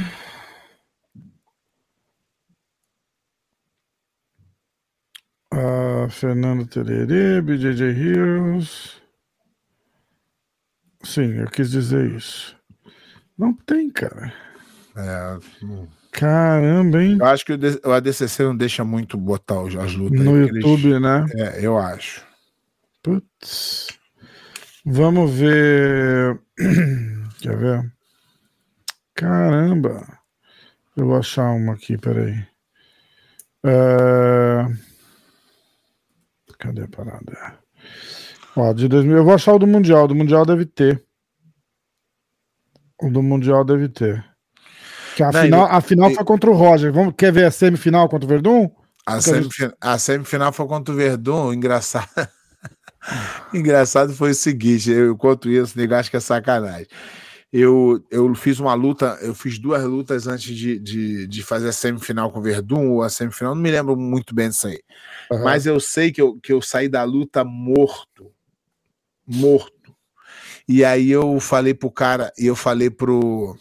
Ah, 5.51 6.07
Fernando 6.09 6.65
Tererê, 6.65 7.41
BJJ 7.41 7.83
Heroes. 7.91 9.01
Sim, 11.03 11.33
eu 11.33 11.47
quis 11.47 11.69
dizer 11.69 12.09
isso. 12.11 12.55
Não 13.37 13.53
tem, 13.53 13.89
cara. 13.91 14.33
É. 14.95 15.37
Caramba, 16.11 17.03
hein? 17.03 17.17
eu 17.19 17.25
acho 17.25 17.43
que 17.45 17.53
o 17.83 17.91
ADCC 17.91 18.43
não 18.43 18.55
deixa 18.55 18.83
muito 18.83 19.17
botar 19.17 19.59
as 19.61 19.93
lutas. 19.95 20.19
aí, 20.21 20.25
No 20.25 20.31
porque 20.31 20.51
eles- 20.51 20.63
YouTube, 20.65 20.99
né? 20.99 21.25
É, 21.35 21.65
eu 21.65 21.77
acho. 21.77 22.23
Putz. 23.03 23.89
Vamos 24.85 25.29
ver. 25.31 26.41
Quer 27.41 27.57
ver? 27.57 27.93
Caramba. 29.13 30.07
Eu 30.95 31.07
vou 31.07 31.17
achar 31.17 31.51
uma 31.51 31.73
aqui, 31.73 31.97
peraí. 31.97 32.45
É... 33.65 34.65
Cadê 36.57 36.83
a 36.83 36.87
parada? 36.87 37.59
Ó, 38.55 38.71
de 38.71 38.87
2000. 38.87 39.17
Eu 39.17 39.23
vou 39.23 39.33
achar 39.33 39.53
o 39.53 39.59
do 39.59 39.67
Mundial. 39.67 40.07
Do 40.07 40.15
Mundial 40.15 40.45
deve 40.45 40.65
ter. 40.65 41.03
O 43.01 43.09
do 43.09 43.21
Mundial 43.21 43.65
deve 43.65 43.89
ter. 43.89 44.23
Que 45.15 45.23
a, 45.23 45.31
Não, 45.31 45.41
final, 45.41 45.65
a 45.65 45.81
final 45.81 46.11
foi 46.11 46.23
contra 46.23 46.49
o 46.49 46.53
Roger. 46.53 46.91
Vamos, 46.91 47.15
quer 47.17 47.33
ver 47.33 47.45
a 47.45 47.51
semifinal 47.51 48.07
contra 48.07 48.25
o 48.25 48.29
Verdun? 48.29 48.69
A, 49.05 49.17
a 49.81 49.99
semifinal, 49.99 50.53
foi 50.53 50.67
contra 50.67 50.93
o 50.93 50.97
Verdun, 50.97 51.53
engraçado. 51.53 52.07
engraçado 53.53 54.13
foi 54.13 54.31
o 54.31 54.35
seguinte, 54.35 54.91
eu 54.91 55.15
conto 55.17 55.49
isso, 55.49 55.77
nego 55.77 55.95
acho 55.95 56.09
que 56.09 56.17
é 56.17 56.19
sacanagem. 56.19 56.87
Eu, 57.51 58.03
eu 58.09 58.33
fiz 58.33 58.59
uma 58.59 58.73
luta, 58.73 59.19
eu 59.21 59.35
fiz 59.35 59.59
duas 59.59 59.83
lutas 59.83 60.25
antes 60.25 60.55
de, 60.55 60.79
de, 60.79 61.27
de 61.27 61.43
fazer 61.43 61.69
a 61.69 61.71
semifinal 61.71 62.31
com 62.31 62.39
o 62.39 62.41
Verdun, 62.41 62.89
ou 62.89 63.03
a 63.03 63.09
semifinal, 63.09 63.53
não 63.53 63.61
me 63.61 63.69
lembro 63.69 63.95
muito 63.95 64.33
bem 64.33 64.49
disso 64.49 64.67
aí. 64.67 64.81
Aham. 65.31 65.43
Mas 65.43 65.67
eu 65.67 65.79
sei 65.79 66.11
que 66.11 66.19
eu, 66.19 66.39
que 66.39 66.51
eu 66.51 66.61
saí 66.63 66.89
da 66.89 67.03
luta 67.03 67.43
morto. 67.43 68.31
Morto. 69.27 69.95
E 70.67 70.83
aí 70.83 71.11
eu 71.11 71.39
falei 71.39 71.73
pro 71.73 71.91
cara, 71.91 72.31
e 72.39 72.47
eu 72.47 72.55
falei 72.55 72.89
pro. 72.89 73.55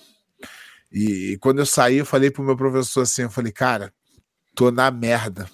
E, 0.91 1.33
e 1.33 1.39
quando 1.39 1.59
eu 1.59 1.67
saí, 1.67 1.99
eu 1.99 2.07
falei 2.07 2.31
pro 2.31 2.43
meu 2.43 2.57
professor 2.57 3.03
assim: 3.03 3.23
eu 3.23 3.31
falei, 3.31 3.53
cara, 3.53 3.93
tô 4.55 4.71
na 4.71 4.91
merda. 4.91 5.47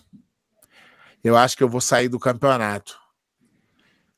Eu 1.24 1.36
acho 1.36 1.56
que 1.56 1.64
eu 1.64 1.68
vou 1.68 1.80
sair 1.80 2.08
do 2.08 2.18
campeonato. 2.18 2.97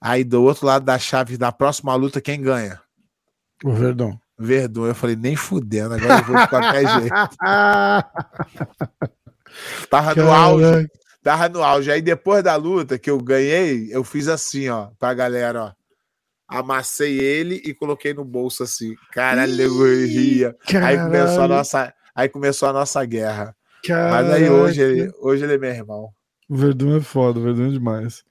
Aí 0.00 0.24
do 0.24 0.42
outro 0.42 0.66
lado 0.66 0.84
da 0.84 0.98
chave 0.98 1.36
da 1.36 1.52
próxima 1.52 1.94
luta, 1.94 2.20
quem 2.20 2.40
ganha? 2.40 2.80
O 3.62 3.72
Verdão. 3.72 4.18
Verdun. 4.38 4.86
Eu 4.86 4.94
falei, 4.94 5.16
nem 5.16 5.36
fudendo, 5.36 5.94
agora 5.94 6.20
eu 6.20 6.24
vou 6.24 6.36
de 6.36 6.48
qualquer 6.48 6.88
jeito. 6.88 7.10
Tava 9.90 10.14
no 10.14 10.32
auge. 10.32 10.64
Caraca. 10.64 10.88
Tava 11.22 11.50
no 11.50 11.62
auge. 11.62 11.90
Aí 11.90 12.00
depois 12.00 12.42
da 12.42 12.56
luta 12.56 12.98
que 12.98 13.10
eu 13.10 13.20
ganhei, 13.20 13.88
eu 13.90 14.02
fiz 14.02 14.28
assim, 14.28 14.70
ó, 14.70 14.88
pra 14.98 15.12
galera, 15.12 15.64
ó. 15.64 15.72
Amassei 16.48 17.20
ele 17.20 17.60
e 17.64 17.74
coloquei 17.74 18.14
no 18.14 18.24
bolso 18.24 18.62
assim. 18.62 18.94
Caralho, 19.12 19.60
eu 19.60 20.06
ria. 20.06 20.56
Aí 20.84 20.96
começou 20.98 21.42
a 21.42 21.48
nossa, 21.48 21.94
aí 22.14 22.28
começou 22.28 22.68
a 22.68 22.72
nossa 22.72 23.04
guerra. 23.04 23.54
Mas 23.88 24.30
aí 24.30 24.50
hoje 24.50 24.80
ele, 24.80 25.12
hoje 25.20 25.44
ele 25.44 25.54
é 25.54 25.58
meu 25.58 25.70
irmão. 25.70 26.10
O 26.48 26.56
Verdun 26.56 26.96
é 26.96 27.00
foda, 27.00 27.38
o 27.38 27.42
Verdun 27.42 27.68
é 27.68 27.70
demais. 27.70 28.24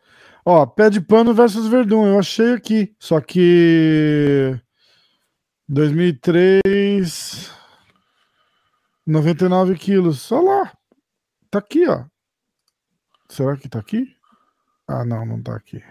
Ó, 0.45 0.65
pé 0.65 0.89
de 0.89 1.01
pano 1.01 1.33
versus 1.33 1.67
Verdun, 1.67 2.07
eu 2.07 2.19
achei 2.19 2.53
aqui. 2.53 2.95
Só 2.99 3.19
que. 3.21 4.59
2003. 5.67 7.51
99 9.05 9.75
quilos. 9.75 10.31
Olha 10.31 10.43
lá. 10.43 10.73
Tá 11.51 11.59
aqui, 11.59 11.87
ó. 11.87 12.05
Será 13.27 13.55
que 13.57 13.69
tá 13.69 13.79
aqui? 13.79 14.15
Ah, 14.87 15.05
não, 15.05 15.25
não 15.25 15.41
tá 15.41 15.55
aqui. 15.55 15.83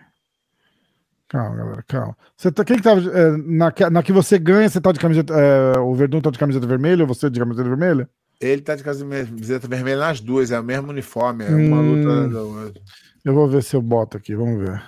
Calma, 1.28 1.56
galera, 1.56 1.82
calma. 1.86 2.16
Você 2.36 2.50
tá, 2.50 2.64
quem 2.64 2.76
que 2.76 2.82
tava. 2.82 3.00
é, 3.00 3.36
na, 3.36 3.72
na 3.90 4.02
que 4.02 4.12
você 4.12 4.38
ganha, 4.38 4.68
você 4.68 4.80
tá 4.80 4.92
de 4.92 4.98
camiseta. 4.98 5.34
é, 5.34 5.78
o 5.78 5.94
Verdun 5.94 6.20
tá 6.20 6.30
de 6.30 6.38
camiseta 6.38 6.66
vermelha 6.66 7.04
você 7.04 7.28
de 7.28 7.38
camiseta 7.38 7.68
vermelha? 7.68 8.08
Ele 8.40 8.62
tá 8.62 8.76
de 8.76 8.84
camiseta 8.84 9.66
vermelha 9.66 9.98
nas 9.98 10.20
duas, 10.20 10.50
é 10.52 10.60
o 10.60 10.64
mesmo 10.64 10.90
uniforme, 10.90 11.44
é 11.44 11.48
uma 11.54 11.80
Hum. 11.80 11.94
luta 11.96 12.28
da 12.28 12.40
outra. 12.42 12.82
Eu 13.24 13.34
vou 13.34 13.48
ver 13.48 13.62
se 13.62 13.74
eu 13.74 13.82
boto 13.82 14.16
aqui, 14.16 14.34
vamos 14.34 14.60
ver. 14.60 14.82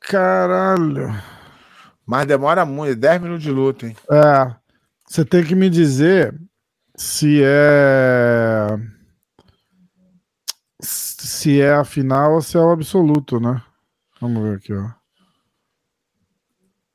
Caralho. 0.00 1.08
Mas 2.06 2.26
demora 2.26 2.64
muito, 2.64 2.98
10 2.98 3.20
minutos 3.20 3.42
de 3.42 3.50
luta, 3.50 3.86
hein? 3.86 3.94
É, 4.10 4.54
você 5.06 5.24
tem 5.26 5.44
que 5.44 5.54
me 5.54 5.68
dizer 5.68 6.34
se 6.96 7.42
é. 7.44 8.68
Se 10.80 11.60
é 11.60 11.74
a 11.74 11.84
final 11.84 12.34
ou 12.34 12.40
se 12.40 12.56
é 12.56 12.60
o 12.60 12.70
absoluto, 12.70 13.38
né? 13.38 13.62
Vamos 14.20 14.42
ver 14.42 14.56
aqui, 14.56 14.72
ó. 14.72 14.88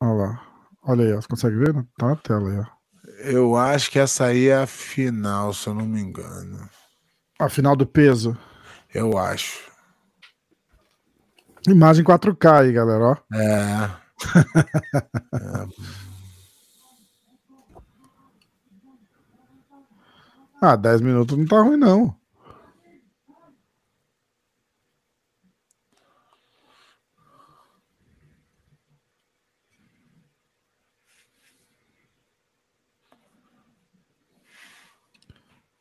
Olha 0.01 0.13
lá. 0.13 0.47
Olha 0.83 1.05
aí, 1.05 1.13
ó. 1.13 1.21
Você 1.21 1.27
consegue 1.27 1.57
ver? 1.57 1.73
Tá 1.97 2.07
na 2.07 2.15
tela 2.15 2.49
aí, 2.49 2.57
ó. 2.59 2.72
Eu 3.25 3.55
acho 3.55 3.89
que 3.89 3.97
essa 3.99 4.25
aí 4.25 4.49
é 4.49 4.57
a 4.57 4.67
final, 4.67 5.53
se 5.53 5.67
eu 5.67 5.73
não 5.73 5.85
me 5.85 6.01
engano. 6.01 6.69
A 7.39 7.47
final 7.47 7.75
do 7.75 7.85
peso. 7.85 8.37
Eu 8.93 9.17
acho. 9.17 9.71
Imagem 11.67 12.03
4K 12.03 12.59
aí, 12.59 12.73
galera, 12.73 13.03
ó. 13.03 13.17
É. 13.33 13.89
Ah, 20.65 20.77
10 20.77 21.01
minutos 21.01 21.37
não 21.37 21.45
tá 21.45 21.61
ruim, 21.61 21.75
não. 21.75 22.15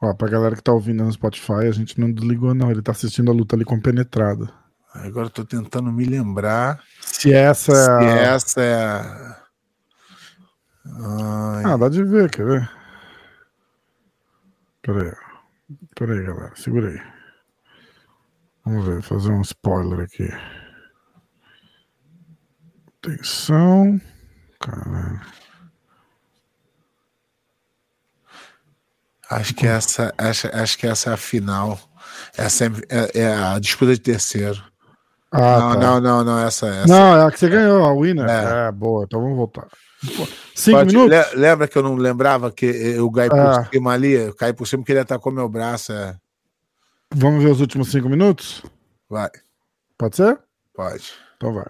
Ó, 0.02 0.12
pra 0.14 0.28
galera 0.28 0.56
que 0.56 0.62
tá 0.62 0.72
ouvindo 0.72 1.04
no 1.04 1.12
Spotify, 1.12 1.68
a 1.68 1.70
gente 1.70 1.98
não 2.00 2.10
desligou, 2.12 2.52
não. 2.54 2.70
Ele 2.72 2.82
tá 2.82 2.90
assistindo 2.90 3.30
a 3.30 3.34
luta 3.34 3.54
ali 3.54 3.64
compenetrado. 3.64 4.52
Agora 4.92 5.26
eu 5.26 5.30
tô 5.30 5.44
tentando 5.44 5.90
me 5.92 6.04
lembrar 6.04 6.82
Se 7.00 7.32
essa 7.32 7.72
se 7.72 8.04
é. 8.04 8.08
a- 8.08 8.34
essa 8.34 8.60
é 8.60 8.74
a. 8.74 9.42
Ai, 10.84 11.62
Ah, 11.64 11.76
dá 11.76 11.88
de 11.88 12.02
ver, 12.04 12.28
quer 12.30 12.44
ver? 12.44 12.70
Pera 14.82 15.02
aí. 15.04 15.76
Pera 15.94 16.12
aí, 16.14 16.22
galera. 16.26 16.52
Segura 16.56 16.88
aí. 16.90 17.00
Vamos 18.64 18.84
ver, 18.84 19.02
fazer 19.02 19.30
um 19.30 19.40
spoiler 19.42 20.00
aqui. 20.00 20.28
Atenção. 22.98 24.00
Caralho. 24.60 25.20
Acho 29.36 29.54
que 29.54 29.66
essa, 29.66 30.12
acho, 30.18 30.48
acho 30.52 30.78
que 30.78 30.86
essa 30.86 31.10
é 31.10 31.14
a 31.14 31.16
final. 31.16 31.78
Essa 32.36 32.66
é, 32.66 32.70
é- 32.88 33.20
é 33.20 33.34
a 33.34 33.58
disputa 33.58 33.92
de 33.94 34.00
terceiro. 34.00 34.62
Ah, 35.30 35.58
não, 35.60 35.70
tá. 35.72 35.76
não, 35.80 36.00
não, 36.00 36.24
não, 36.24 36.38
essa, 36.46 36.66
essa. 36.66 36.86
Não, 36.86 37.16
é 37.16 37.24
a 37.26 37.30
que 37.30 37.38
você 37.38 37.48
ganhou, 37.48 37.84
a 37.84 37.94
winner. 37.94 38.28
É. 38.28 38.68
É, 38.68 38.72
boa. 38.72 39.04
Então 39.04 39.20
vamos 39.20 39.36
voltar. 39.36 39.66
Cinco 40.54 40.78
Pode- 40.78 40.94
minutos? 40.94 41.10
le- 41.32 41.40
Lembra 41.40 41.66
que 41.68 41.78
eu 41.78 41.82
não 41.82 41.94
lembrava 41.94 42.50
que 42.52 42.66
eu 42.66 43.10
caí 43.10 43.30
por 43.30 43.38
Ah. 43.38 43.68
cima 43.72 43.92
ali? 43.92 44.12
Eu 44.12 44.34
caí 44.34 44.52
por 44.52 44.66
cima 44.66 44.82
porque 44.82 44.92
ele 44.92 44.98
atacou 45.00 45.32
meu 45.32 45.48
braço. 45.48 45.92
É. 45.92 46.16
Vamos 47.14 47.42
ver 47.42 47.50
os 47.50 47.60
últimos 47.60 47.90
cinco 47.90 48.08
minutos? 48.08 48.62
Vai, 49.08 49.30
Pode 49.98 50.16
ser? 50.16 50.38
pode. 50.74 51.12
Então 51.36 51.52
vai. 51.54 51.66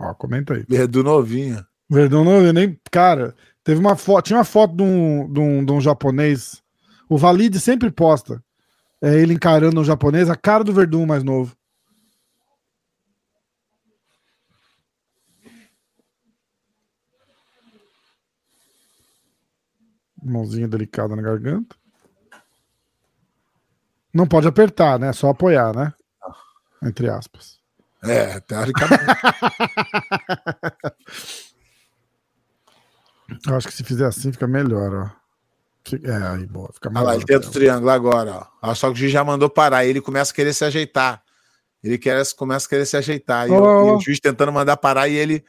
Ó, 0.00 0.14
comenta 0.14 0.54
aí. 0.54 0.64
Verdun 0.68 1.02
novinho. 1.02 1.64
Não, 1.90 2.40
eu 2.44 2.52
nem. 2.52 2.78
Cara, 2.90 3.34
teve 3.64 3.80
uma 3.80 3.96
foto. 3.96 4.26
Tinha 4.26 4.38
uma 4.38 4.44
foto 4.44 4.76
de 4.76 4.82
um, 4.82 5.32
de 5.32 5.40
um, 5.40 5.64
de 5.64 5.72
um 5.72 5.80
japonês. 5.80 6.62
O 7.08 7.16
Valide 7.16 7.58
sempre 7.58 7.90
posta. 7.90 8.42
É 9.00 9.14
ele 9.14 9.34
encarando 9.34 9.80
um 9.80 9.84
japonês, 9.84 10.28
a 10.28 10.36
cara 10.36 10.64
do 10.64 10.72
Verdun 10.72 11.06
mais 11.06 11.22
novo. 11.22 11.56
Mãozinha 20.20 20.66
delicada 20.66 21.14
na 21.14 21.22
garganta. 21.22 21.76
Não 24.12 24.26
pode 24.26 24.48
apertar, 24.48 24.98
né? 24.98 25.12
Só 25.12 25.30
apoiar, 25.30 25.74
né? 25.74 25.94
Entre 26.82 27.08
aspas. 27.08 27.58
É, 28.02 28.40
teoricamente. 28.40 29.04
Eu 33.46 33.56
acho 33.56 33.68
que 33.68 33.74
se 33.74 33.84
fizer 33.84 34.06
assim 34.06 34.32
fica 34.32 34.46
melhor, 34.46 34.94
ó. 34.94 35.17
É, 36.02 36.12
aí, 36.34 36.46
boa. 36.46 36.70
Fica 36.72 36.88
Olha 36.90 37.00
lá, 37.02 37.14
ele 37.14 37.24
tenta 37.24 37.48
o 37.48 37.50
triângulo 37.50 37.90
agora, 37.90 38.46
ó. 38.62 38.74
Só 38.74 38.88
que 38.88 38.94
o 38.94 38.96
juiz 38.96 39.12
já 39.12 39.24
mandou 39.24 39.48
parar. 39.48 39.84
Ele 39.84 40.00
começa 40.00 40.32
a 40.32 40.34
querer 40.34 40.52
se 40.52 40.64
ajeitar. 40.64 41.22
Ele 41.82 41.96
quer, 41.98 42.22
começa 42.34 42.66
a 42.66 42.68
querer 42.68 42.86
se 42.86 42.96
ajeitar. 42.96 43.48
E, 43.48 43.52
Ó, 43.52 43.82
o- 43.82 43.86
e 43.86 43.92
o 43.92 44.00
juiz 44.00 44.18
tentando 44.20 44.52
mandar 44.52 44.76
parar 44.76 45.08
e 45.08 45.14
ele. 45.14 45.44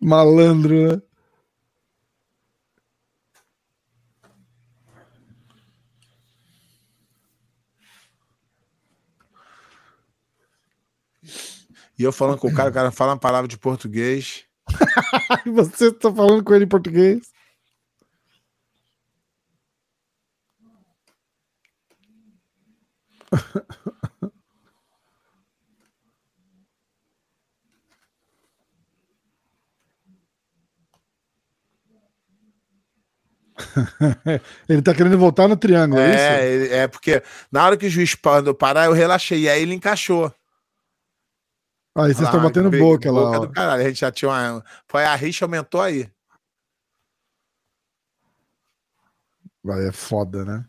Malandro, 0.00 0.88
né? 0.96 1.02
E 11.98 12.02
eu 12.02 12.12
falando 12.12 12.38
com 12.38 12.48
o 12.48 12.54
cara, 12.54 12.70
o 12.70 12.72
cara 12.72 12.90
fala 12.90 13.12
uma 13.12 13.18
palavra 13.18 13.46
de 13.46 13.58
português. 13.58 14.44
Você 15.54 15.88
está 15.88 16.12
falando 16.12 16.42
com 16.42 16.54
ele 16.54 16.64
em 16.64 16.68
português? 16.68 17.30
ele 34.68 34.82
tá 34.82 34.94
querendo 34.94 35.18
voltar 35.18 35.48
no 35.48 35.56
triângulo, 35.56 36.00
é, 36.00 36.10
isso? 36.10 36.18
É, 36.18 36.46
ele- 36.48 36.74
é 36.74 36.88
porque 36.88 37.22
na 37.50 37.64
hora 37.64 37.76
que 37.76 37.86
o 37.86 37.90
juiz 37.90 38.16
mandou 38.24 38.54
parar, 38.54 38.86
eu 38.86 38.92
relaxei. 38.92 39.40
E 39.42 39.48
aí 39.48 39.62
ele 39.62 39.74
encaixou. 39.74 40.32
Aí 41.96 42.14
vocês 42.14 42.20
estão 42.20 42.36
lá, 42.40 42.46
batendo 42.46 42.70
briga- 42.70 42.84
boca 42.84 43.10
lá. 43.10 43.38
do 43.38 43.50
caralho. 43.50 43.82
A 43.82 43.88
gente 43.88 44.00
já 44.00 44.12
tinha 44.12 44.28
uma. 44.30 44.64
Foi 44.88 45.04
a 45.04 45.14
rixa 45.14 45.44
aumentou 45.44 45.80
aí. 45.82 46.08
Vai, 49.62 49.86
é 49.88 49.92
foda, 49.92 50.44
né? 50.44 50.64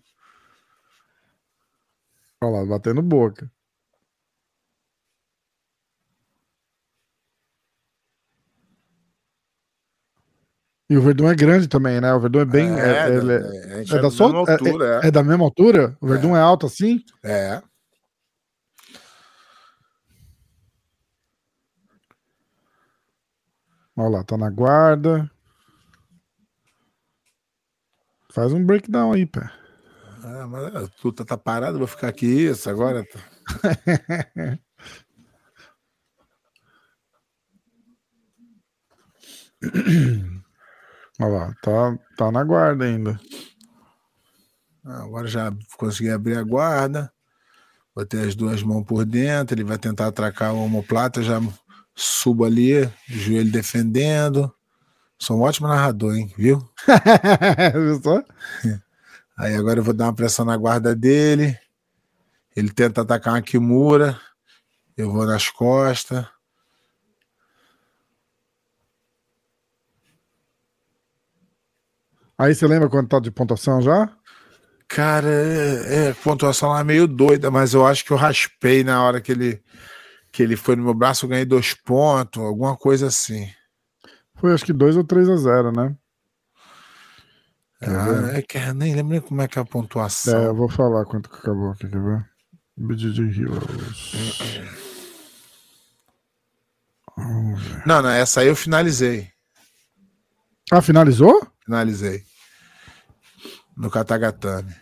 Olha 2.44 2.60
lá, 2.60 2.66
batendo 2.66 3.02
boca. 3.02 3.50
E 10.92 10.98
o 10.98 11.02
Verdun 11.02 11.32
é 11.32 11.36
grande 11.36 11.70
também, 11.70 12.02
né? 12.02 12.14
O 12.14 12.20
Verdun 12.20 12.42
é 12.42 12.46
bem. 12.46 12.70
É, 12.70 12.82
É, 12.82 13.08
é- 13.08 13.22
gente 13.78 13.94
é 13.94 13.98
é 13.98 14.02
da 14.02 14.10
mesma 14.10 14.40
altura, 14.40 15.00
é, 15.02 15.08
é 15.08 15.12
da 15.12 15.24
mesma 15.24 15.46
altura? 15.46 15.98
O 16.02 16.08
Verdun 16.08 16.36
é, 16.36 16.42
alto 16.42 16.66
assim? 16.66 17.02
é. 17.24 17.32
É. 17.32 17.62
Olha 23.96 24.18
lá, 24.18 24.24
tá 24.26 24.36
na 24.36 24.50
guarda. 24.50 25.32
Faz 28.34 28.52
um 28.52 28.66
breakdown 28.66 29.14
aí, 29.14 29.26
pé. 29.26 29.50
Ah, 30.26 30.46
mas 30.46 30.76
a 30.76 30.90
luta 31.02 31.24
tá 31.24 31.38
parada, 31.38 31.78
vou 31.78 31.88
ficar 31.88 32.10
aqui 32.10 32.26
isso 32.26 32.70
agora. 32.70 33.06
Olha 41.22 41.28
lá, 41.28 41.56
tá, 41.62 42.00
tá 42.18 42.32
na 42.32 42.44
guarda 42.44 42.84
ainda. 42.84 43.20
Ah, 44.84 45.04
Agora 45.04 45.28
já 45.28 45.54
consegui 45.78 46.10
abrir 46.10 46.36
a 46.36 46.44
guarda. 46.44 47.14
Botei 47.96 48.22
as 48.28 48.34
duas 48.34 48.64
mãos 48.64 48.84
por 48.84 49.06
dentro. 49.06 49.54
Ele 49.54 49.64
vai 49.64 49.78
tentar 49.78 50.08
atracar 50.08 50.52
o 50.52 50.64
omoplata. 50.64 51.22
Já 51.22 51.40
subo 51.94 52.44
ali, 52.44 52.90
joelho 53.08 53.52
defendendo. 53.52 54.52
Sou 55.20 55.38
um 55.38 55.42
ótimo 55.42 55.68
narrador, 55.68 56.16
hein? 56.16 56.34
Viu? 56.36 56.68
Viu 57.74 58.02
só? 58.02 58.24
Aí 59.38 59.54
agora 59.56 59.80
eu 59.80 59.84
vou 59.84 59.94
dar 59.94 60.06
uma 60.06 60.16
pressão 60.16 60.44
na 60.44 60.58
guarda 60.58 60.96
dele. 60.96 61.56
Ele 62.56 62.72
tenta 62.72 63.02
atacar 63.02 63.36
uma 63.36 63.42
Kimura. 63.44 64.20
Eu 64.98 65.12
vou 65.12 65.28
nas 65.28 65.50
costas. 65.50 66.26
Aí 72.42 72.56
você 72.56 72.66
lembra 72.66 72.90
quanto 72.90 73.08
tá 73.08 73.20
de 73.20 73.30
pontuação 73.30 73.82
já? 73.84 74.12
Cara, 74.88 75.28
é, 75.30 76.08
é, 76.08 76.10
a 76.10 76.16
pontuação 76.16 76.70
lá 76.70 76.80
é 76.80 76.84
meio 76.84 77.08
doida, 77.08 77.52
mas 77.52 77.76
eu 77.76 77.86
acho 77.86 78.04
que 78.04 78.12
eu 78.12 78.18
raspei 78.18 78.84
na 78.84 79.04
hora 79.04 79.22
que 79.22 79.32
ele, 79.32 79.62
que 80.32 80.42
ele 80.42 80.56
foi 80.58 80.76
no 80.76 80.84
meu 80.84 80.94
braço. 80.96 81.26
Eu 81.26 81.30
ganhei 81.30 81.46
dois 81.46 81.76
pontos, 81.76 82.42
alguma 82.42 82.76
coisa 82.76 83.06
assim. 83.08 83.48
Foi 84.38 84.52
acho 84.54 84.66
que 84.66 84.74
2 84.74 84.98
ou 84.98 85.04
3 85.04 85.30
a 85.30 85.36
0, 85.36 85.72
né? 85.72 85.96
Ah, 87.80 88.32
é 88.38 88.42
que 88.42 88.58
eu 88.58 88.74
nem 88.74 88.96
lembro 88.96 89.12
nem 89.12 89.22
como 89.22 89.42
é 89.42 89.48
que 89.48 89.60
é 89.60 89.62
a 89.62 89.64
É, 89.64 89.68
pontuação. 89.68 90.44
eu 90.44 90.56
vou 90.56 90.68
falar 90.68 91.06
quanto 91.06 91.30
que 91.30 91.38
acabou 91.38 91.70
aqui, 91.70 91.88
quer 91.88 92.02
ver? 92.02 92.26
BGG 92.76 93.42
Heroes. 93.42 94.14
Não, 97.86 98.02
não, 98.02 98.10
essa 98.10 98.42
aí 98.42 98.48
eu 98.48 98.56
finalizei. 98.56 99.30
Ah, 100.72 100.82
finalizou? 100.82 101.48
Finalizei. 101.64 102.24
No 103.82 103.90
Katagatame. 103.90 104.76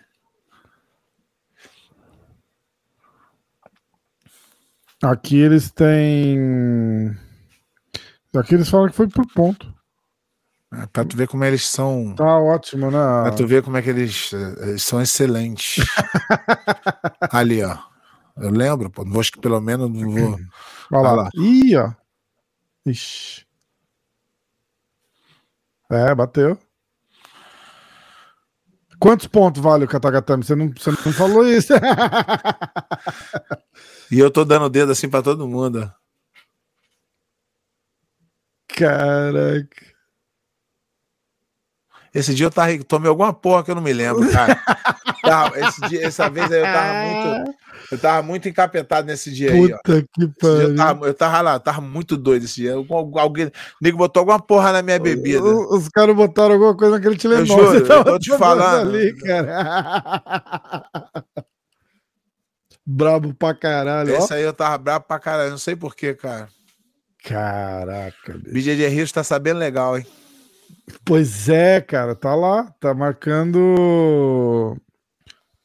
Aqui 5.02 5.38
eles 5.38 5.72
têm. 5.72 7.18
Aqui 8.36 8.56
eles 8.56 8.70
falam 8.70 8.90
que 8.90 8.96
foi 8.96 9.08
por 9.08 9.26
ponto. 9.34 9.74
É, 10.74 10.86
Pra 10.88 11.06
tu 11.06 11.16
ver 11.16 11.30
como 11.30 11.46
eles 11.46 11.66
são. 11.66 12.14
Tá 12.14 12.38
ótimo, 12.38 12.92
né? 12.92 12.98
Pra 13.24 13.32
tu 13.32 13.48
ver 13.48 13.64
como 13.64 13.78
é 13.78 13.82
que 13.82 13.90
eles, 13.90 14.34
eles 14.34 14.84
são 14.84 15.02
excelentes. 15.02 15.78
Ali, 17.32 17.64
ó. 17.64 17.78
Eu 18.36 18.52
lembro, 18.52 18.90
pô. 18.90 19.06
Acho 19.18 19.32
que 19.32 19.40
pelo 19.40 19.62
menos 19.62 19.90
não 19.90 20.12
vou. 20.12 20.40
Olha 20.92 21.02
lá. 21.02 21.14
Lá. 21.14 21.30
Ih, 21.36 21.78
ó. 21.78 21.94
Ixi. 22.86 23.46
É, 25.90 26.14
bateu. 26.14 26.60
Quantos 29.00 29.28
pontos 29.28 29.62
vale 29.62 29.86
o 29.86 29.88
Katagatame? 29.88 30.44
Você 30.44 30.56
não, 30.56 30.68
você 30.70 30.92
não 30.92 31.14
falou 31.14 31.48
isso. 31.48 31.74
E 34.12 34.18
eu 34.18 34.32
tô 34.32 34.44
dando 34.44 34.66
o 34.66 34.70
dedo 34.70 34.92
assim 34.92 35.08
pra 35.08 35.22
todo 35.22 35.48
mundo. 35.48 35.94
Caraca. 38.68 39.86
Esse 42.14 42.34
dia 42.34 42.48
eu 42.48 42.52
tava, 42.52 42.84
tomei 42.84 43.08
alguma 43.08 43.32
porra 43.32 43.64
que 43.64 43.70
eu 43.70 43.76
não 43.76 43.84
me 43.84 43.94
lembro, 43.94 44.28
cara. 44.32 44.60
Esse 45.68 45.82
dia, 45.82 46.08
essa 46.08 46.28
vez 46.28 46.52
aí 46.52 46.60
eu 46.60 46.66
tava 46.66 47.44
muito. 47.44 47.59
Eu 47.92 47.98
tava 47.98 48.22
muito 48.22 48.48
encapetado 48.48 49.08
nesse 49.08 49.32
dia 49.32 49.52
aí, 49.52 49.74
ó. 49.74 49.78
Puta 49.78 50.02
que 50.14 50.24
Esse 50.24 50.28
dia 50.28 50.28
eu, 50.28 50.60
pariu. 50.62 50.76
tava, 50.76 51.08
eu 51.08 51.14
tava 51.14 51.42
lá, 51.42 51.54
eu 51.56 51.60
tava 51.60 51.82
muito 51.82 52.16
doido 52.16 52.46
esse 52.46 52.56
dia. 52.56 52.74
Alguém, 53.16 53.48
o 53.48 53.52
nego 53.82 53.98
botou 53.98 54.22
alguma 54.22 54.40
porra 54.40 54.72
na 54.72 54.82
minha 54.82 55.00
bebida. 55.00 55.42
O- 55.44 55.76
Os 55.76 55.90
caras 55.90 56.16
botaram 56.16 56.54
alguma 56.54 56.76
coisa 56.78 56.96
naquele 56.96 57.18
Tilenol. 57.18 57.46
juro, 57.46 57.86
Você 57.86 57.94
eu 57.94 58.04
tô 58.04 58.20
te 58.20 58.38
falando. 58.38 58.90
Ali, 58.90 59.16
cara. 59.16 60.84
Brabo 62.86 63.34
pra 63.36 63.54
caralho. 63.54 64.14
ó. 64.16 64.18
Esse 64.18 64.34
aí 64.34 64.44
eu 64.44 64.54
tava 64.54 64.78
bravo 64.78 65.06
pra 65.06 65.20
caralho, 65.20 65.52
não 65.52 65.58
sei 65.58 65.76
porquê, 65.76 66.14
cara. 66.14 66.48
Caraca, 67.24 68.34
bicho. 68.34 68.52
BJJ 68.54 68.88
Rio 68.88 69.12
tá 69.12 69.24
sabendo 69.24 69.58
legal, 69.60 69.98
hein? 69.98 70.06
Pois 71.06 71.50
é, 71.50 71.82
cara, 71.82 72.16
tá 72.16 72.34
lá, 72.34 72.64
tá 72.80 72.94
marcando 72.94 74.76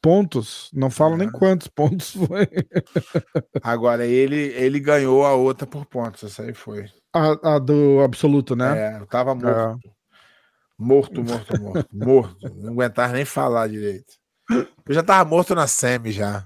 pontos. 0.05 0.69
Não 0.71 0.91
falo 0.91 1.15
É. 1.15 1.17
nem 1.17 1.31
quantos 1.31 1.67
pontos 1.67 2.11
foi. 2.11 2.47
Agora, 3.63 4.05
ele, 4.05 4.35
ele 4.53 4.79
ganhou 4.79 5.25
a 5.25 5.33
outra 5.33 5.65
por 5.65 5.87
pontos, 5.87 6.23
essa 6.23 6.43
aí 6.43 6.53
foi. 6.53 6.85
A, 7.11 7.55
a 7.55 7.59
do 7.59 8.01
absoluto, 8.03 8.55
né? 8.55 8.93
É, 8.93 8.99
eu 9.01 9.07
tava 9.07 9.33
morto. 9.33 9.79
Morto, 10.77 11.23
morto, 11.23 11.59
morto. 11.59 11.87
morto. 11.91 12.55
Não 12.55 12.73
aguentava 12.73 13.13
nem 13.13 13.25
falar 13.25 13.67
direito. 13.67 14.13
Eu 14.87 14.93
já 14.93 15.01
tava 15.01 15.27
morto 15.27 15.55
na 15.55 15.65
semi 15.65 16.11
já. 16.11 16.45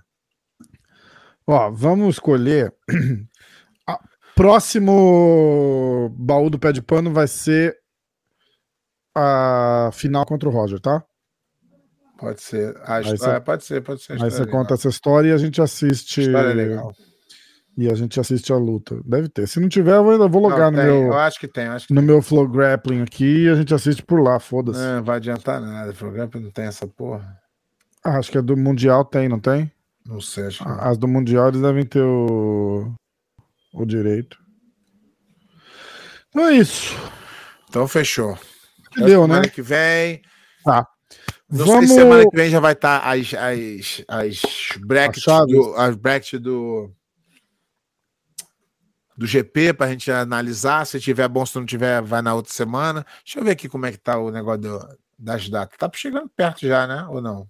Ó, 1.46 1.70
vamos 1.70 2.16
escolher. 2.16 2.74
A- 3.86 4.00
Próximo 4.36 6.10
baú 6.18 6.50
do 6.50 6.58
pé 6.58 6.72
de 6.72 6.82
pano 6.82 7.12
vai 7.12 7.28
ser 7.28 7.76
a 9.14 9.90
final 9.92 10.26
contra 10.26 10.48
o 10.48 10.52
Roger, 10.52 10.80
tá? 10.80 11.04
Pode 12.20 12.42
ser. 12.42 12.76
A 12.86 13.00
história, 13.02 13.18
você- 13.36 13.40
pode 13.40 13.64
ser, 13.64 13.82
pode 13.82 14.02
ser. 14.04 14.14
a 14.14 14.16
Aí 14.26 14.32
você 14.32 14.40
legal. 14.44 14.60
conta 14.60 14.74
essa 14.74 14.90
história 14.90 15.30
e 15.30 15.32
a 15.32 15.38
gente 15.38 15.62
assiste. 15.62 16.22
História 16.22 16.54
legal. 16.54 16.94
E 17.78 17.90
a 17.90 17.94
gente 17.96 18.20
assiste 18.20 18.52
a 18.52 18.58
luta. 18.58 19.00
Deve 19.06 19.30
ter. 19.30 19.48
Se 19.48 19.58
não 19.60 19.70
tiver, 19.70 19.96
eu 19.96 20.12
eu 20.12 20.30
vou 20.30 20.42
logar 20.42 20.70
Não, 20.70 20.84
no, 20.84 20.84
meu, 20.84 21.04
Eu 21.08 21.18
acho 21.18 21.40
que 21.40 21.48
tem, 21.48 21.68
acho 21.68 21.88
que 21.88 21.94
no 21.94 22.02
tem. 22.02 22.08
meu 22.08 22.22
Flow 22.22 22.46
Grappling 22.46 23.02
aqui 23.04 23.46
e 23.46 23.50
a 23.50 23.56
gente 23.56 23.74
assiste 23.74 24.04
por 24.04 24.22
lá, 24.22 24.38
foda-se. 24.38 24.80
Não, 24.80 24.98
não 24.98 25.04
vai 25.04 25.16
adiantar 25.16 25.62
nada. 25.62 25.92
O 25.92 25.96
programa 25.96 26.30
não 26.36 26.52
tem 26.52 26.66
essa 26.66 26.86
porra. 26.86 27.38
Ah, 28.04 28.18
acho 28.18 28.30
que 28.32 28.38
a 28.38 28.42
do 28.42 28.58
Mundial 28.58 29.06
tem, 29.06 29.30
não 29.30 29.40
tem? 29.40 29.72
Não 30.06 30.20
sei, 30.20 30.48
acho 30.48 30.60
que 30.64 30.68
não. 30.68 30.82
As 30.82 30.98
do 30.98 31.08
Mundial 31.08 31.48
eles 31.50 31.62
devem 31.62 31.86
ter 31.86 32.02
o, 32.02 32.94
o 33.74 33.86
direito. 33.86 34.38
Então 36.30 36.48
é 36.48 36.54
isso. 36.56 36.94
Então 37.70 37.88
fechou. 37.88 38.38
Deu, 38.98 39.08
semana 39.24 39.42
né? 39.42 39.48
que 39.48 39.62
vem. 39.62 40.22
Tá. 40.66 40.86
Não 41.52 41.66
Vamos. 41.66 41.88
sei 41.88 41.88
se 41.88 41.94
semana 41.96 42.30
que 42.30 42.36
vem 42.36 42.50
já 42.50 42.60
vai 42.60 42.74
estar 42.74 43.00
as, 43.00 43.34
as, 43.34 44.04
as 44.08 44.42
brackets, 44.86 45.18
As 45.20 45.24
chaves. 45.24 45.56
do, 45.56 45.74
as 45.76 45.96
brackets 45.96 46.40
do, 46.40 46.92
do 49.18 49.26
GP 49.26 49.74
pra 49.74 49.88
gente 49.88 50.12
analisar. 50.12 50.86
Se 50.86 51.00
tiver 51.00 51.28
bom, 51.28 51.46
se 51.46 51.56
não 51.58 51.66
tiver, 51.66 52.02
vai 52.02 52.22
na 52.22 52.34
outra 52.36 52.54
semana. 52.54 53.06
Deixa 53.24 53.40
eu 53.40 53.44
ver 53.44 53.52
aqui 53.52 53.68
como 53.68 53.86
é 53.86 53.92
que 53.92 53.98
tá 53.98 54.18
o 54.18 54.30
negócio 54.32 54.62
do- 54.62 54.98
das 55.18 55.50
datas. 55.50 55.76
Tá 55.78 55.90
chegando 55.94 56.30
perto 56.30 56.66
já, 56.68 56.86
né? 56.88 57.06
Ou 57.10 57.22
não? 57.22 57.48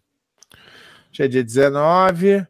Já 1.12 1.26
é 1.26 1.28
dia 1.28 1.44
19. 1.44 2.46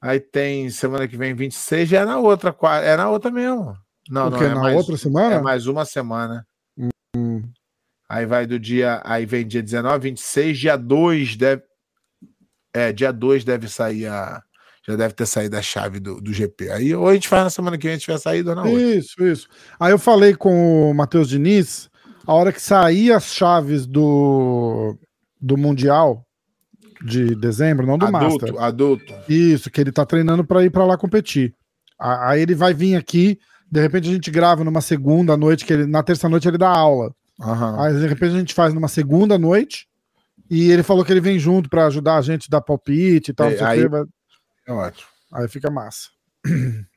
Aí 0.00 0.20
tem 0.20 0.70
semana 0.70 1.06
que 1.06 1.16
vem 1.16 1.34
26, 1.34 1.88
já 1.88 2.00
é 2.00 2.04
na 2.04 2.18
outra, 2.18 2.56
é 2.82 2.96
na 2.96 3.10
outra 3.10 3.30
mesmo. 3.30 3.76
Não, 4.08 4.28
O 4.28 4.30
não, 4.30 4.42
é 4.42 4.48
Na 4.48 4.54
mais, 4.62 4.76
outra 4.76 4.96
semana? 4.96 5.34
é 5.34 5.40
mais 5.40 5.66
uma 5.66 5.84
semana. 5.84 6.46
Aí 8.08 8.24
vai 8.24 8.46
do 8.46 8.58
dia. 8.58 9.02
Aí 9.04 9.26
vem 9.26 9.46
dia 9.46 9.62
19, 9.62 10.10
26, 10.10 10.58
dia 10.58 10.76
2 10.76 11.36
deve. 11.36 11.62
É, 12.72 12.92
dia 12.92 13.12
2 13.12 13.44
deve 13.44 13.68
sair 13.68 14.06
a. 14.06 14.42
Já 14.86 14.96
deve 14.96 15.12
ter 15.12 15.26
saído 15.26 15.54
a 15.54 15.60
chave 15.60 16.00
do, 16.00 16.18
do 16.18 16.32
GP. 16.32 16.70
Aí 16.70 16.94
ou 16.94 17.06
a 17.06 17.12
gente 17.12 17.28
faz 17.28 17.44
na 17.44 17.50
semana 17.50 17.76
que 17.76 17.84
vem, 17.84 17.92
a 17.92 17.96
gente 17.96 18.06
tiver 18.06 18.18
saído 18.18 18.50
ou 18.50 18.56
outra. 18.56 18.72
Isso, 18.72 19.22
isso. 19.22 19.46
Aí 19.78 19.92
eu 19.92 19.98
falei 19.98 20.34
com 20.34 20.90
o 20.90 20.94
Matheus 20.94 21.28
Diniz, 21.28 21.90
a 22.26 22.32
hora 22.32 22.52
que 22.52 22.60
sair 22.60 23.12
as 23.12 23.26
chaves 23.34 23.86
do, 23.86 24.96
do 25.38 25.58
Mundial 25.58 26.24
de 27.04 27.34
dezembro, 27.34 27.86
não 27.86 27.98
do 27.98 28.10
Master. 28.10 28.48
Adulto, 28.48 28.58
adulto. 28.58 29.14
Isso, 29.28 29.70
que 29.70 29.80
ele 29.80 29.92
tá 29.92 30.06
treinando 30.06 30.44
pra 30.44 30.64
ir 30.64 30.70
pra 30.70 30.86
lá 30.86 30.96
competir. 30.96 31.54
Aí 31.98 32.40
ele 32.40 32.54
vai 32.54 32.72
vir 32.72 32.96
aqui, 32.96 33.38
de 33.70 33.80
repente 33.80 34.08
a 34.08 34.12
gente 34.12 34.30
grava 34.30 34.64
numa 34.64 34.80
segunda 34.80 35.36
noite, 35.36 35.64
que 35.64 35.72
ele, 35.72 35.86
na 35.86 36.02
terça 36.02 36.28
noite 36.28 36.48
ele 36.48 36.58
dá 36.58 36.68
aula. 36.68 37.12
Aham. 37.40 37.80
Aí 37.82 37.94
de 37.94 38.06
repente 38.06 38.34
a 38.34 38.38
gente 38.38 38.54
faz 38.54 38.72
numa 38.74 38.88
segunda 38.88 39.38
noite. 39.38 39.86
E 40.50 40.70
ele 40.70 40.82
falou 40.82 41.04
que 41.04 41.12
ele 41.12 41.20
vem 41.20 41.38
junto 41.38 41.68
pra 41.68 41.86
ajudar 41.86 42.16
a 42.16 42.22
gente 42.22 42.46
a 42.48 42.52
dar 42.56 42.60
palpite 42.62 43.30
e 43.30 43.34
tal. 43.34 43.50
É, 43.50 43.62
aí- 43.62 43.86
vai- 43.86 44.04
É 44.66 44.72
ótimo. 44.72 45.08
aí 45.32 45.46
fica 45.48 45.70
massa. 45.70 46.08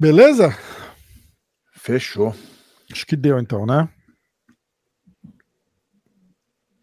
Beleza? 0.00 0.56
Fechou. 1.74 2.34
Acho 2.90 3.06
que 3.06 3.16
deu 3.16 3.38
então, 3.38 3.66
né? 3.66 3.88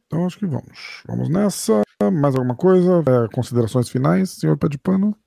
Então 0.06 0.26
acho 0.26 0.38
que 0.38 0.46
vamos. 0.46 1.02
Vamos 1.08 1.30
nessa. 1.30 1.82
Mais 2.14 2.36
alguma 2.36 2.56
coisa? 2.56 3.02
É, 3.08 3.34
considerações 3.34 3.90
finais, 3.90 4.32
senhor 4.32 4.58
Pé 4.58 4.68
de 4.68 4.78
Pano? 4.78 5.18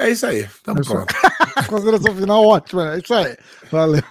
É 0.00 0.10
isso 0.10 0.24
aí. 0.26 0.48
Tamo 0.64 0.78
É 0.78 0.80
isso 0.80 0.90
pronto. 0.92 1.14
Consideração 1.68 2.14
final 2.16 2.44
ótima, 2.44 2.94
é 2.94 2.98
isso 2.98 3.12
aí. 3.12 3.36
Valeu. 3.70 4.02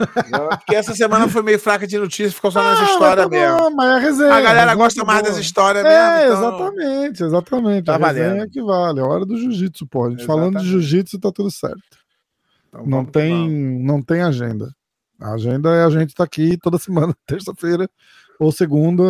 Porque 0.58 0.76
essa 0.76 0.94
semana 0.96 1.28
foi 1.28 1.42
meio 1.42 1.58
fraca 1.60 1.88
de 1.88 1.98
notícias, 1.98 2.34
ficou 2.34 2.52
só 2.52 2.62
nas 2.62 2.80
Ah, 2.80 2.84
histórias 2.84 3.28
mas 3.28 3.40
tá 3.42 3.48
mesmo. 3.54 3.58
bom, 3.70 3.76
Mas 3.76 3.90
é 3.90 4.00
resenha. 4.06 4.34
A 4.34 4.42
galera 4.42 4.60
resenha 4.60 4.76
gosta 4.76 5.00
tá 5.02 5.06
mais 5.08 5.22
boa. 5.22 5.32
das 5.34 5.42
histórias 5.42 5.84
É, 5.86 5.90
mesmo. 6.28 6.36
então- 6.36 6.50
exatamente, 6.70 7.24
exatamente. 7.24 7.86
Tá 7.86 7.96
a 7.96 7.98
resenha 7.98 8.28
valendo. 8.30 8.44
é 8.44 8.48
que 8.50 8.62
vale. 8.62 9.00
É 9.00 9.04
hora 9.04 9.26
do 9.26 9.36
jiu-jitsu, 9.38 9.88
pô. 9.88 10.06
A 10.06 10.10
gente 10.12 10.26
falando 10.26 10.60
de 10.60 10.68
jiu-jitsu 10.68 11.20
tá 11.20 11.32
tudo 11.32 11.50
certo. 11.50 11.80
Então 12.68 12.86
Não 12.86 13.04
tem, 13.04 13.32
vamos. 13.34 13.86
não 13.88 14.02
tem 14.02 14.22
agenda. 14.22 14.70
A 15.20 15.34
agenda 15.34 15.70
é 15.76 15.84
a 15.84 15.90
gente 15.90 16.14
tá 16.14 16.24
aqui 16.24 16.56
toda 16.62 16.78
semana, 16.80 17.16
terça-feira 17.26 17.90
ou 18.40 18.52
segunda, 18.52 19.04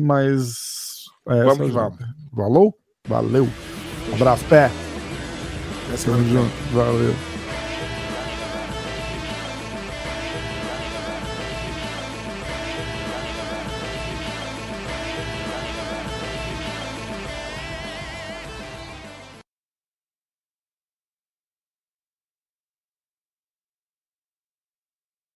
mas. 0.00 1.04
É 1.28 1.42
vamos 1.44 1.66
que 1.66 1.72
vamos. 1.72 1.98
Valeu? 2.32 2.74
Valeu. 3.08 3.48
Um 4.10 4.14
abraço, 4.14 4.44
pé. 4.46 4.70
Até 5.92 6.04
Tamo 6.04 6.24
junto. 6.28 6.50
Valeu. 6.72 7.14